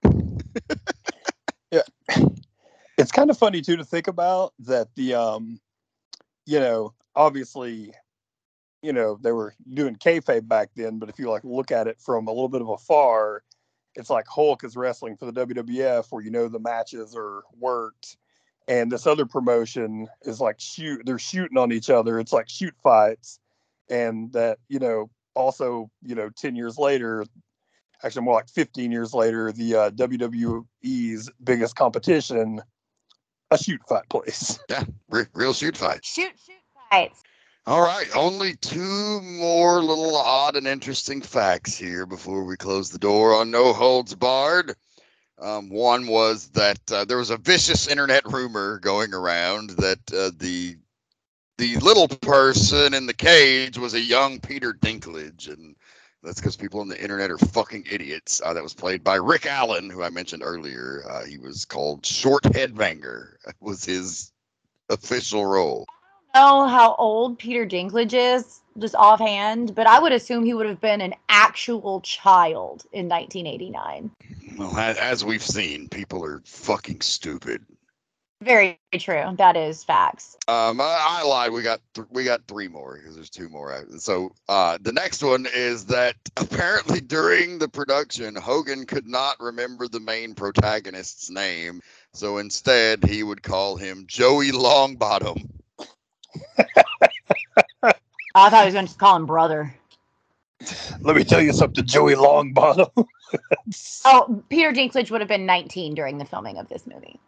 Yeah. 1.70 1.82
It's 2.96 3.10
kind 3.10 3.28
of 3.28 3.36
funny 3.36 3.60
too 3.60 3.76
to 3.76 3.84
think 3.84 4.06
about 4.06 4.52
that 4.60 4.88
the 4.94 5.14
um 5.14 5.60
you 6.46 6.60
know 6.60 6.94
obviously 7.16 7.92
you 8.84 8.92
know 8.92 9.18
they 9.22 9.32
were 9.32 9.54
doing 9.72 9.96
kayfabe 9.96 10.46
back 10.46 10.68
then 10.76 10.98
but 10.98 11.08
if 11.08 11.18
you 11.18 11.30
like 11.30 11.42
look 11.42 11.70
at 11.70 11.86
it 11.86 11.98
from 11.98 12.26
a 12.28 12.30
little 12.30 12.50
bit 12.50 12.60
of 12.60 12.68
afar 12.68 13.42
it's 13.94 14.10
like 14.10 14.26
hulk 14.28 14.62
is 14.62 14.76
wrestling 14.76 15.16
for 15.16 15.30
the 15.30 15.46
wwf 15.46 16.06
where 16.10 16.22
you 16.22 16.30
know 16.30 16.48
the 16.48 16.58
matches 16.58 17.14
are 17.16 17.42
worked 17.58 18.18
and 18.68 18.92
this 18.92 19.06
other 19.06 19.24
promotion 19.24 20.06
is 20.22 20.38
like 20.38 20.60
shoot 20.60 21.00
they're 21.06 21.18
shooting 21.18 21.56
on 21.56 21.72
each 21.72 21.88
other 21.88 22.20
it's 22.20 22.32
like 22.32 22.48
shoot 22.48 22.74
fights 22.82 23.40
and 23.88 24.30
that 24.32 24.58
you 24.68 24.78
know 24.78 25.08
also 25.34 25.90
you 26.02 26.14
know 26.14 26.28
10 26.36 26.54
years 26.54 26.76
later 26.76 27.24
actually 28.02 28.22
more 28.22 28.34
like 28.34 28.50
15 28.50 28.92
years 28.92 29.14
later 29.14 29.50
the 29.50 29.74
uh, 29.74 29.90
wwe's 29.96 31.30
biggest 31.42 31.74
competition 31.74 32.60
a 33.50 33.56
shoot 33.56 33.80
fight 33.88 34.08
place 34.10 34.58
Yeah, 34.68 34.84
re- 35.08 35.26
real 35.32 35.52
shoot 35.52 35.76
fight. 35.76 36.04
Shoot, 36.04 36.32
shoot 36.44 36.56
fights. 36.90 37.22
All 37.66 37.80
right, 37.80 38.14
only 38.14 38.56
two 38.56 39.22
more 39.22 39.82
little 39.82 40.14
odd 40.16 40.54
and 40.54 40.66
interesting 40.66 41.22
facts 41.22 41.74
here 41.74 42.04
before 42.04 42.44
we 42.44 42.58
close 42.58 42.90
the 42.90 42.98
door 42.98 43.34
on 43.34 43.50
No 43.50 43.72
Holds 43.72 44.14
Barred. 44.14 44.74
Um, 45.38 45.70
one 45.70 46.06
was 46.06 46.48
that 46.48 46.78
uh, 46.92 47.06
there 47.06 47.16
was 47.16 47.30
a 47.30 47.38
vicious 47.38 47.88
internet 47.88 48.30
rumor 48.30 48.80
going 48.80 49.14
around 49.14 49.70
that 49.78 49.98
uh, 50.12 50.30
the 50.36 50.76
the 51.56 51.76
little 51.76 52.06
person 52.06 52.92
in 52.92 53.06
the 53.06 53.14
cage 53.14 53.78
was 53.78 53.94
a 53.94 54.00
young 54.00 54.40
Peter 54.40 54.74
Dinklage, 54.74 55.48
and 55.48 55.74
that's 56.22 56.40
because 56.40 56.56
people 56.56 56.80
on 56.80 56.88
the 56.88 57.00
internet 57.00 57.30
are 57.30 57.38
fucking 57.38 57.86
idiots. 57.90 58.42
Uh, 58.44 58.52
that 58.52 58.62
was 58.62 58.74
played 58.74 59.02
by 59.02 59.14
Rick 59.14 59.46
Allen, 59.46 59.88
who 59.88 60.02
I 60.02 60.10
mentioned 60.10 60.42
earlier. 60.44 61.02
Uh, 61.08 61.24
he 61.24 61.38
was 61.38 61.64
called 61.64 62.04
Short 62.04 62.42
Headbanger. 62.42 63.36
Was 63.60 63.86
his 63.86 64.32
official 64.90 65.46
role. 65.46 65.86
Know 66.34 66.66
how 66.66 66.94
old 66.98 67.38
Peter 67.38 67.66
Dinklage 67.66 68.14
is, 68.14 68.60
just 68.78 68.94
offhand, 68.94 69.74
but 69.74 69.86
I 69.86 70.00
would 70.00 70.12
assume 70.12 70.44
he 70.44 70.54
would 70.54 70.66
have 70.66 70.80
been 70.80 71.00
an 71.00 71.14
actual 71.28 72.00
child 72.00 72.84
in 72.92 73.08
1989. 73.08 74.10
Well, 74.58 74.76
as 74.76 75.24
we've 75.24 75.42
seen, 75.42 75.88
people 75.88 76.24
are 76.24 76.42
fucking 76.44 77.00
stupid. 77.00 77.64
Very 78.42 78.78
true. 78.98 79.34
That 79.38 79.56
is 79.56 79.84
facts. 79.84 80.36
Um, 80.48 80.78
I, 80.80 80.98
I 81.00 81.22
lied. 81.22 81.52
We 81.52 81.62
got 81.62 81.80
th- 81.94 82.08
we 82.10 82.24
got 82.24 82.46
three 82.46 82.68
more 82.68 82.98
because 82.98 83.14
there's 83.14 83.30
two 83.30 83.48
more. 83.48 83.86
So 83.96 84.34
uh, 84.50 84.76
the 84.82 84.92
next 84.92 85.22
one 85.22 85.46
is 85.54 85.86
that 85.86 86.16
apparently 86.36 87.00
during 87.00 87.58
the 87.58 87.68
production, 87.68 88.34
Hogan 88.34 88.84
could 88.84 89.06
not 89.06 89.40
remember 89.40 89.88
the 89.88 90.00
main 90.00 90.34
protagonist's 90.34 91.30
name, 91.30 91.80
so 92.12 92.36
instead 92.36 93.04
he 93.04 93.22
would 93.22 93.42
call 93.42 93.76
him 93.76 94.04
Joey 94.06 94.50
Longbottom. 94.50 95.48
I 98.36 98.50
thought 98.50 98.62
he 98.62 98.66
was 98.66 98.74
going 98.74 98.86
to 98.86 98.94
call 98.96 99.16
him 99.16 99.26
brother. 99.26 99.74
let 101.00 101.16
me 101.16 101.24
tell 101.24 101.42
you 101.42 101.52
something 101.52 101.84
joey 101.84 102.14
longbottom 102.14 102.90
Oh, 104.04 104.42
Peter 104.48 104.72
Dinklage 104.72 105.10
would 105.10 105.20
have 105.20 105.28
been 105.28 105.46
19 105.46 105.94
during 105.94 106.18
the 106.18 106.24
filming 106.24 106.58
of 106.58 106.68
this 106.68 106.86
movie. 106.86 107.18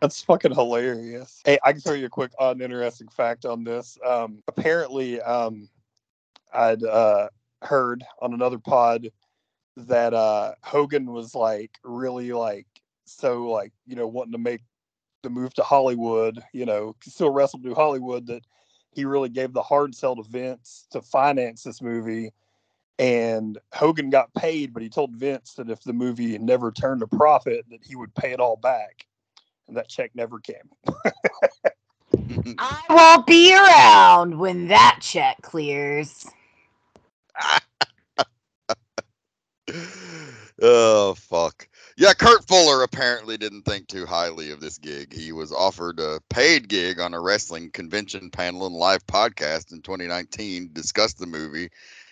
That's 0.00 0.22
fucking 0.22 0.54
hilarious. 0.54 1.42
Hey, 1.44 1.58
I 1.64 1.72
can 1.72 1.80
tell 1.80 1.96
you 1.96 2.06
a 2.06 2.10
quick 2.10 2.32
odd 2.38 2.56
and 2.56 2.62
interesting 2.62 3.08
fact 3.08 3.44
on 3.44 3.64
this. 3.64 3.98
Um, 4.04 4.42
apparently, 4.46 5.20
um, 5.22 5.68
I'd 6.52 6.84
uh, 6.84 7.28
heard 7.62 8.04
on 8.20 8.34
another 8.34 8.58
pod 8.58 9.08
that 9.76 10.14
uh, 10.14 10.52
Hogan 10.62 11.12
was 11.12 11.34
like 11.34 11.70
really 11.82 12.32
like 12.32 12.66
so 13.04 13.46
like 13.46 13.72
you 13.86 13.96
know 13.96 14.06
wanting 14.06 14.32
to 14.32 14.38
make 14.38 14.62
the 15.26 15.30
move 15.30 15.52
to 15.54 15.62
Hollywood. 15.64 16.42
You 16.52 16.66
know, 16.66 16.94
still 17.02 17.30
wrestled 17.30 17.64
to 17.64 17.74
Hollywood. 17.74 18.28
That 18.28 18.44
he 18.92 19.04
really 19.04 19.28
gave 19.28 19.52
the 19.52 19.62
hard 19.62 19.94
sell 19.94 20.14
to 20.16 20.22
Vince 20.22 20.86
to 20.92 21.02
finance 21.02 21.64
this 21.64 21.82
movie. 21.82 22.32
And 22.98 23.58
Hogan 23.74 24.08
got 24.08 24.32
paid, 24.34 24.72
but 24.72 24.82
he 24.82 24.88
told 24.88 25.14
Vince 25.14 25.52
that 25.54 25.68
if 25.68 25.82
the 25.82 25.92
movie 25.92 26.38
never 26.38 26.72
turned 26.72 27.02
a 27.02 27.06
profit, 27.06 27.66
that 27.70 27.84
he 27.84 27.94
would 27.96 28.14
pay 28.14 28.32
it 28.32 28.40
all 28.40 28.56
back. 28.56 29.04
And 29.68 29.76
that 29.76 29.88
check 29.88 30.12
never 30.14 30.38
came. 30.38 30.70
I 32.58 32.82
won't 32.88 33.26
be 33.26 33.52
around 33.54 34.38
when 34.38 34.68
that 34.68 35.00
check 35.02 35.42
clears. 35.42 36.24
oh 40.62 41.14
fuck. 41.14 41.68
Yeah, 41.98 42.12
Kurt 42.12 42.46
Fuller 42.46 42.82
apparently 42.82 43.38
didn't 43.38 43.62
think 43.62 43.88
too 43.88 44.04
highly 44.04 44.50
of 44.50 44.60
this 44.60 44.76
gig. 44.76 45.14
He 45.14 45.32
was 45.32 45.50
offered 45.50 45.98
a 45.98 46.20
paid 46.28 46.68
gig 46.68 47.00
on 47.00 47.14
a 47.14 47.20
wrestling 47.20 47.70
convention 47.70 48.30
panel 48.30 48.66
and 48.66 48.74
live 48.74 49.06
podcast 49.06 49.72
in 49.72 49.80
2019 49.80 50.68
to 50.68 50.74
discuss 50.74 51.14
the 51.14 51.26
movie, 51.26 51.70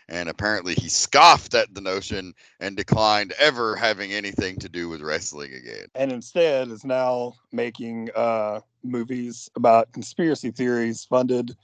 and 0.09 0.30
apparently 0.30 0.72
he 0.72 0.89
scoffed 0.89 1.53
at 1.53 1.74
the 1.74 1.82
notion 1.82 2.32
and 2.61 2.78
declined 2.78 3.35
ever 3.39 3.76
having 3.76 4.11
anything 4.11 4.57
to 4.61 4.70
do 4.70 4.89
with 4.89 5.03
wrestling 5.03 5.53
again. 5.53 5.85
And 5.95 6.11
instead 6.12 6.68
is 6.68 6.87
now 6.87 7.35
making 7.53 8.09
uh, 8.16 8.61
movies 8.82 9.51
about 9.55 9.93
conspiracy 9.93 10.51
theories 10.51 11.05
funded 11.05 11.55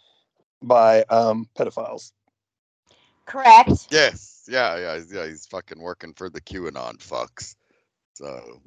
by 0.61 1.05
um, 1.05 1.49
pedophiles. 1.59 2.13
Correct. 3.25 3.87
Yes, 3.91 4.45
yeah, 4.47 4.77
yeah, 4.79 4.95
he's- 4.97 5.11
yeah. 5.11 5.27
He's 5.27 5.47
fucking 5.47 5.81
working 5.81 6.13
for 6.13 6.29
the 6.29 6.41
QAnon 6.43 6.99
fucks. 6.99 7.55
So 8.21 8.61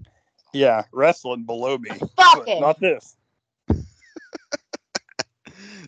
Yeah, 0.52 0.84
wrestling 0.92 1.44
below 1.44 1.78
me. 1.78 1.92
Fuck 2.18 2.48
it. 2.48 2.60
Not 2.60 2.80
this. 2.80 3.16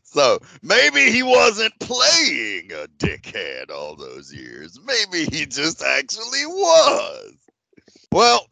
So 0.03 0.39
maybe 0.61 1.11
he 1.11 1.23
wasn't 1.23 1.77
playing 1.81 2.71
a 2.71 2.87
dickhead 2.99 3.69
all 3.69 3.97
those 3.97 4.33
years. 4.33 4.79
Maybe 4.85 5.25
he 5.25 5.45
just 5.45 5.83
actually 5.83 6.45
was. 6.45 7.33
Well, 8.13 8.47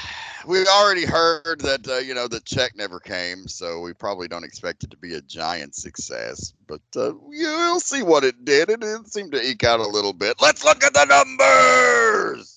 we 0.46 0.64
already 0.64 1.06
heard 1.06 1.60
that 1.62 1.88
uh, 1.88 1.96
you 1.96 2.14
know 2.14 2.28
the 2.28 2.38
check 2.40 2.76
never 2.76 3.00
came, 3.00 3.48
so 3.48 3.80
we 3.80 3.94
probably 3.94 4.28
don't 4.28 4.44
expect 4.44 4.84
it 4.84 4.92
to 4.92 4.96
be 4.96 5.14
a 5.14 5.22
giant 5.22 5.74
success. 5.74 6.52
But 6.68 6.82
uh, 6.94 7.14
you'll 7.30 7.80
see 7.80 8.02
what 8.02 8.22
it 8.22 8.44
did. 8.44 8.70
It, 8.70 8.84
it 8.84 9.08
seemed 9.08 9.32
to 9.32 9.44
eke 9.44 9.64
out 9.64 9.80
a 9.80 9.88
little 9.88 10.12
bit. 10.12 10.36
Let's 10.40 10.64
look 10.64 10.84
at 10.84 10.94
the 10.94 11.04
numbers. 11.06 12.54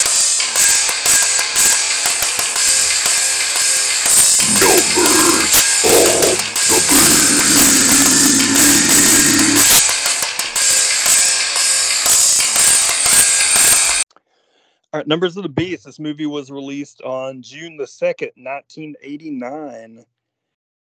Right, 14.93 15.07
Numbers 15.07 15.37
of 15.37 15.43
the 15.43 15.49
Beast. 15.49 15.85
This 15.85 15.99
movie 15.99 16.25
was 16.25 16.51
released 16.51 17.01
on 17.01 17.41
June 17.41 17.77
the 17.77 17.85
2nd, 17.85 18.31
1989. 18.35 20.05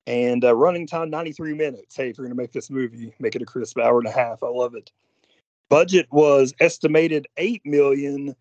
And 0.05 0.45
uh, 0.45 0.55
running 0.55 0.87
time 0.87 1.09
93 1.09 1.53
minutes. 1.53 1.95
Hey, 1.95 2.09
if 2.09 2.17
you're 2.17 2.25
going 2.25 2.35
to 2.35 2.41
make 2.41 2.53
this 2.53 2.69
movie, 2.69 3.13
make 3.19 3.35
it 3.35 3.41
a 3.41 3.45
crisp 3.45 3.77
hour 3.77 3.99
and 3.99 4.07
a 4.07 4.11
half. 4.11 4.41
I 4.41 4.47
love 4.47 4.73
it. 4.75 4.91
Budget 5.69 6.07
was 6.11 6.53
estimated 6.61 7.27
8 7.35 7.65
million. 7.65 8.33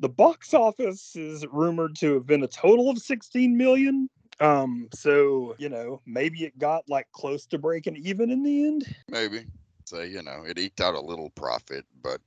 The 0.00 0.08
box 0.10 0.52
office 0.52 1.16
is 1.16 1.46
rumored 1.50 1.96
to 1.96 2.14
have 2.14 2.26
been 2.26 2.42
a 2.42 2.48
total 2.48 2.90
of 2.90 2.98
16 2.98 3.56
million. 3.56 4.10
Um, 4.40 4.88
so 4.92 5.54
you 5.58 5.68
know, 5.68 6.02
maybe 6.04 6.44
it 6.44 6.58
got 6.58 6.86
like 6.88 7.10
close 7.12 7.46
to 7.46 7.58
breaking 7.58 7.96
even 7.96 8.30
in 8.30 8.42
the 8.42 8.66
end. 8.66 8.94
Maybe. 9.08 9.46
So 9.86 10.02
you 10.02 10.22
know, 10.22 10.44
it 10.46 10.58
eked 10.58 10.80
out 10.80 10.94
a 10.94 11.00
little 11.00 11.30
profit, 11.30 11.86
but 12.02 12.20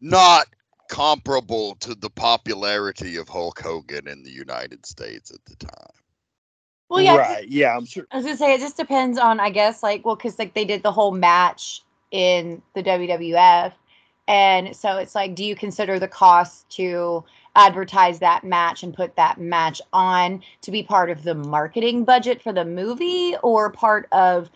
not 0.00 0.46
comparable 0.88 1.76
to 1.76 1.94
the 1.94 2.10
popularity 2.10 3.16
of 3.16 3.28
Hulk 3.28 3.60
Hogan 3.60 4.08
in 4.08 4.22
the 4.22 4.30
United 4.30 4.86
States 4.86 5.30
at 5.30 5.44
the 5.46 5.56
time. 5.66 5.94
Well, 6.88 7.02
yeah. 7.02 7.16
right. 7.16 7.48
Yeah, 7.48 7.76
I'm 7.76 7.86
sure. 7.86 8.06
I 8.10 8.16
was 8.16 8.24
gonna 8.24 8.36
say 8.36 8.54
it 8.54 8.60
just 8.60 8.76
depends 8.76 9.18
on, 9.18 9.40
I 9.40 9.50
guess, 9.50 9.82
like, 9.82 10.04
well, 10.04 10.16
because 10.16 10.38
like 10.38 10.54
they 10.54 10.64
did 10.64 10.82
the 10.82 10.92
whole 10.92 11.12
match 11.12 11.82
in 12.10 12.62
the 12.74 12.82
WWF, 12.82 13.72
and 14.28 14.76
so 14.76 14.98
it's 14.98 15.14
like, 15.14 15.34
do 15.34 15.44
you 15.44 15.56
consider 15.56 15.98
the 15.98 16.08
cost 16.08 16.68
to 16.70 17.24
advertise 17.56 18.18
that 18.18 18.44
match 18.44 18.82
and 18.82 18.94
put 18.94 19.16
that 19.16 19.40
match 19.40 19.80
on 19.92 20.42
to 20.62 20.70
be 20.70 20.82
part 20.82 21.10
of 21.10 21.22
the 21.22 21.34
marketing 21.34 22.04
budget 22.04 22.42
for 22.42 22.52
the 22.52 22.64
movie 22.64 23.36
or 23.42 23.70
part 23.70 24.08
of 24.12 24.50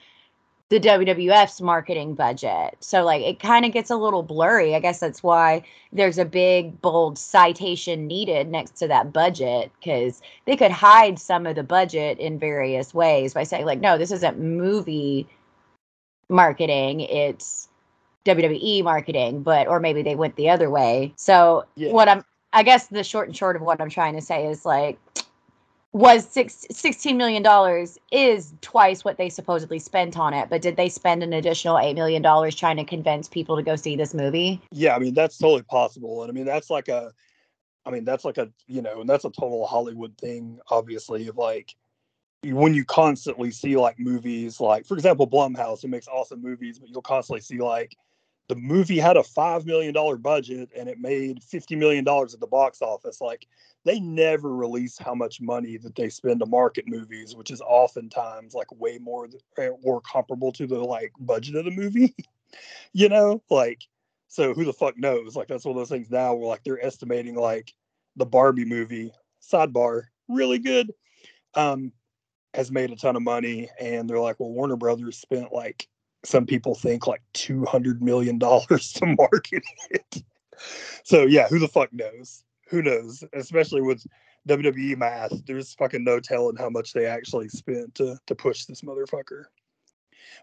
the 0.70 0.78
WWF's 0.80 1.60
marketing 1.60 2.14
budget? 2.14 2.76
So 2.80 3.04
like, 3.04 3.22
it 3.22 3.40
kind 3.40 3.64
of 3.64 3.72
gets 3.72 3.90
a 3.90 3.96
little 3.96 4.22
blurry. 4.22 4.74
I 4.74 4.80
guess 4.80 5.00
that's 5.00 5.22
why 5.22 5.62
there's 5.92 6.18
a 6.18 6.24
big 6.24 6.80
bold 6.82 7.18
citation 7.18 8.06
needed 8.06 8.48
next 8.48 8.72
to 8.78 8.88
that 8.88 9.12
budget 9.12 9.70
because 9.80 10.20
they 10.44 10.56
could 10.56 10.70
hide 10.70 11.18
some 11.18 11.46
of 11.46 11.56
the 11.56 11.62
budget 11.62 12.18
in 12.18 12.38
various 12.38 12.92
ways 12.92 13.32
by 13.34 13.42
saying 13.44 13.64
like 13.64 13.80
no 13.80 13.96
this 13.96 14.10
isn't 14.10 14.38
movie 14.38 15.26
marketing 16.28 17.00
it's 17.00 17.68
WWE 18.26 18.84
marketing 18.84 19.42
but 19.42 19.66
or 19.66 19.80
maybe 19.80 20.02
they 20.02 20.14
went 20.14 20.36
the 20.36 20.50
other 20.50 20.68
way 20.68 21.12
so 21.16 21.64
Yeah. 21.76 21.92
what 21.92 22.08
I'm 22.08 22.22
I 22.52 22.62
guess 22.62 22.88
the 22.88 23.02
short 23.04 23.28
and 23.28 23.36
short 23.36 23.56
of 23.56 23.62
what 23.62 23.80
I'm 23.80 23.90
trying 23.90 24.14
to 24.14 24.20
say 24.22 24.46
is 24.46 24.66
like 24.66 24.98
was 25.92 26.28
six, 26.28 26.66
16 26.70 27.16
million 27.16 27.42
dollars 27.42 27.98
is 28.12 28.52
twice 28.60 29.04
what 29.04 29.16
they 29.16 29.28
supposedly 29.30 29.78
spent 29.78 30.18
on 30.18 30.34
it 30.34 30.50
but 30.50 30.60
did 30.60 30.76
they 30.76 30.88
spend 30.88 31.22
an 31.22 31.32
additional 31.32 31.78
8 31.78 31.94
million 31.94 32.20
dollars 32.20 32.54
trying 32.54 32.76
to 32.76 32.84
convince 32.84 33.26
people 33.26 33.56
to 33.56 33.62
go 33.62 33.74
see 33.74 33.96
this 33.96 34.12
movie 34.12 34.60
Yeah, 34.70 34.94
I 34.94 34.98
mean 34.98 35.14
that's 35.14 35.38
totally 35.38 35.62
possible, 35.62 36.22
and 36.22 36.30
I 36.30 36.34
mean 36.34 36.44
that's 36.44 36.68
like 36.70 36.88
a, 36.88 37.12
I 37.86 37.90
mean 37.90 38.04
that's 38.04 38.24
like 38.24 38.38
a 38.38 38.50
you 38.66 38.82
know, 38.82 39.00
and 39.00 39.08
that's 39.08 39.24
a 39.24 39.30
total 39.30 39.66
Hollywood 39.66 40.16
thing, 40.18 40.58
obviously. 40.70 41.26
Of 41.28 41.36
like, 41.36 41.74
when 42.44 42.74
you 42.74 42.84
constantly 42.84 43.50
see 43.50 43.76
like 43.76 43.98
movies, 43.98 44.60
like 44.60 44.84
for 44.86 44.94
example, 44.94 45.26
Blumhouse, 45.26 45.82
who 45.82 45.88
makes 45.88 46.06
awesome 46.06 46.42
movies, 46.42 46.78
but 46.78 46.90
you'll 46.90 47.02
constantly 47.02 47.40
see 47.40 47.58
like, 47.58 47.96
the 48.48 48.56
movie 48.56 48.98
had 48.98 49.16
a 49.16 49.22
five 49.22 49.64
million 49.64 49.94
dollar 49.94 50.16
budget 50.16 50.70
and 50.76 50.88
it 50.88 50.98
made 51.00 51.42
fifty 51.42 51.76
million 51.76 52.04
dollars 52.04 52.34
at 52.34 52.40
the 52.40 52.46
box 52.46 52.82
office. 52.82 53.20
Like, 53.20 53.46
they 53.88 54.00
never 54.00 54.54
release 54.54 54.98
how 54.98 55.14
much 55.14 55.40
money 55.40 55.78
that 55.78 55.94
they 55.94 56.10
spend 56.10 56.40
to 56.40 56.46
market 56.46 56.86
movies, 56.86 57.34
which 57.34 57.50
is 57.50 57.62
oftentimes 57.62 58.52
like 58.52 58.70
way 58.78 58.98
more 58.98 59.26
eh, 59.56 59.70
or 59.82 60.02
comparable 60.02 60.52
to 60.52 60.66
the 60.66 60.78
like 60.78 61.10
budget 61.20 61.56
of 61.56 61.64
the 61.64 61.70
movie. 61.70 62.14
you 62.92 63.08
know, 63.08 63.42
like 63.48 63.82
so 64.28 64.52
who 64.52 64.66
the 64.66 64.74
fuck 64.74 64.98
knows? 64.98 65.34
Like 65.34 65.48
that's 65.48 65.64
one 65.64 65.74
of 65.74 65.80
those 65.80 65.88
things 65.88 66.10
now 66.10 66.34
where 66.34 66.48
like 66.48 66.62
they're 66.64 66.84
estimating 66.84 67.34
like 67.34 67.72
the 68.16 68.26
Barbie 68.26 68.66
movie, 68.66 69.10
sidebar, 69.42 70.02
really 70.28 70.58
good, 70.58 70.92
um, 71.54 71.90
has 72.52 72.70
made 72.70 72.90
a 72.90 72.96
ton 72.96 73.16
of 73.16 73.22
money. 73.22 73.70
And 73.80 74.08
they're 74.08 74.20
like, 74.20 74.38
well, 74.38 74.50
Warner 74.50 74.76
Brothers 74.76 75.16
spent 75.16 75.50
like 75.50 75.88
some 76.26 76.44
people 76.44 76.74
think 76.74 77.06
like 77.06 77.22
two 77.32 77.64
hundred 77.64 78.02
million 78.02 78.38
dollars 78.38 78.92
to 78.96 79.06
market 79.06 79.62
it. 79.90 80.22
So 81.04 81.22
yeah, 81.22 81.48
who 81.48 81.58
the 81.58 81.68
fuck 81.68 81.90
knows? 81.94 82.44
Who 82.68 82.82
knows? 82.82 83.24
Especially 83.32 83.80
with 83.80 84.04
WWE 84.48 84.96
math, 84.96 85.44
there's 85.46 85.74
fucking 85.74 86.04
no 86.04 86.20
telling 86.20 86.56
how 86.56 86.70
much 86.70 86.92
they 86.92 87.06
actually 87.06 87.48
spent 87.48 87.94
to 87.96 88.18
to 88.26 88.34
push 88.34 88.64
this 88.64 88.82
motherfucker. 88.82 89.44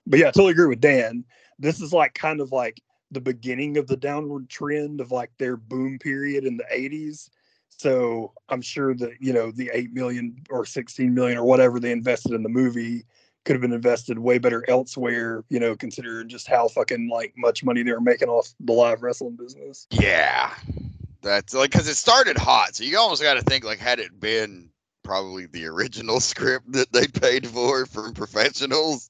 But 0.07 0.19
yeah, 0.19 0.28
I 0.28 0.32
totally 0.32 0.51
agree 0.51 0.67
with 0.67 0.82
Dan. 0.82 1.23
This 1.59 1.82
is 1.82 1.93
like 1.93 2.13
kind 2.13 2.41
of 2.41 2.51
like 2.51 2.82
the 3.11 3.21
beginning 3.21 3.78
of 3.78 3.88
the 3.88 3.97
downward 3.97 4.49
trend 4.49 5.01
of 5.01 5.11
like 5.11 5.32
their 5.38 5.57
boom 5.57 5.99
period 5.99 6.45
in 6.45 6.57
the 6.57 6.65
80s. 6.73 7.30
So 7.69 8.34
I'm 8.49 8.61
sure 8.61 8.93
that, 8.95 9.13
you 9.19 9.34
know, 9.34 9.51
the 9.51 9.69
8 9.73 9.93
million 9.93 10.38
or 10.49 10.65
16 10.65 11.13
million 11.13 11.38
or 11.38 11.45
whatever 11.45 11.80
they 11.80 11.91
invested 11.91 12.34
in 12.34 12.43
the 12.43 12.49
movie 12.49 13.05
could 13.43 13.53
have 13.53 13.61
been 13.61 13.73
invested 13.73 14.17
way 14.17 14.38
better 14.38 14.63
elsewhere, 14.67 15.43
you 15.49 15.59
know, 15.59 15.76
considering 15.76 16.28
just 16.28 16.47
how 16.47 16.67
fucking 16.67 17.09
like 17.09 17.34
much 17.38 17.63
money 17.63 17.84
they 17.84 17.91
were 17.91 18.01
making 18.01 18.30
off 18.30 18.53
the 18.59 18.73
live 18.73 19.03
wrestling 19.03 19.36
business. 19.36 19.88
Yeah, 19.91 20.53
that's 21.26 21.53
like 21.53 21.71
because 21.71 21.88
it 21.88 21.95
started 21.95 22.38
hot, 22.38 22.76
so 22.76 22.84
you 22.84 22.97
almost 22.97 23.21
got 23.21 23.34
to 23.34 23.41
think 23.41 23.65
like 23.65 23.80
had 23.80 23.99
it 23.99 24.19
been 24.19 24.69
probably 25.03 25.47
the 25.47 25.65
original 25.65 26.19
script 26.21 26.71
that 26.73 26.93
they 26.93 27.07
paid 27.07 27.47
for 27.47 27.86
from 27.88 28.13
professionals, 28.13 29.09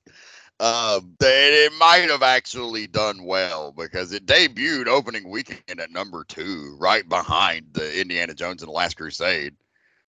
um, 0.61 1.15
it 1.19 1.73
might 1.77 2.09
have 2.09 2.23
actually 2.23 2.87
done 2.87 3.25
well 3.25 3.73
because 3.73 4.13
it 4.13 4.25
debuted 4.25 4.87
opening 4.87 5.29
weekend 5.29 5.81
at 5.81 5.91
number 5.91 6.23
two, 6.23 6.77
right 6.79 7.07
behind 7.07 7.65
the 7.73 7.99
Indiana 7.99 8.33
Jones 8.33 8.61
and 8.61 8.69
the 8.69 8.73
Last 8.73 8.95
Crusade. 8.95 9.53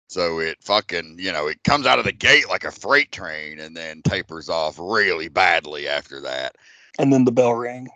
So 0.08 0.38
it 0.38 0.58
fucking, 0.60 1.16
you 1.18 1.32
know, 1.32 1.48
it 1.48 1.64
comes 1.64 1.84
out 1.84 1.98
of 1.98 2.04
the 2.04 2.12
gate 2.12 2.48
like 2.48 2.62
a 2.62 2.70
freight 2.70 3.10
train 3.10 3.58
and 3.58 3.76
then 3.76 4.02
tapers 4.02 4.48
off 4.48 4.76
really 4.78 5.28
badly 5.28 5.88
after 5.88 6.20
that. 6.20 6.54
And 7.00 7.12
then 7.12 7.24
the 7.24 7.32
bell 7.32 7.54
rang. 7.54 7.88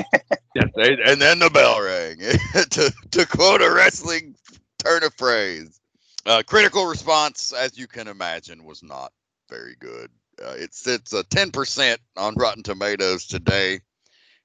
Yes, 0.54 0.68
they, 0.76 0.98
and 1.06 1.20
then 1.20 1.38
the 1.40 1.50
bell 1.50 1.82
rang. 1.82 2.18
to 2.70 2.92
to 3.12 3.26
quote 3.26 3.62
a 3.62 3.72
wrestling 3.72 4.36
turn 4.78 5.04
of 5.04 5.14
phrase, 5.14 5.80
uh, 6.26 6.42
critical 6.46 6.86
response, 6.86 7.52
as 7.52 7.78
you 7.78 7.86
can 7.86 8.08
imagine, 8.08 8.64
was 8.64 8.82
not 8.82 9.12
very 9.50 9.76
good. 9.80 10.10
Uh, 10.44 10.52
it 10.52 10.74
sits 10.74 11.12
a 11.14 11.24
ten 11.24 11.50
percent 11.50 12.00
on 12.16 12.34
Rotten 12.36 12.62
Tomatoes 12.62 13.26
today, 13.26 13.80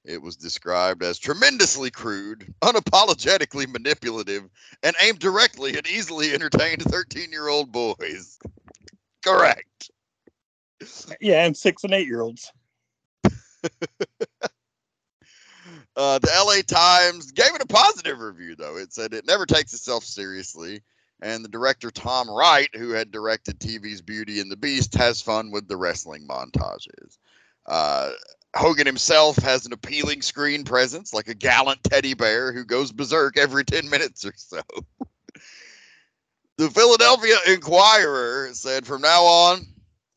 It 0.04 0.22
was 0.22 0.36
described 0.36 1.02
as 1.04 1.18
tremendously 1.18 1.90
crude, 1.90 2.52
unapologetically 2.62 3.68
manipulative, 3.68 4.44
and 4.82 4.96
aimed 5.02 5.20
directly 5.20 5.76
at 5.76 5.88
easily 5.88 6.32
entertained 6.34 6.82
13 6.82 7.30
year 7.32 7.48
old 7.48 7.72
boys. 7.72 8.38
Correct. 9.24 9.90
Yeah, 11.20 11.44
and 11.44 11.56
six 11.56 11.84
and 11.84 11.94
eight 11.94 12.06
year 12.06 12.22
olds. 12.22 12.52
Uh, 15.98 16.20
the 16.20 16.30
LA 16.46 16.62
Times 16.62 17.32
gave 17.32 17.52
it 17.56 17.60
a 17.60 17.66
positive 17.66 18.20
review, 18.20 18.54
though. 18.54 18.76
It 18.76 18.92
said 18.92 19.12
it 19.12 19.26
never 19.26 19.44
takes 19.44 19.74
itself 19.74 20.04
seriously. 20.04 20.80
And 21.20 21.44
the 21.44 21.48
director 21.48 21.90
Tom 21.90 22.30
Wright, 22.30 22.68
who 22.72 22.90
had 22.90 23.10
directed 23.10 23.58
TV's 23.58 24.00
Beauty 24.00 24.38
and 24.38 24.48
the 24.48 24.56
Beast, 24.56 24.94
has 24.94 25.20
fun 25.20 25.50
with 25.50 25.66
the 25.66 25.76
wrestling 25.76 26.28
montages. 26.28 27.18
Uh, 27.66 28.10
Hogan 28.54 28.86
himself 28.86 29.36
has 29.38 29.66
an 29.66 29.72
appealing 29.72 30.22
screen 30.22 30.62
presence, 30.62 31.12
like 31.12 31.26
a 31.26 31.34
gallant 31.34 31.82
teddy 31.82 32.14
bear 32.14 32.52
who 32.52 32.64
goes 32.64 32.92
berserk 32.92 33.36
every 33.36 33.64
10 33.64 33.90
minutes 33.90 34.24
or 34.24 34.32
so. 34.36 34.62
the 36.58 36.70
Philadelphia 36.70 37.34
Inquirer 37.48 38.50
said 38.52 38.86
from 38.86 39.02
now 39.02 39.24
on, 39.24 39.66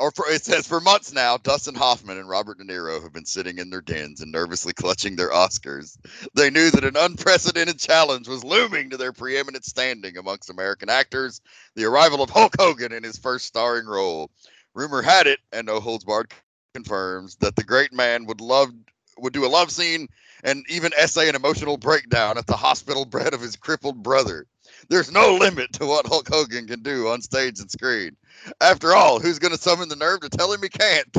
or 0.02 0.10
for, 0.12 0.28
it 0.28 0.44
says 0.44 0.68
for 0.68 0.82
months 0.82 1.14
now, 1.14 1.38
Dustin 1.38 1.76
Hoffman 1.76 2.18
and 2.18 2.28
Robert 2.28 2.58
De 2.58 2.64
Niro 2.64 3.02
have 3.04 3.14
been 3.14 3.26
sitting 3.26 3.60
in 3.60 3.70
their 3.70 3.82
dens 3.82 4.22
and 4.22 4.32
nervously 4.32 4.74
clutching 4.74 5.16
their 5.16 5.30
Oscars. 5.30 5.96
They 6.34 6.50
knew 6.50 6.72
that 6.72 6.84
an 6.84 6.98
unprecedented 6.98 7.78
challenge 7.78 8.28
was 8.28 8.44
looming 8.44 8.90
to 8.90 8.98
their 8.98 9.14
preeminent 9.14 9.64
standing 9.64 10.18
amongst 10.18 10.50
American 10.50 10.90
actors 10.90 11.40
the 11.76 11.86
arrival 11.86 12.24
of 12.24 12.32
Hulk 12.32 12.56
Hogan 12.60 12.92
in 12.92 13.04
his 13.04 13.20
first 13.20 13.46
starring 13.46 13.86
role. 13.86 14.32
Rumor 14.74 15.04
had 15.04 15.28
it, 15.28 15.40
and 15.52 15.68
No 15.68 15.80
Holds 15.80 16.04
Barred 16.04 16.32
confirms, 16.74 17.36
that 17.36 17.56
the 17.56 17.64
great 17.64 17.94
man 17.94 18.26
would 18.26 18.42
love 18.42 18.72
would 19.18 19.34
do 19.34 19.46
a 19.46 19.48
love 19.48 19.70
scene 19.70 20.08
and 20.44 20.66
even 20.68 20.92
essay 20.98 21.30
an 21.30 21.36
emotional 21.36 21.78
breakdown 21.78 22.40
at 22.40 22.48
the 22.48 22.56
hospital 22.56 23.06
bed 23.06 23.36
of 23.36 23.42
his 23.42 23.56
crippled 23.56 24.02
brother. 24.02 24.48
There's 24.90 25.12
no 25.12 25.36
limit 25.36 25.74
to 25.74 25.86
what 25.86 26.08
Hulk 26.08 26.28
Hogan 26.28 26.66
can 26.66 26.82
do 26.82 27.10
on 27.10 27.22
stage 27.22 27.60
and 27.60 27.70
screen. 27.70 28.18
After 28.60 28.94
all, 28.96 29.20
who's 29.20 29.40
going 29.40 29.54
to 29.54 29.62
summon 29.62 29.90
the 29.90 29.96
nerve 29.96 30.22
to 30.22 30.30
tell 30.30 30.52
him 30.52 30.62
he 30.62 30.70
can't? 30.70 31.18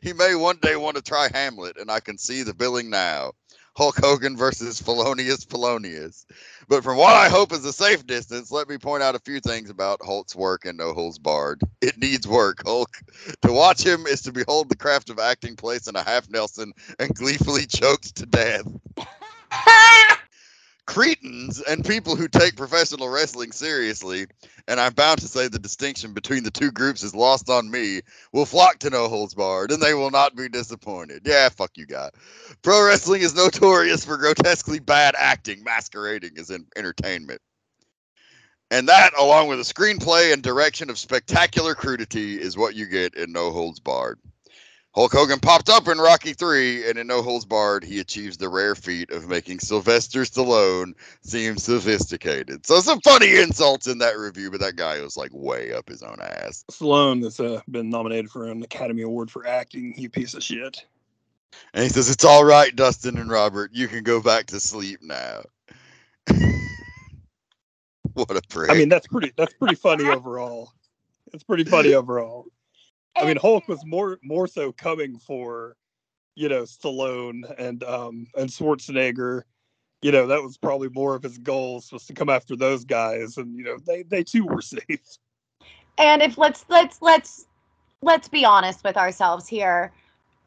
He 0.00 0.12
may 0.12 0.34
one 0.34 0.58
day 0.62 0.76
want 0.76 0.96
to 0.96 1.02
try 1.02 1.28
Hamlet, 1.32 1.76
and 1.78 1.90
I 1.90 2.00
can 2.00 2.18
see 2.18 2.42
the 2.42 2.54
billing 2.54 2.90
now. 2.90 3.32
Hulk 3.76 3.96
Hogan 3.98 4.36
versus 4.36 4.80
Felonious 4.80 5.44
Felonious. 5.44 6.26
But 6.68 6.84
from 6.84 6.96
what 6.96 7.14
I 7.14 7.28
hope 7.28 7.52
is 7.52 7.64
a 7.64 7.72
safe 7.72 8.06
distance, 8.06 8.52
let 8.52 8.68
me 8.68 8.78
point 8.78 9.02
out 9.02 9.16
a 9.16 9.20
few 9.20 9.40
things 9.40 9.68
about 9.68 10.00
Hulk's 10.02 10.36
work 10.36 10.64
and 10.64 10.78
No 10.78 10.92
Holds 10.92 11.18
Barred. 11.18 11.60
It 11.80 11.98
needs 11.98 12.26
work, 12.26 12.62
Hulk. 12.64 12.96
To 13.42 13.52
watch 13.52 13.84
him 13.84 14.06
is 14.06 14.22
to 14.22 14.32
behold 14.32 14.68
the 14.68 14.76
craft 14.76 15.10
of 15.10 15.18
acting 15.18 15.56
placed 15.56 15.88
in 15.88 15.96
a 15.96 16.04
half 16.04 16.30
Nelson 16.30 16.72
and 17.00 17.14
gleefully 17.14 17.66
choked 17.66 18.14
to 18.16 18.26
death. 18.26 18.66
Cretans 20.86 21.60
and 21.62 21.84
people 21.84 22.14
who 22.14 22.28
take 22.28 22.56
professional 22.56 23.08
wrestling 23.08 23.52
seriously, 23.52 24.26
and 24.68 24.78
I'm 24.78 24.92
bound 24.92 25.20
to 25.20 25.28
say 25.28 25.48
the 25.48 25.58
distinction 25.58 26.12
between 26.12 26.44
the 26.44 26.50
two 26.50 26.70
groups 26.70 27.02
is 27.02 27.14
lost 27.14 27.48
on 27.48 27.70
me, 27.70 28.02
will 28.32 28.46
flock 28.46 28.80
to 28.80 28.90
No 28.90 29.08
Holds 29.08 29.34
Barred, 29.34 29.72
and 29.72 29.82
they 29.82 29.94
will 29.94 30.10
not 30.10 30.36
be 30.36 30.48
disappointed. 30.48 31.22
Yeah, 31.24 31.48
fuck 31.48 31.72
you, 31.76 31.86
guy. 31.86 32.10
Pro 32.62 32.86
wrestling 32.86 33.22
is 33.22 33.34
notorious 33.34 34.04
for 34.04 34.18
grotesquely 34.18 34.78
bad 34.78 35.14
acting 35.18 35.64
masquerading 35.64 36.38
as 36.38 36.50
en- 36.50 36.66
entertainment. 36.76 37.40
And 38.70 38.88
that, 38.88 39.12
along 39.18 39.48
with 39.48 39.60
a 39.60 39.62
screenplay 39.62 40.32
and 40.32 40.42
direction 40.42 40.90
of 40.90 40.98
spectacular 40.98 41.74
crudity, 41.74 42.40
is 42.40 42.56
what 42.56 42.74
you 42.74 42.86
get 42.86 43.14
in 43.14 43.32
No 43.32 43.52
Holds 43.52 43.80
Barred. 43.80 44.18
Hulk 44.94 45.12
Hogan 45.12 45.40
popped 45.40 45.68
up 45.68 45.88
in 45.88 45.98
Rocky 45.98 46.34
3, 46.34 46.88
and 46.88 46.98
in 46.98 47.08
No 47.08 47.20
Holds 47.20 47.44
Barred, 47.44 47.82
he 47.82 47.98
achieves 47.98 48.36
the 48.36 48.48
rare 48.48 48.76
feat 48.76 49.10
of 49.10 49.26
making 49.26 49.58
Sylvester 49.58 50.20
Stallone 50.20 50.94
seem 51.20 51.56
sophisticated. 51.56 52.64
So, 52.64 52.78
some 52.78 53.00
funny 53.00 53.36
insults 53.36 53.88
in 53.88 53.98
that 53.98 54.16
review, 54.16 54.52
but 54.52 54.60
that 54.60 54.76
guy 54.76 55.00
was 55.00 55.16
like 55.16 55.32
way 55.32 55.72
up 55.72 55.88
his 55.88 56.04
own 56.04 56.18
ass. 56.20 56.64
Stallone 56.70 57.24
has 57.24 57.40
uh, 57.40 57.60
been 57.68 57.90
nominated 57.90 58.30
for 58.30 58.48
an 58.48 58.62
Academy 58.62 59.02
Award 59.02 59.32
for 59.32 59.44
acting. 59.46 59.94
You 59.96 60.08
piece 60.08 60.34
of 60.34 60.44
shit. 60.44 60.84
And 61.72 61.82
he 61.82 61.88
says, 61.88 62.08
It's 62.08 62.24
all 62.24 62.44
right, 62.44 62.74
Dustin 62.74 63.18
and 63.18 63.30
Robert. 63.30 63.72
You 63.74 63.88
can 63.88 64.04
go 64.04 64.22
back 64.22 64.46
to 64.46 64.60
sleep 64.60 65.00
now. 65.02 65.42
what 68.12 68.30
a 68.30 68.42
prick. 68.48 68.70
I 68.70 68.74
mean, 68.74 68.88
that's 68.88 69.08
pretty. 69.08 69.32
That's 69.36 69.54
pretty 69.54 69.74
funny 69.74 70.04
overall. 70.04 70.72
It's 71.32 71.42
pretty 71.42 71.64
funny 71.64 71.94
overall. 71.96 72.46
I 73.16 73.24
mean, 73.26 73.36
Hulk 73.36 73.68
was 73.68 73.84
more 73.84 74.18
more 74.22 74.46
so 74.46 74.72
coming 74.72 75.18
for, 75.18 75.76
you 76.34 76.48
know, 76.48 76.62
Stallone 76.62 77.42
and 77.58 77.82
um 77.84 78.26
and 78.36 78.48
Schwarzenegger. 78.48 79.42
You 80.02 80.12
know, 80.12 80.26
that 80.26 80.42
was 80.42 80.58
probably 80.58 80.88
more 80.90 81.14
of 81.14 81.22
his 81.22 81.38
goals 81.38 81.90
was 81.92 82.06
to 82.06 82.12
come 82.12 82.28
after 82.28 82.56
those 82.56 82.84
guys, 82.84 83.36
and 83.36 83.56
you 83.56 83.64
know, 83.64 83.78
they 83.86 84.02
they 84.02 84.22
too 84.22 84.44
were 84.44 84.60
safe. 84.60 85.18
And 85.98 86.22
if 86.22 86.36
let's 86.36 86.64
let's 86.68 87.00
let's 87.00 87.46
let's 88.02 88.28
be 88.28 88.44
honest 88.44 88.84
with 88.84 88.96
ourselves 88.96 89.48
here. 89.48 89.92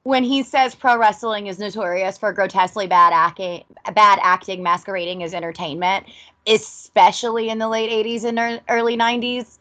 When 0.03 0.23
he 0.23 0.41
says 0.41 0.73
pro 0.73 0.97
wrestling 0.97 1.47
is 1.47 1.59
notorious 1.59 2.17
for 2.17 2.31
grotesquely 2.31 2.87
bad 2.87 3.11
acting, 3.11 3.65
bad 3.93 4.19
acting 4.21 4.63
masquerading 4.63 5.21
as 5.21 5.33
entertainment, 5.33 6.05
especially 6.47 7.49
in 7.49 7.57
the 7.57 7.67
late 7.67 7.89
80s 7.89 8.23
and 8.23 8.61
early 8.69 8.95
90s, 8.95 9.57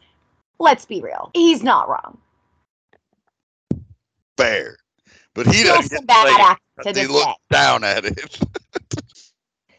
let's 0.57 0.85
be 0.85 1.01
real. 1.01 1.31
He's 1.33 1.63
not 1.63 1.89
wrong. 1.89 2.17
Fair. 4.37 4.77
But 5.33 5.47
he 5.47 5.53
Still 5.53 5.75
doesn't 5.75 6.07
get 6.07 6.07
to 6.07 6.27
say 6.27 6.33
it, 6.33 6.57
acting 6.79 6.93
They 6.93 7.07
look 7.07 7.37
down 7.51 7.83
at 7.83 8.05
it. 8.05 8.39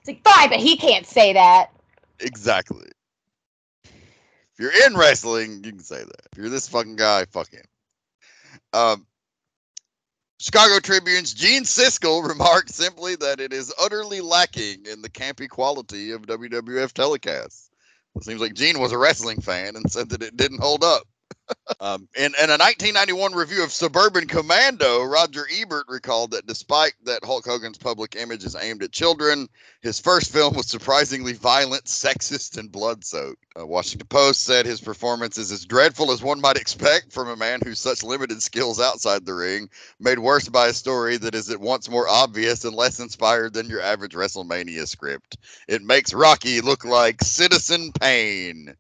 It's 0.01 0.25
like, 0.25 0.25
fine, 0.25 0.49
but 0.49 0.61
he 0.61 0.77
can't 0.77 1.07
say 1.07 1.33
that. 1.35 1.71
exactly. 2.21 2.89
If 3.85 3.93
you're 4.59 4.87
in 4.87 4.97
wrestling, 4.97 5.63
you 5.65 5.71
can 5.73 5.81
say 5.81 5.99
that. 5.99 6.21
If 6.33 6.39
you're 6.39 6.49
this 6.49 6.69
fucking 6.69 6.97
guy, 6.97 7.27
fuck 7.27 7.51
him. 7.51 7.65
Um, 8.73 9.07
Chicago 10.41 10.79
Tribune's 10.79 11.35
Gene 11.35 11.65
Siskel 11.65 12.25
remarked 12.29 12.71
simply 12.71 13.17
that 13.17 13.41
it 13.41 13.53
is 13.53 13.75
utterly 13.81 14.21
lacking 14.21 14.87
in 14.91 15.03
the 15.03 15.11
campy 15.11 15.49
quality 15.49 16.13
of 16.13 16.23
WWF 16.23 16.93
telecasts. 16.93 17.69
It 18.17 18.25
seems 18.25 18.41
like 18.41 18.55
Gene 18.55 18.81
was 18.81 18.93
a 18.93 18.99
wrestling 18.99 19.41
fan 19.41 19.77
and 19.77 19.91
said 19.91 20.09
that 20.11 20.23
it 20.23 20.37
didn't 20.37 20.63
hold 20.63 20.83
up. 20.85 21.03
Um, 21.81 22.09
in, 22.17 22.33
in 22.43 22.51
a 22.51 22.59
1991 22.59 23.35
review 23.35 23.63
of 23.63 23.73
Suburban 23.73 24.27
Commando, 24.27 25.05
Roger 25.05 25.47
Ebert 25.53 25.87
recalled 25.89 26.33
that 26.33 26.47
despite 26.47 26.95
that 27.05 27.25
Hulk 27.25 27.47
Hogan's 27.47 27.79
public 27.79 28.17
image 28.17 28.45
is 28.45 28.57
aimed 28.57 28.83
at 28.83 28.91
children, 28.91 29.49
his 29.81 30.01
first 30.01 30.33
film 30.33 30.57
was 30.57 30.67
surprisingly 30.67 31.35
violent, 31.35 31.85
sexist, 31.85 32.59
and 32.59 32.73
blood-soaked. 32.73 33.45
Uh, 33.59 33.67
Washington 33.67 34.09
Post 34.09 34.45
said 34.45 34.67
his 34.67 34.81
performance 34.81 35.39
is 35.39 35.53
as 35.53 35.67
dreadful 35.67 36.11
as 36.11 36.23
one 36.23 36.41
might 36.41 36.57
expect 36.57 37.13
from 37.13 37.29
a 37.29 37.37
man 37.37 37.61
whose 37.63 37.79
such 37.79 38.03
limited 38.03 38.43
skills 38.43 38.81
outside 38.81 39.25
the 39.25 39.35
ring, 39.35 39.69
made 40.01 40.19
worse 40.19 40.49
by 40.49 40.69
a 40.69 40.75
story 40.75 41.17
that 41.17 41.35
is 41.35 41.51
at 41.51 41.61
once 41.61 41.89
more 41.89 42.09
obvious 42.09 42.65
and 42.65 42.75
less 42.75 42.99
inspired 42.99 43.53
than 43.53 43.69
your 43.69 43.83
average 43.83 44.15
WrestleMania 44.15 44.87
script. 44.89 45.37
It 45.69 45.83
makes 45.83 46.13
Rocky 46.13 46.61
look 46.61 46.85
like 46.85 47.23
Citizen 47.23 47.93
Payne. 47.93 48.75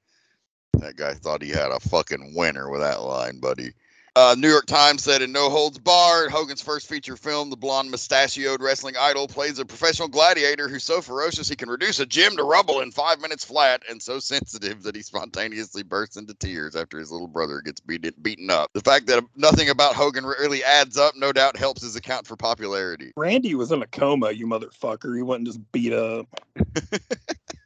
That 0.78 0.96
guy 0.96 1.14
thought 1.14 1.42
he 1.42 1.50
had 1.50 1.70
a 1.70 1.80
fucking 1.80 2.34
winner 2.34 2.70
with 2.70 2.80
that 2.80 3.02
line, 3.02 3.40
buddy. 3.40 3.72
Uh, 4.16 4.34
New 4.36 4.48
York 4.48 4.66
Times 4.66 5.04
said 5.04 5.22
in 5.22 5.30
No 5.30 5.48
Holds 5.48 5.78
Barred, 5.78 6.32
Hogan's 6.32 6.60
first 6.60 6.88
feature 6.88 7.16
film, 7.16 7.50
the 7.50 7.56
blonde 7.56 7.90
mustachioed 7.92 8.60
wrestling 8.60 8.96
idol 8.98 9.28
plays 9.28 9.60
a 9.60 9.64
professional 9.64 10.08
gladiator 10.08 10.68
who's 10.68 10.82
so 10.82 11.00
ferocious 11.00 11.48
he 11.48 11.54
can 11.54 11.68
reduce 11.68 12.00
a 12.00 12.06
gym 12.06 12.36
to 12.36 12.42
rubble 12.42 12.80
in 12.80 12.90
five 12.90 13.20
minutes 13.20 13.44
flat 13.44 13.80
and 13.88 14.02
so 14.02 14.18
sensitive 14.18 14.82
that 14.82 14.96
he 14.96 15.02
spontaneously 15.02 15.84
bursts 15.84 16.16
into 16.16 16.34
tears 16.34 16.74
after 16.74 16.98
his 16.98 17.12
little 17.12 17.28
brother 17.28 17.60
gets 17.60 17.80
beat, 17.80 18.20
beaten 18.20 18.50
up. 18.50 18.72
The 18.72 18.80
fact 18.80 19.06
that 19.06 19.22
nothing 19.36 19.68
about 19.68 19.94
Hogan 19.94 20.26
really 20.26 20.64
adds 20.64 20.96
up 20.96 21.14
no 21.16 21.32
doubt 21.32 21.56
helps 21.56 21.82
his 21.82 21.94
account 21.94 22.26
for 22.26 22.34
popularity. 22.34 23.12
Randy 23.16 23.54
was 23.54 23.70
in 23.70 23.82
a 23.82 23.86
coma, 23.86 24.32
you 24.32 24.48
motherfucker. 24.48 25.14
He 25.14 25.22
wasn't 25.22 25.46
just 25.46 25.72
beat 25.72 25.92
up. 25.92 26.26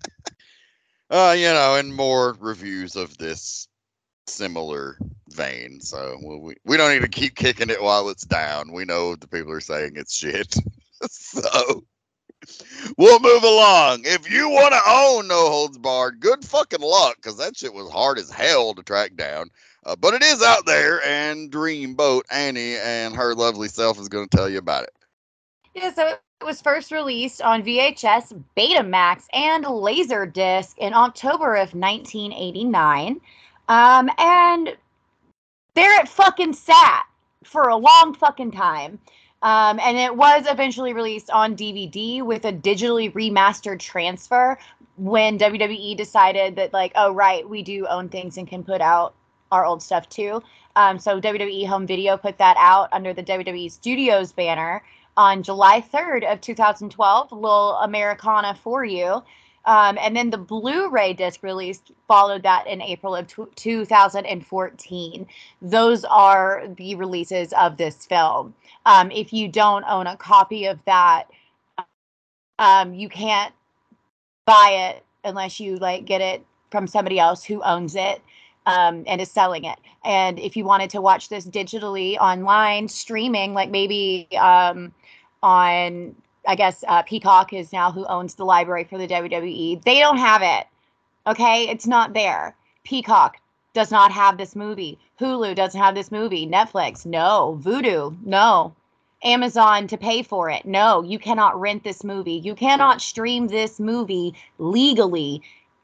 uh, 1.13 1.35
you 1.37 1.45
know, 1.45 1.77
and 1.77 1.95
more 1.95 2.37
reviews 2.41 2.97
of 2.97 3.17
this 3.19 3.69
similar 4.27 4.97
vein. 5.29 5.81
So 5.81 6.17
we 6.23 6.55
we 6.65 6.77
don't 6.77 6.91
need 6.93 7.03
to 7.03 7.09
keep 7.09 7.35
kicking 7.35 7.71
it 7.71 7.83
while 7.83 8.09
it's 8.09 8.25
down. 8.25 8.73
We 8.73 8.85
know 8.87 9.15
the 9.15 9.29
people 9.29 9.53
are 9.53 9.61
saying 9.61 9.93
it's 9.97 10.17
shit. 10.17 10.57
so 11.11 11.85
we'll 12.97 13.21
move 13.21 13.45
along. 13.45 14.03
If 14.05 14.31
you 14.31 14.49
want 14.49 14.73
to 14.73 14.81
own 14.87 15.29
No 15.29 15.51
Holds 15.51 15.77
Barred, 15.79 16.19
good 16.19 16.45
fucking 16.45 16.81
luck, 16.81 17.17
because 17.17 17.37
that 17.37 17.59
shit 17.59 17.75
was 17.75 17.91
hard 17.91 18.19
as 18.19 18.31
hell 18.31 18.75
to 18.75 18.83
track 18.83 19.15
down. 19.15 19.51
Uh, 19.85 19.97
but 19.97 20.15
it 20.15 20.23
is 20.23 20.43
out 20.43 20.65
there, 20.65 21.05
and 21.05 21.51
Dreamboat 21.51 22.23
Annie 22.31 22.77
and 22.77 23.15
her 23.17 23.35
lovely 23.35 23.69
self 23.69 24.01
is 24.01 24.09
going 24.09 24.29
to 24.29 24.37
tell 24.37 24.49
you 24.49 24.59
about 24.59 24.85
it. 24.85 24.95
Yeah, 25.75 25.93
so 25.93 26.07
it 26.07 26.21
was 26.45 26.61
first 26.61 26.93
released 26.93 27.43
on 27.43 27.63
VHS, 27.63 28.43
Betamax, 28.57 29.25
and 29.33 29.65
Laserdisc 29.65 30.75
in 30.79 30.95
October 30.95 31.55
of 31.55 31.75
1989. 31.75 33.21
Um, 33.69 34.11
and 34.19 34.77
there 35.75 36.01
it 36.01 36.09
fucking 36.09 36.53
sat 36.53 37.05
for 37.45 37.69
a 37.69 37.77
long 37.77 38.15
fucking 38.15 38.53
time. 38.53 38.99
Um, 39.43 39.81
and 39.81 39.99
it 39.99 40.17
was 40.17 40.47
eventually 40.47 40.93
released 40.93 41.31
on 41.31 41.57
DVD 41.57 42.23
with 42.23 42.45
a 42.45 42.53
digitally 42.53 43.13
remastered 43.13 43.81
transfer 43.81 44.57
when 44.97 45.39
WWE 45.39 45.97
decided 45.97 46.55
that, 46.57 46.73
like, 46.73 46.93
oh, 46.95 47.13
right, 47.13 47.49
we 47.49 47.63
do 47.63 47.87
own 47.87 48.09
things 48.09 48.37
and 48.37 48.47
can 48.47 48.63
put 48.63 48.81
out 48.81 49.15
our 49.51 49.65
old 49.65 49.83
stuff 49.83 50.09
too. 50.09 50.43
Um, 50.77 50.99
so 50.99 51.21
WWE 51.21 51.67
Home 51.67 51.87
Video 51.87 52.17
put 52.17 52.39
that 52.39 52.57
out 52.59 52.89
under 52.93 53.13
the 53.13 53.23
WWE 53.23 53.71
Studios 53.71 54.33
banner 54.33 54.83
on 55.17 55.43
July 55.43 55.81
3rd 55.81 56.31
of 56.33 56.41
2012. 56.41 57.33
Little 57.33 57.75
Americana 57.77 58.55
for 58.55 58.85
you. 58.85 59.23
Um, 59.65 59.97
and 60.01 60.17
then 60.17 60.31
the 60.31 60.39
Blu-ray 60.39 61.13
disc 61.13 61.43
release 61.43 61.81
followed 62.09 62.43
that 62.43 62.67
in 62.67 62.83
April 62.83 63.15
of 63.15 63.29
tw 63.29 63.55
2014. 63.55 65.27
Those 65.61 66.05
are 66.05 66.65
the 66.77 66.95
releases 66.97 67.53
of 67.53 67.77
this 67.77 68.05
film. 68.07 68.55
Um, 68.87 69.11
if 69.13 69.33
you 69.33 69.49
don't 69.49 69.85
own 69.85 70.07
a 70.09 70.17
copy 70.17 70.67
of 70.67 70.81
that, 70.87 71.25
um, 72.59 72.95
you 72.95 73.09
can't 73.09 73.55
buy 74.47 74.91
it 74.95 75.05
unless 75.25 75.61
you 75.61 75.77
like 75.77 76.05
get 76.05 76.21
it 76.21 76.45
from 76.71 76.87
somebody 76.87 77.19
else 77.19 77.45
who 77.45 77.63
owns 77.63 77.95
it 77.95 78.21
um, 78.67 79.05
and 79.07 79.21
is 79.21 79.31
selling 79.31 79.65
it. 79.65 79.79
And 80.05 80.39
if 80.39 80.57
you 80.57 80.65
wanted 80.65 80.91
to 80.91 81.01
watch 81.01 81.29
this 81.29 81.47
digitally 81.47 82.17
online 82.19 82.89
streaming, 82.89 83.55
like 83.55 83.71
maybe 83.71 84.29
um, 84.41 84.93
on 85.43 86.15
I 86.47 86.55
guess 86.57 86.85
uh, 86.89 87.03
Peacock 87.03 87.53
is 87.53 87.73
now 87.73 87.93
who 87.93 88.05
owns 88.07 88.35
the 88.35 88.45
library 88.45 88.85
for 88.85 88.99
the 88.99 89.07
WWE. 89.07 89.83
They 89.85 90.01
don't 90.01 90.17
have 90.17 90.43
it. 90.43 90.67
Okay, 91.27 91.69
it's 91.69 91.87
not 91.87 92.15
there. 92.15 92.57
Peacock 92.85 93.37
does 93.75 93.91
not 93.91 94.11
have 94.11 94.39
this 94.39 94.57
movie. 94.57 94.99
Hulu 95.21 95.55
doesn't 95.55 95.81
have 95.81 95.95
this 95.95 96.11
movie. 96.11 96.47
Netflix, 96.47 97.07
no. 97.07 97.61
Vudu, 97.63 98.17
no. 98.25 98.75
Amazon 99.25 99.87
to 99.87 99.97
pay 99.97 100.23
for 100.23 100.51
it. 100.51 100.67
No, 100.67 101.03
you 101.03 101.19
cannot 101.19 101.59
rent 101.61 101.85
this 101.85 102.03
movie. 102.03 102.35
You 102.45 102.57
cannot 102.57 103.01
stream 103.01 103.47
this 103.47 103.79
movie 103.79 104.35
legally 104.59 105.43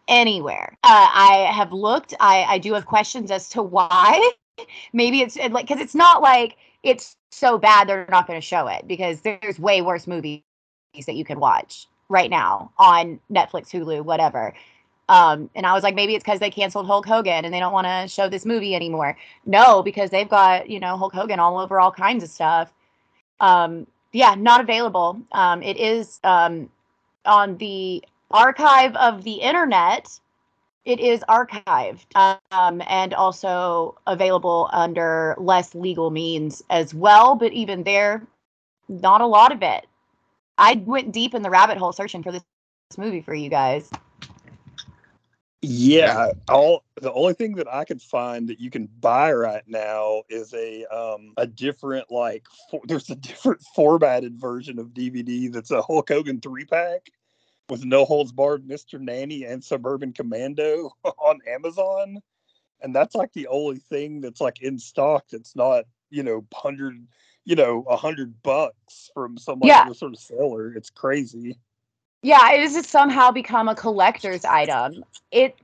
anywhere. 0.09 0.77
Uh, 0.83 1.09
I 1.15 1.49
have 1.53 1.73
looked. 1.73 2.15
I, 2.19 2.45
I 2.45 2.59
do 2.59 2.75
have 2.75 2.87
questions 2.87 3.31
as 3.31 3.49
to 3.51 3.63
why. 3.77 4.33
Maybe 4.93 5.21
it's 5.21 5.37
like 5.37 5.69
because 5.69 5.81
it's 5.81 5.95
not 5.95 6.21
like 6.21 6.57
it's 6.83 7.17
so 7.31 7.59
bad 7.59 7.89
they're 7.89 8.07
not 8.11 8.27
going 8.27 8.41
to 8.41 8.47
show 8.47 8.67
it 8.69 8.87
because 8.87 9.21
there's 9.21 9.59
way 9.59 9.83
worse 9.83 10.07
movies 10.07 10.43
that 11.07 11.15
you 11.15 11.25
can 11.25 11.41
watch 11.41 11.87
right 12.09 12.31
now 12.31 12.73
on 12.79 13.21
Netflix, 13.31 13.69
Hulu, 13.69 14.03
whatever. 14.03 14.55
Um, 15.09 15.49
and 15.55 15.65
I 15.67 15.73
was 15.73 15.83
like, 15.83 15.95
maybe 15.95 16.15
it's 16.15 16.25
because 16.25 16.41
they 16.41 16.51
canceled 16.51 16.87
Hulk 16.87 17.07
Hogan 17.07 17.45
and 17.45 17.53
they 17.53 17.61
don't 17.61 17.73
want 17.73 17.87
to 17.87 18.09
show 18.09 18.29
this 18.29 18.45
movie 18.45 18.75
anymore. 18.75 19.17
No, 19.47 19.83
because 19.83 20.11
they've 20.11 20.29
got 20.29 20.69
you 20.69 20.81
know 20.81 20.97
Hulk 20.97 21.15
Hogan 21.15 21.39
all 21.39 21.59
over 21.59 21.81
all 21.81 21.93
kinds 21.93 22.23
of 22.23 22.31
stuff. 22.31 22.73
Um, 23.41 23.87
yeah, 24.13 24.35
not 24.37 24.61
available. 24.61 25.21
Um, 25.33 25.63
it 25.63 25.77
is 25.77 26.21
um, 26.25 26.71
on 27.25 27.57
the 27.59 28.05
archive 28.31 28.95
of 28.97 29.25
the 29.25 29.35
internet. 29.35 30.09
It 30.89 31.01
is 31.01 31.21
archived 31.29 32.07
um, 32.51 32.83
and 32.89 33.13
also 33.13 33.99
available 34.07 34.71
under 34.73 35.35
less 35.37 35.75
legal 35.75 36.11
means 36.11 36.63
as 36.71 36.95
well. 36.95 37.35
But 37.35 37.53
even 37.53 37.83
there, 37.83 38.27
not 38.89 39.21
a 39.21 39.27
lot 39.27 39.53
of 39.53 39.63
it. 39.63 39.87
I 40.57 40.83
went 40.87 41.13
deep 41.13 41.35
in 41.35 41.43
the 41.43 41.51
rabbit 41.51 41.77
hole 41.77 41.93
searching 41.93 42.23
for 42.23 42.33
this, 42.33 42.43
movie 42.97 43.21
for 43.21 43.35
you 43.35 43.51
guys. 43.51 43.91
Yeah, 45.61 46.31
all 46.49 46.85
the 47.03 47.13
only 47.13 47.35
thing 47.35 47.57
that 47.57 47.69
I 47.71 47.85
could 47.85 48.01
find 48.01 48.49
that 48.49 48.59
you 48.59 48.71
can 48.71 48.89
buy 48.99 49.31
right 49.33 49.65
now 49.67 50.23
is 50.31 50.55
a 50.55 50.87
um 50.87 51.35
a 51.37 51.47
different 51.47 52.11
like 52.11 52.47
for, 52.71 52.81
there's 52.87 53.11
a 53.11 53.15
different 53.15 53.61
formatted 53.75 54.41
version 54.41 54.79
of 54.79 54.95
DVD 54.95 55.53
that's 55.53 55.71
a 55.71 55.83
Hulk 55.83 56.09
Hogan 56.09 56.41
three 56.41 56.65
pack 56.65 57.11
with 57.69 57.85
No 57.85 58.05
Holds 58.05 58.33
Barred, 58.33 58.67
Mr. 58.67 59.01
Nanny, 59.01 59.45
and 59.45 59.63
Suburban 59.63 60.13
Commando 60.13 60.91
on 61.05 61.39
Amazon, 61.47 62.23
and 62.81 62.95
that's 62.95 63.15
like 63.15 63.33
the 63.33 63.47
only 63.49 63.79
thing 63.79 64.21
that's 64.21 64.41
like 64.41 64.63
in 64.63 64.79
stock 64.79 65.25
that's 65.31 65.55
not 65.57 65.85
you 66.11 66.23
know 66.23 66.45
hundred 66.55 67.07
you 67.45 67.55
know 67.55 67.85
a 67.89 67.97
hundred 67.97 68.43
bucks 68.43 69.11
from 69.13 69.37
some 69.37 69.61
like, 69.61 69.69
Yeah. 69.69 69.83
other 69.83 69.95
sort 69.95 70.15
of 70.15 70.19
seller. 70.19 70.73
It's 70.75 70.91
crazy. 70.91 71.57
Yeah, 72.23 72.53
it 72.53 72.61
has 72.61 72.87
somehow 72.87 73.31
become 73.31 73.69
a 73.69 73.75
collector's 73.75 74.45
item. 74.45 75.05
It 75.31 75.57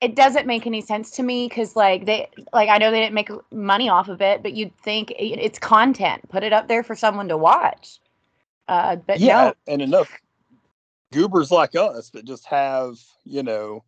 it 0.00 0.16
doesn't 0.16 0.46
make 0.46 0.66
any 0.66 0.82
sense 0.82 1.12
to 1.12 1.22
me 1.22 1.48
because 1.48 1.76
like 1.76 2.04
they 2.04 2.28
like 2.52 2.68
I 2.68 2.78
know 2.78 2.90
they 2.90 3.00
didn't 3.00 3.14
make 3.14 3.30
money 3.52 3.88
off 3.88 4.08
of 4.08 4.20
it, 4.20 4.42
but 4.42 4.52
you'd 4.54 4.76
think 4.78 5.12
it- 5.12 5.38
it's 5.38 5.58
content. 5.58 6.28
Put 6.28 6.42
it 6.42 6.52
up 6.52 6.68
there 6.68 6.82
for 6.82 6.94
someone 6.94 7.28
to 7.28 7.36
watch. 7.38 8.00
Uh, 8.68 8.96
but 8.96 9.20
yeah, 9.20 9.52
no, 9.66 9.72
and 9.72 9.82
enough 9.82 10.10
goobers 11.14 11.50
like 11.50 11.74
us 11.74 12.10
that 12.10 12.24
just 12.24 12.46
have 12.46 12.96
you 13.24 13.42
know 13.42 13.84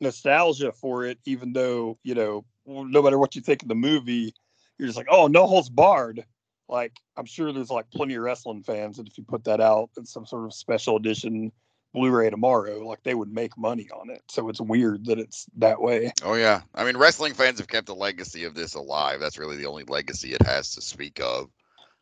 nostalgia 0.00 0.72
for 0.72 1.04
it, 1.04 1.18
even 1.24 1.52
though 1.52 1.98
you 2.02 2.14
know 2.14 2.44
no 2.66 3.02
matter 3.02 3.18
what 3.18 3.34
you 3.34 3.40
think 3.40 3.62
of 3.62 3.68
the 3.68 3.74
movie, 3.74 4.34
you're 4.78 4.88
just 4.88 4.98
like, 4.98 5.08
oh, 5.10 5.26
no 5.26 5.46
holds 5.46 5.68
barred. 5.68 6.24
Like 6.68 6.92
I'm 7.16 7.26
sure 7.26 7.52
there's 7.52 7.70
like 7.70 7.90
plenty 7.90 8.14
of 8.14 8.22
wrestling 8.22 8.62
fans 8.62 8.98
that 8.98 9.08
if 9.08 9.16
you 9.16 9.24
put 9.24 9.44
that 9.44 9.60
out 9.60 9.90
in 9.96 10.04
some 10.04 10.26
sort 10.26 10.44
of 10.44 10.54
special 10.54 10.96
edition 10.96 11.50
Blu-ray 11.94 12.28
tomorrow, 12.28 12.86
like 12.86 13.02
they 13.02 13.14
would 13.14 13.32
make 13.32 13.56
money 13.56 13.88
on 13.90 14.10
it. 14.10 14.22
So 14.28 14.50
it's 14.50 14.60
weird 14.60 15.06
that 15.06 15.18
it's 15.18 15.46
that 15.56 15.80
way. 15.80 16.12
Oh 16.22 16.34
yeah, 16.34 16.60
I 16.74 16.84
mean, 16.84 16.98
wrestling 16.98 17.32
fans 17.32 17.58
have 17.58 17.68
kept 17.68 17.86
the 17.86 17.94
legacy 17.94 18.44
of 18.44 18.54
this 18.54 18.74
alive. 18.74 19.20
That's 19.20 19.38
really 19.38 19.56
the 19.56 19.66
only 19.66 19.84
legacy 19.84 20.34
it 20.34 20.42
has 20.42 20.72
to 20.74 20.82
speak 20.82 21.20
of. 21.20 21.48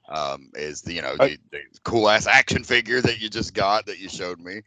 Um, 0.09 0.50
is 0.54 0.82
the 0.82 0.92
you 0.92 1.02
know 1.02 1.16
the, 1.16 1.36
the 1.50 1.61
cool 1.82 2.09
ass 2.09 2.28
action 2.28 2.62
figure 2.62 3.00
that 3.00 3.20
you 3.20 3.28
just 3.28 3.54
got 3.54 3.86
that 3.86 3.98
you 3.98 4.09
showed 4.09 4.40
me. 4.40 4.62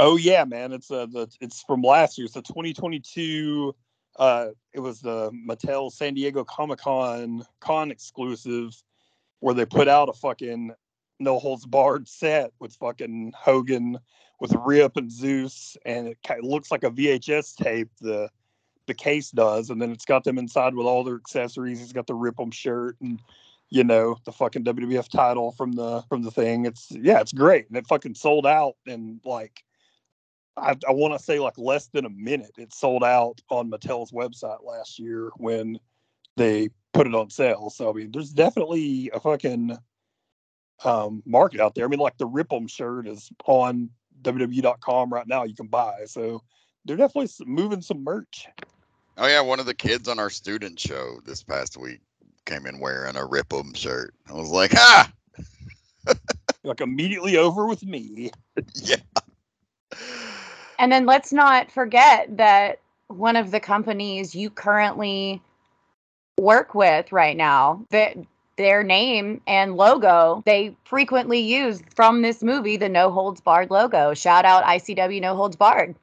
Oh 0.00 0.16
yeah, 0.16 0.44
man. 0.44 0.72
It's 0.72 0.90
uh 0.90 1.06
the 1.06 1.28
it's 1.40 1.62
from 1.62 1.82
last 1.82 2.16
year. 2.16 2.24
It's 2.24 2.34
the 2.34 2.42
2022 2.42 3.74
uh 4.16 4.48
it 4.72 4.80
was 4.80 5.00
the 5.00 5.30
Mattel 5.30 5.92
San 5.92 6.14
Diego 6.14 6.42
Comic 6.42 6.80
Con 6.80 7.44
con 7.60 7.90
exclusive 7.90 8.74
where 9.40 9.54
they 9.54 9.66
put 9.66 9.88
out 9.88 10.08
a 10.08 10.12
fucking 10.14 10.72
no 11.18 11.38
holds 11.38 11.66
barred 11.66 12.08
set 12.08 12.50
with 12.58 12.74
fucking 12.76 13.32
Hogan 13.36 13.98
with 14.40 14.54
Rip 14.64 14.96
and 14.96 15.12
Zeus 15.12 15.76
and 15.84 16.08
it 16.08 16.18
kind 16.26 16.40
of 16.42 16.50
looks 16.50 16.70
like 16.70 16.82
a 16.82 16.90
VHS 16.90 17.56
tape 17.56 17.90
the 18.00 18.30
the 18.86 18.94
case 18.94 19.30
does 19.30 19.68
and 19.68 19.80
then 19.80 19.92
it's 19.92 20.06
got 20.06 20.24
them 20.24 20.38
inside 20.38 20.74
with 20.74 20.86
all 20.86 21.04
their 21.04 21.16
accessories. 21.16 21.82
It's 21.82 21.92
got 21.92 22.06
the 22.06 22.14
Rip 22.14 22.40
'em 22.40 22.50
shirt 22.50 22.96
and 23.00 23.20
you 23.70 23.84
know 23.84 24.16
the 24.24 24.32
fucking 24.32 24.64
WWF 24.64 25.08
title 25.08 25.52
from 25.52 25.72
the 25.72 26.02
from 26.08 26.22
the 26.22 26.30
thing. 26.30 26.66
It's 26.66 26.88
yeah, 26.90 27.20
it's 27.20 27.32
great. 27.32 27.68
And 27.68 27.76
it 27.76 27.86
fucking 27.86 28.16
sold 28.16 28.46
out 28.46 28.74
in 28.84 29.20
like 29.24 29.62
I, 30.56 30.74
I 30.88 30.92
want 30.92 31.16
to 31.16 31.24
say 31.24 31.38
like 31.38 31.56
less 31.56 31.86
than 31.86 32.04
a 32.04 32.10
minute. 32.10 32.52
It 32.58 32.74
sold 32.74 33.04
out 33.04 33.40
on 33.48 33.70
Mattel's 33.70 34.10
website 34.10 34.64
last 34.64 34.98
year 34.98 35.30
when 35.36 35.78
they 36.36 36.70
put 36.92 37.06
it 37.06 37.14
on 37.14 37.30
sale. 37.30 37.70
So 37.70 37.88
I 37.90 37.92
mean, 37.92 38.10
there's 38.10 38.30
definitely 38.30 39.10
a 39.14 39.20
fucking 39.20 39.78
um, 40.84 41.22
market 41.24 41.60
out 41.60 41.76
there. 41.76 41.84
I 41.84 41.88
mean, 41.88 42.00
like 42.00 42.18
the 42.18 42.26
Rip 42.26 42.52
'em 42.52 42.66
shirt 42.66 43.06
is 43.06 43.30
on 43.46 43.90
WWE.com 44.22 45.12
right 45.12 45.26
now. 45.28 45.44
You 45.44 45.54
can 45.54 45.68
buy. 45.68 46.04
So 46.06 46.42
they're 46.84 46.96
definitely 46.96 47.30
moving 47.46 47.82
some 47.82 48.02
merch. 48.02 48.48
Oh 49.16 49.28
yeah, 49.28 49.42
one 49.42 49.60
of 49.60 49.66
the 49.66 49.74
kids 49.74 50.08
on 50.08 50.18
our 50.18 50.30
student 50.30 50.80
show 50.80 51.20
this 51.24 51.42
past 51.42 51.76
week 51.76 52.00
came 52.50 52.66
in 52.66 52.80
wearing 52.80 53.16
a 53.16 53.24
Rip 53.24 53.52
'em 53.52 53.72
shirt. 53.74 54.12
I 54.28 54.32
was 54.32 54.50
like, 54.50 54.74
ah, 54.74 55.12
Like 56.64 56.80
immediately 56.80 57.36
over 57.36 57.66
with 57.66 57.82
me. 57.84 58.30
yeah. 58.74 58.96
and 60.78 60.90
then 60.92 61.06
let's 61.06 61.32
not 61.32 61.70
forget 61.70 62.36
that 62.36 62.80
one 63.08 63.36
of 63.36 63.50
the 63.50 63.60
companies 63.60 64.34
you 64.34 64.50
currently 64.50 65.40
work 66.38 66.74
with 66.74 67.12
right 67.12 67.36
now 67.36 67.84
that 67.90 68.16
their 68.56 68.82
name 68.82 69.40
and 69.46 69.76
logo 69.76 70.42
they 70.44 70.76
frequently 70.84 71.40
use 71.40 71.82
from 71.94 72.22
this 72.22 72.42
movie 72.42 72.76
the 72.76 72.88
no 72.88 73.10
holds 73.10 73.40
barred 73.40 73.70
logo 73.70 74.12
shout 74.14 74.44
out 74.44 74.64
icw 74.64 75.20
no 75.20 75.34
holds 75.34 75.56
barred 75.56 75.94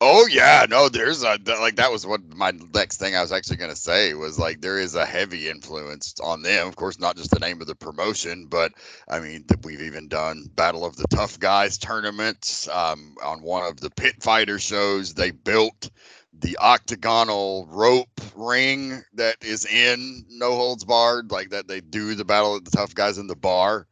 Oh 0.00 0.26
yeah, 0.26 0.66
no, 0.68 0.88
there's 0.88 1.22
a 1.22 1.38
like 1.46 1.76
that 1.76 1.92
was 1.92 2.06
what 2.06 2.22
my 2.34 2.52
next 2.74 2.96
thing 2.98 3.14
I 3.14 3.22
was 3.22 3.32
actually 3.32 3.58
gonna 3.58 3.76
say 3.76 4.14
was 4.14 4.38
like 4.38 4.60
there 4.60 4.78
is 4.78 4.94
a 4.94 5.06
heavy 5.06 5.48
influence 5.48 6.14
on 6.22 6.42
them. 6.42 6.66
Of 6.66 6.76
course, 6.76 6.98
not 6.98 7.16
just 7.16 7.30
the 7.30 7.38
name 7.38 7.60
of 7.60 7.66
the 7.66 7.74
promotion, 7.74 8.46
but 8.46 8.72
I 9.08 9.20
mean 9.20 9.44
we've 9.62 9.82
even 9.82 10.08
done 10.08 10.46
Battle 10.56 10.84
of 10.84 10.96
the 10.96 11.06
Tough 11.10 11.38
Guys 11.38 11.78
tournaments. 11.78 12.68
Um, 12.68 13.14
on 13.22 13.42
one 13.42 13.64
of 13.64 13.78
the 13.80 13.90
pit 13.90 14.16
fighter 14.22 14.58
shows, 14.58 15.14
they 15.14 15.30
built 15.30 15.90
the 16.32 16.56
octagonal 16.58 17.66
rope 17.70 18.20
ring 18.34 19.02
that 19.14 19.36
is 19.42 19.66
in 19.66 20.24
No 20.30 20.54
Holds 20.56 20.84
Barred, 20.84 21.30
like 21.30 21.50
that 21.50 21.68
they 21.68 21.80
do 21.80 22.14
the 22.14 22.24
Battle 22.24 22.56
of 22.56 22.64
the 22.64 22.70
Tough 22.70 22.94
Guys 22.94 23.18
in 23.18 23.26
the 23.26 23.36
bar. 23.36 23.86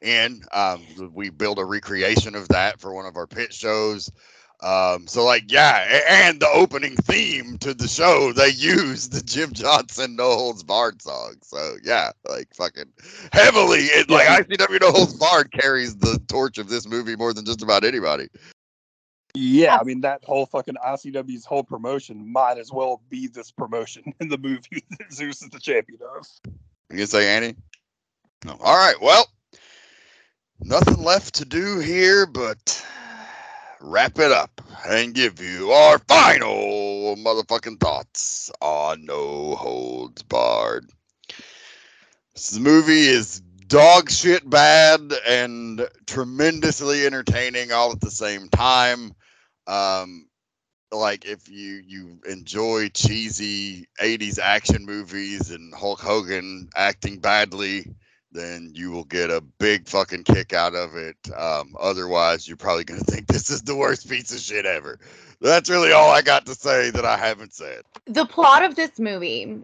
And 0.00 0.44
um, 0.52 0.80
we 1.12 1.30
built 1.30 1.58
a 1.58 1.64
recreation 1.64 2.36
of 2.36 2.48
that 2.48 2.80
for 2.80 2.94
one 2.94 3.06
of 3.06 3.16
our 3.16 3.26
pit 3.26 3.52
shows 3.52 4.10
Um, 4.60 5.06
so 5.06 5.24
like, 5.24 5.50
yeah, 5.52 6.02
and 6.08 6.40
the 6.40 6.48
opening 6.48 6.96
theme 6.96 7.58
to 7.58 7.74
the 7.74 7.86
show, 7.86 8.32
they 8.32 8.48
use 8.48 9.08
the 9.08 9.20
Jim 9.20 9.52
Johnston 9.52 10.16
No 10.16 10.34
Holds 10.34 10.64
Barred 10.64 11.00
song. 11.00 11.36
So 11.42 11.76
yeah, 11.84 12.10
like 12.28 12.52
fucking 12.54 12.92
heavily, 13.32 13.80
it, 13.80 14.10
like 14.10 14.24
Yeah. 14.24 14.40
ICW 14.40 14.80
No 14.80 14.90
Holds 14.90 15.14
Barred 15.14 15.52
carries 15.52 15.96
the 15.96 16.20
torch 16.26 16.58
of 16.58 16.68
this 16.68 16.88
movie 16.88 17.14
more 17.14 17.32
than 17.32 17.44
just 17.44 17.62
about 17.62 17.84
anybody. 17.84 18.28
Yeah, 19.34 19.78
I 19.80 19.84
mean 19.84 20.00
that 20.00 20.24
whole 20.24 20.46
fucking 20.46 20.74
ICW's 20.84 21.44
whole 21.44 21.62
promotion 21.62 22.32
might 22.32 22.58
as 22.58 22.72
well 22.72 23.00
be 23.08 23.28
this 23.28 23.52
promotion 23.52 24.12
in 24.20 24.28
the 24.28 24.38
movie 24.38 24.84
that 24.98 25.12
Zeus 25.12 25.40
is 25.40 25.50
the 25.50 25.60
champion 25.60 26.00
of. 26.16 26.26
You 26.90 26.96
gonna 26.96 27.06
say 27.06 27.28
Annie? 27.28 27.54
No. 28.44 28.56
All 28.60 28.76
right. 28.76 29.00
Well, 29.00 29.28
nothing 30.60 31.04
left 31.04 31.34
to 31.36 31.44
do 31.44 31.78
here 31.78 32.26
but 32.26 32.84
wrap 33.80 34.18
it 34.18 34.32
up 34.32 34.60
and 34.88 35.14
give 35.14 35.40
you 35.40 35.70
our 35.70 35.98
final 36.00 37.16
motherfucking 37.16 37.80
thoughts 37.80 38.50
on 38.60 39.04
No 39.04 39.54
Holds 39.56 40.22
Barred. 40.22 40.90
This 42.34 42.58
movie 42.58 43.06
is 43.06 43.40
dog 43.66 44.10
shit 44.10 44.48
bad 44.48 45.12
and 45.26 45.88
tremendously 46.06 47.04
entertaining 47.06 47.72
all 47.72 47.92
at 47.92 48.00
the 48.00 48.10
same 48.10 48.48
time. 48.48 49.12
Um, 49.66 50.28
like 50.90 51.26
if 51.26 51.48
you 51.48 51.82
you 51.86 52.18
enjoy 52.28 52.88
cheesy 52.88 53.86
80s 54.00 54.38
action 54.38 54.86
movies 54.86 55.50
and 55.50 55.74
Hulk 55.74 56.00
Hogan 56.00 56.70
acting 56.74 57.18
badly, 57.18 57.94
then 58.32 58.70
you 58.74 58.90
will 58.90 59.04
get 59.04 59.30
a 59.30 59.40
big 59.40 59.88
fucking 59.88 60.24
kick 60.24 60.52
out 60.52 60.74
of 60.74 60.94
it. 60.96 61.16
Um, 61.36 61.74
otherwise, 61.80 62.46
you're 62.46 62.56
probably 62.56 62.84
gonna 62.84 63.00
think 63.00 63.26
this 63.26 63.50
is 63.50 63.62
the 63.62 63.76
worst 63.76 64.08
piece 64.08 64.32
of 64.32 64.40
shit 64.40 64.66
ever. 64.66 64.98
That's 65.40 65.70
really 65.70 65.92
all 65.92 66.10
I 66.10 66.22
got 66.22 66.46
to 66.46 66.54
say 66.54 66.90
that 66.90 67.04
I 67.04 67.16
haven't 67.16 67.54
said. 67.54 67.82
the 68.06 68.26
plot 68.26 68.64
of 68.64 68.74
this 68.76 68.98
movie 68.98 69.58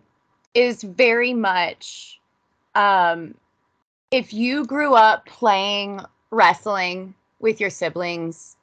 is 0.55 0.83
very 0.83 1.35
much 1.35 2.21
um 2.75 3.35
if 4.11 4.33
you 4.33 4.65
grew 4.65 4.95
up 4.95 5.27
playing 5.27 6.01
wrestling 6.31 7.15
with 7.41 7.61
your 7.61 7.71
siblings 7.71 8.57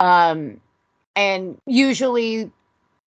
um 0.00 0.60
and 1.16 1.60
usually 1.66 2.50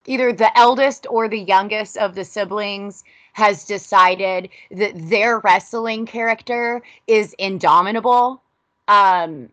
either 0.06 0.32
the 0.32 0.56
eldest 0.59 1.06
or 1.11 1.28
the 1.28 1.38
youngest 1.40 1.96
of 1.96 2.14
the 2.14 2.24
siblings 2.24 3.04
has 3.39 3.64
decided 3.64 4.51
that 4.72 4.93
their 4.97 5.39
wrestling 5.41 6.07
character 6.07 6.82
is 7.07 7.34
indomitable 7.39 8.43
um 8.89 9.49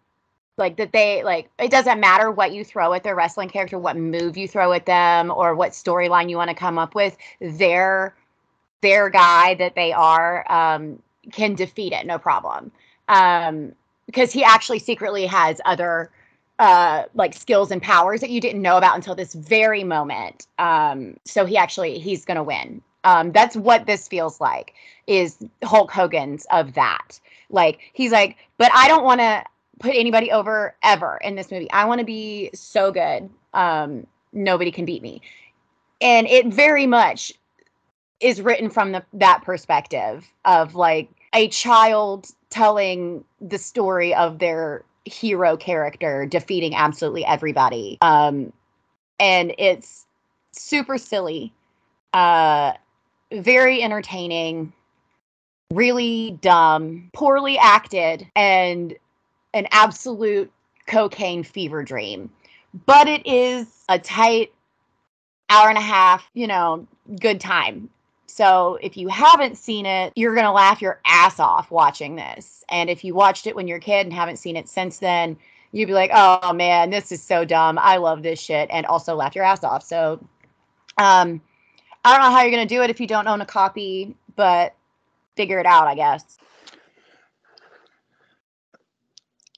like 0.58 0.78
that 0.78 0.92
they 0.94 1.24
like 1.24 1.50
it 1.60 1.70
doesn't 1.72 2.00
matter 2.00 2.32
what 2.32 2.54
you 2.54 2.64
throw 2.64 2.94
at 2.94 3.04
their 3.04 3.16
wrestling 3.16 3.50
character 3.50 3.78
what 3.78 3.98
move 3.98 4.38
you 4.38 4.48
throw 4.48 4.72
at 4.74 4.86
them 4.86 5.32
or 5.32 5.54
what 5.56 5.72
storyline 5.72 6.30
you 6.30 6.38
want 6.38 6.50
to 6.50 6.56
come 6.56 6.80
up 6.80 6.96
with 6.96 7.18
their 7.42 8.16
their 8.82 9.10
guy 9.10 9.56
that 9.56 9.76
they 9.76 9.92
are 9.94 10.46
um 10.52 11.02
can 11.32 11.56
defeat 11.56 11.94
it 11.94 12.06
no 12.06 12.18
problem. 12.18 12.72
Um 13.10 13.74
because 14.08 14.32
he 14.32 14.44
actually 14.44 14.80
secretly 14.80 15.26
has 15.26 15.62
other 15.66 16.12
uh 16.60 17.04
like 17.14 17.34
skills 17.34 17.72
and 17.72 17.82
powers 17.82 18.22
that 18.22 18.30
you 18.30 18.42
didn't 18.42 18.62
know 18.62 18.78
about 18.78 18.96
until 18.96 19.16
this 19.16 19.34
very 19.34 19.84
moment. 19.84 20.48
Um 20.58 21.18
so 21.26 21.46
he 21.46 21.58
actually 21.58 22.00
he's 22.00 22.26
gonna 22.26 22.44
win 22.44 22.82
um 23.06 23.32
that's 23.32 23.56
what 23.56 23.86
this 23.86 24.08
feels 24.08 24.42
like 24.42 24.74
is 25.08 25.38
hulk 25.64 25.90
hogan's 25.90 26.46
of 26.52 26.74
that 26.74 27.20
like 27.50 27.80
he's 27.94 28.12
like 28.12 28.36
but 28.58 28.70
i 28.74 28.88
don't 28.90 29.06
want 29.06 29.22
to 29.22 29.44
put 29.80 29.96
anybody 29.96 30.32
over 30.32 30.76
ever 30.84 31.20
in 31.24 31.36
this 31.36 31.52
movie. 31.52 31.70
I 31.72 31.86
want 31.86 32.00
to 32.00 32.06
be 32.06 32.50
so 32.54 32.92
good. 32.92 33.30
Um, 33.54 34.08
nobody 34.34 34.72
can 34.72 34.86
beat 34.86 35.02
me. 35.02 35.22
And 36.02 36.28
it 36.28 36.48
very 36.48 36.88
much 36.88 37.34
is 38.20 38.42
written 38.42 38.70
from 38.70 38.92
the 38.92 39.04
that 39.14 39.42
perspective 39.44 40.26
of 40.46 40.76
like 40.76 41.10
a 41.34 41.50
child 41.50 42.28
telling 42.50 43.24
the 43.42 43.58
story 43.58 44.14
of 44.14 44.40
their 44.40 44.84
hero 45.04 45.58
character 45.58 46.26
defeating 46.26 46.76
absolutely 46.76 47.26
everybody. 47.26 47.98
Um, 48.02 48.54
and 49.20 49.54
it's 49.58 50.06
super 50.52 50.98
silly, 50.98 51.54
uh, 52.14 52.74
very 53.42 53.82
entertaining, 53.82 54.74
really 55.72 56.38
dumb, 56.42 57.10
poorly 57.14 57.58
acted, 57.58 58.28
and 58.36 58.96
an 59.54 59.68
absolute 59.72 60.52
cocaine 60.88 61.44
fever 61.44 61.84
dream. 61.84 62.30
But 62.86 63.08
it 63.08 63.26
is 63.26 63.68
a 63.88 63.98
tight 63.98 64.54
hour 65.50 65.70
and 65.70 65.78
a 65.78 65.82
half, 65.82 66.30
you 66.34 66.48
know, 66.48 66.88
good 67.20 67.40
time. 67.40 67.90
So 68.28 68.78
if 68.82 68.98
you 68.98 69.08
haven't 69.08 69.58
seen 69.58 69.86
it, 69.86 70.12
you're 70.16 70.34
going 70.34 70.46
to 70.46 70.52
laugh 70.52 70.82
your 70.82 71.00
ass 71.06 71.40
off 71.40 71.72
watching 71.72 72.16
this. 72.16 72.66
And 72.70 72.90
if 72.90 73.04
you 73.04 73.14
watched 73.14 73.48
it 73.48 73.56
when 73.56 73.68
you're 73.68 73.78
a 73.78 73.82
kid 73.82 74.06
and 74.06 74.14
haven't 74.14 74.38
seen 74.38 74.58
it 74.58 74.68
since 74.68 74.98
then, 74.98 75.38
you'd 75.72 75.88
be 75.88 75.94
like, 75.94 76.12
oh 76.14 76.52
man, 76.52 76.90
this 76.90 77.12
is 77.12 77.24
so 77.24 77.46
dumb. 77.46 77.78
I 77.80 77.98
love 77.98 78.24
this 78.24 78.40
shit. 78.40 78.70
And 78.72 78.86
also 78.86 79.16
laugh 79.16 79.36
your 79.36 79.46
ass 79.46 79.64
off. 79.64 79.84
So 79.84 80.20
um, 80.98 81.42
I 82.06 82.12
don't 82.12 82.22
know 82.22 82.30
how 82.30 82.44
you're 82.44 82.52
going 82.52 82.68
to 82.68 82.72
do 82.76 82.84
it 82.84 82.92
if 82.92 83.00
you 83.00 83.08
don't 83.08 83.28
own 83.28 83.42
a 83.42 83.48
copy, 83.48 84.16
but 84.36 84.76
figure 85.36 85.58
it 85.58 85.66
out, 85.66 85.88
I 85.88 85.96
guess. 85.96 86.38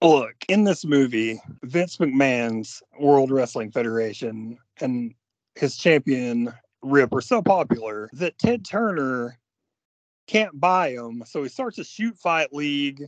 Look, 0.02 0.34
in 0.48 0.64
this 0.64 0.86
movie, 0.86 1.42
Vince 1.64 1.98
McMahon's 1.98 2.82
World 2.98 3.32
Wrestling 3.32 3.70
Federation 3.70 4.58
and 4.80 5.14
his 5.56 5.76
champion 5.76 6.54
Rip 6.82 7.14
are 7.14 7.20
so 7.20 7.42
popular 7.42 8.10
that 8.14 8.40
Ted 8.40 8.64
Turner 8.64 9.38
can't 10.28 10.58
buy 10.58 10.94
them. 10.94 11.24
So 11.26 11.44
he 11.44 11.50
starts 11.50 11.80
a 11.80 11.84
shoot 11.84 12.18
fight 12.18 12.54
league 12.54 13.08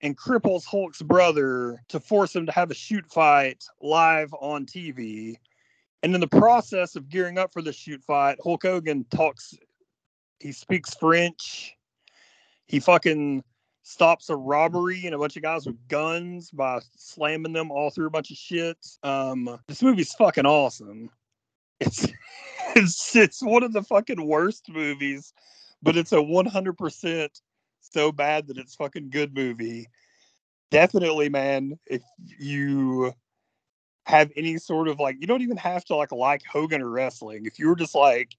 and 0.00 0.18
cripples 0.18 0.64
Hulk's 0.64 1.02
brother 1.02 1.80
to 1.90 2.00
force 2.00 2.34
him 2.34 2.44
to 2.46 2.52
have 2.52 2.72
a 2.72 2.74
shoot 2.74 3.06
fight 3.06 3.62
live 3.80 4.34
on 4.40 4.66
TV. 4.66 5.36
And 6.02 6.14
in 6.14 6.20
the 6.20 6.28
process 6.28 6.96
of 6.96 7.08
gearing 7.08 7.38
up 7.38 7.52
for 7.52 7.62
the 7.62 7.72
shoot 7.72 8.02
fight, 8.02 8.38
Hulk 8.42 8.62
Hogan 8.62 9.04
talks, 9.10 9.54
he 10.38 10.52
speaks 10.52 10.94
French. 10.94 11.76
He 12.66 12.80
fucking 12.80 13.44
stops 13.82 14.30
a 14.30 14.36
robbery 14.36 15.04
and 15.04 15.14
a 15.14 15.18
bunch 15.18 15.36
of 15.36 15.42
guys 15.42 15.66
with 15.66 15.88
guns 15.88 16.50
by 16.50 16.80
slamming 16.96 17.52
them 17.52 17.70
all 17.70 17.90
through 17.90 18.06
a 18.06 18.10
bunch 18.10 18.30
of 18.30 18.36
shit. 18.36 18.78
Um, 19.02 19.58
this 19.66 19.82
movie's 19.82 20.14
fucking 20.14 20.46
awesome. 20.46 21.10
It's 21.80 22.06
it's 22.76 23.16
it's 23.16 23.42
one 23.42 23.62
of 23.62 23.72
the 23.72 23.82
fucking 23.82 24.24
worst 24.24 24.68
movies, 24.70 25.34
but 25.82 25.96
it's 25.96 26.12
a 26.12 26.16
100% 26.16 27.28
so 27.80 28.12
bad 28.12 28.46
that 28.46 28.58
it's 28.58 28.74
fucking 28.74 29.10
good 29.10 29.34
movie. 29.34 29.88
Definitely, 30.70 31.28
man. 31.28 31.78
If 31.86 32.02
you 32.38 33.12
have 34.10 34.30
any 34.36 34.58
sort 34.58 34.88
of 34.88 35.00
like, 35.00 35.16
you 35.20 35.26
don't 35.26 35.42
even 35.42 35.56
have 35.56 35.84
to 35.86 35.96
like 35.96 36.12
like 36.12 36.42
Hogan 36.44 36.82
or 36.82 36.90
wrestling. 36.90 37.46
If 37.46 37.58
you 37.58 37.68
were 37.68 37.76
just 37.76 37.94
like, 37.94 38.36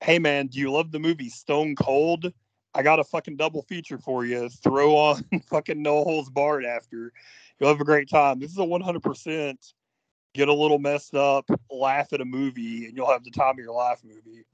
hey 0.00 0.18
man, 0.18 0.48
do 0.48 0.58
you 0.58 0.70
love 0.70 0.92
the 0.92 0.98
movie 0.98 1.28
Stone 1.28 1.76
Cold? 1.76 2.32
I 2.74 2.82
got 2.82 2.98
a 2.98 3.04
fucking 3.04 3.36
double 3.36 3.62
feature 3.62 3.98
for 3.98 4.26
you. 4.26 4.50
Throw 4.50 4.94
on 4.96 5.24
fucking 5.48 5.80
No 5.80 6.04
Holds 6.04 6.28
Barred 6.28 6.66
after. 6.66 7.12
You'll 7.58 7.70
have 7.70 7.80
a 7.80 7.84
great 7.84 8.10
time. 8.10 8.38
This 8.38 8.50
is 8.50 8.58
a 8.58 8.62
100% 8.62 9.72
get 10.34 10.48
a 10.48 10.52
little 10.52 10.78
messed 10.78 11.14
up, 11.14 11.48
laugh 11.70 12.12
at 12.12 12.20
a 12.20 12.24
movie, 12.24 12.84
and 12.84 12.94
you'll 12.94 13.10
have 13.10 13.24
the 13.24 13.30
time 13.30 13.52
of 13.52 13.58
your 13.58 13.72
life 13.72 14.00
movie. 14.04 14.44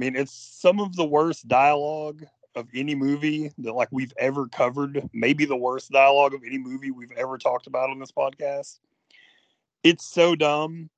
I 0.00 0.04
mean, 0.04 0.16
it's 0.16 0.32
some 0.32 0.80
of 0.80 0.96
the 0.96 1.04
worst 1.04 1.46
dialogue 1.46 2.24
of 2.54 2.66
any 2.74 2.94
movie 2.94 3.52
that 3.58 3.74
like 3.74 3.88
we've 3.92 4.12
ever 4.18 4.48
covered. 4.48 5.08
Maybe 5.12 5.44
the 5.44 5.56
worst 5.56 5.90
dialogue 5.90 6.32
of 6.32 6.42
any 6.46 6.58
movie 6.58 6.90
we've 6.90 7.12
ever 7.12 7.36
talked 7.36 7.66
about 7.66 7.90
on 7.90 7.98
this 7.98 8.10
podcast. 8.10 8.78
It's 9.82 10.04
so 10.04 10.34
dumb. 10.36 10.90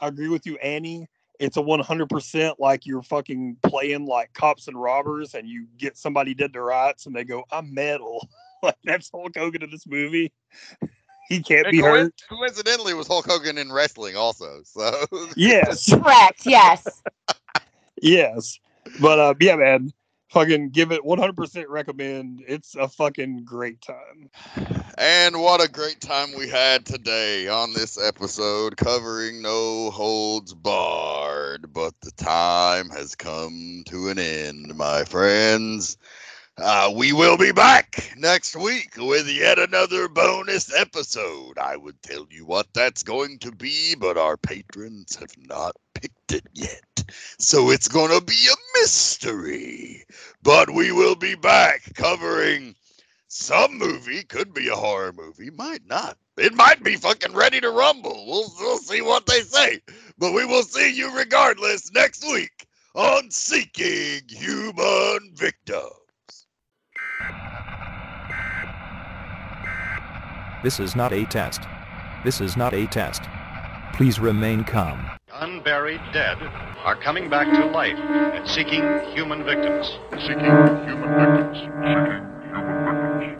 I 0.00 0.08
agree 0.08 0.28
with 0.28 0.46
you, 0.46 0.56
Annie 0.58 1.08
it's 1.38 1.56
a 1.56 1.60
100% 1.62 2.54
like 2.58 2.84
you're 2.86 3.02
fucking 3.02 3.56
playing 3.62 4.06
like 4.06 4.32
cops 4.32 4.66
and 4.68 4.80
robbers 4.80 5.34
and 5.34 5.48
you 5.48 5.66
get 5.76 5.96
somebody 5.96 6.34
dead 6.34 6.52
to 6.52 6.60
rights 6.60 7.06
and 7.06 7.14
they 7.14 7.24
go 7.24 7.44
i'm 7.52 7.72
metal 7.72 8.28
like 8.62 8.76
that's 8.84 9.10
hulk 9.10 9.32
hogan 9.36 9.62
in 9.62 9.70
this 9.70 9.86
movie 9.86 10.32
he 11.28 11.40
can't 11.40 11.66
And 11.66 11.72
be 11.72 11.80
coin- 11.80 11.94
hurt 11.94 12.14
Coincidentally, 12.28 12.94
was 12.94 13.06
Hulk 13.06 13.26
Hogan 13.26 13.58
in 13.58 13.70
wrestling 13.70 14.16
also. 14.16 14.62
So 14.64 15.04
yes 15.36 15.92
Correct. 15.94 16.44
Yes. 16.44 17.02
yes 18.02 18.58
but 19.00 19.18
uh 19.18 19.34
yeah 19.40 19.56
man 19.56 19.92
fucking 20.30 20.70
give 20.70 20.92
it 20.92 21.02
100% 21.04 21.64
recommend 21.68 22.42
it's 22.46 22.74
a 22.76 22.88
fucking 22.88 23.44
great 23.44 23.80
time 23.80 24.30
And 24.98 25.40
what 25.40 25.64
a 25.64 25.70
great 25.70 26.00
time 26.00 26.30
we 26.36 26.48
had 26.48 26.84
today 26.84 27.46
on 27.46 27.72
this 27.72 27.96
episode 28.00 28.76
covering 28.76 29.40
No 29.42 29.90
Holds 29.92 30.54
Barred. 30.54 31.72
But 31.72 31.94
the 32.00 32.10
time 32.12 32.88
has 32.90 33.14
come 33.14 33.84
to 33.86 34.08
an 34.08 34.18
end, 34.18 34.74
my 34.76 35.04
friends. 35.04 35.98
Uh, 36.60 36.92
we 36.92 37.12
will 37.12 37.36
be 37.36 37.52
back 37.52 38.12
next 38.16 38.56
week 38.56 38.94
with 38.96 39.28
yet 39.28 39.60
another 39.60 40.08
bonus 40.08 40.74
episode. 40.76 41.56
I 41.56 41.76
would 41.76 42.02
tell 42.02 42.26
you 42.30 42.46
what 42.46 42.66
that's 42.74 43.04
going 43.04 43.38
to 43.40 43.52
be, 43.52 43.94
but 43.94 44.18
our 44.18 44.36
patrons 44.36 45.14
have 45.16 45.32
not 45.38 45.76
picked 45.94 46.32
it 46.32 46.48
yet. 46.54 46.82
So 47.38 47.70
it's 47.70 47.86
going 47.86 48.10
to 48.18 48.24
be 48.24 48.48
a 48.50 48.80
mystery. 48.80 50.04
But 50.42 50.74
we 50.74 50.90
will 50.90 51.14
be 51.14 51.36
back 51.36 51.94
covering 51.94 52.74
some 53.28 53.78
movie, 53.78 54.24
could 54.24 54.52
be 54.52 54.66
a 54.66 54.74
horror 54.74 55.12
movie, 55.12 55.50
might 55.50 55.86
not. 55.86 56.18
It 56.36 56.54
might 56.54 56.82
be 56.82 56.96
fucking 56.96 57.34
ready 57.34 57.60
to 57.60 57.70
rumble. 57.70 58.24
We'll, 58.26 58.52
we'll 58.58 58.78
see 58.78 59.00
what 59.00 59.26
they 59.26 59.42
say. 59.42 59.80
But 60.18 60.32
we 60.32 60.44
will 60.44 60.64
see 60.64 60.92
you 60.92 61.16
regardless 61.16 61.92
next 61.92 62.26
week 62.26 62.66
on 62.96 63.30
Seeking 63.30 64.22
Human 64.28 65.32
Victims. 65.34 65.97
This 70.60 70.80
is 70.80 70.96
not 70.96 71.12
a 71.12 71.24
test. 71.26 71.62
This 72.24 72.40
is 72.40 72.56
not 72.56 72.74
a 72.74 72.84
test. 72.88 73.22
Please 73.94 74.18
remain 74.18 74.64
calm. 74.64 75.08
Unburied 75.32 76.00
dead 76.12 76.36
are 76.82 76.96
coming 76.96 77.30
back 77.30 77.46
to 77.46 77.66
life 77.66 77.96
and 77.96 78.48
seeking 78.48 78.82
human 79.14 79.44
victims. 79.44 79.98
Seeking 80.10 80.40
human 80.40 81.14
victims. 81.14 81.58
Seeking 81.58 81.70
human 82.42 82.90
victims. 82.90 83.38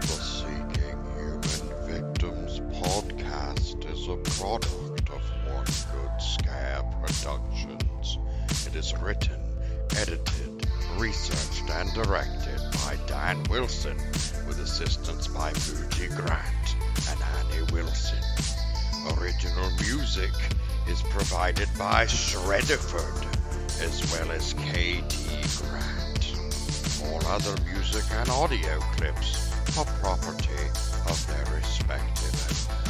The 0.00 0.08
Seeking 0.08 1.00
Human 1.16 1.42
Victims 1.86 2.60
podcast 2.80 3.84
is 3.92 4.08
a 4.08 4.16
product 4.40 5.10
of 5.10 5.20
One 5.52 5.66
Good 5.66 6.22
Scare 6.22 6.82
Productions. 7.02 8.18
It 8.66 8.74
is 8.74 8.94
written, 9.02 9.38
edited, 9.98 10.66
researched, 10.96 11.68
and 11.70 11.92
directed 11.92 12.58
by 12.86 12.96
Dan 13.06 13.44
Wilson, 13.50 13.98
with 14.46 14.60
assistance 14.60 15.26
by 15.28 15.50
Fuji 15.52 16.08
Grant 16.14 16.76
and 17.10 17.20
Annie 17.38 17.72
Wilson. 17.72 18.18
Original 19.18 19.70
music 19.80 20.30
is 20.88 21.02
provided 21.02 21.68
by 21.78 22.06
Shredderford, 22.06 23.24
as 23.82 24.12
well 24.12 24.30
as 24.30 24.52
KT 24.54 25.62
Grant. 25.62 26.34
All 27.04 27.26
other 27.26 27.54
music 27.64 28.04
and 28.12 28.28
audio 28.28 28.78
clips 28.96 29.52
are 29.78 29.84
property 30.00 30.64
of 31.08 31.26
their 31.26 31.54
respective 31.54 32.68
owners. 32.70 32.85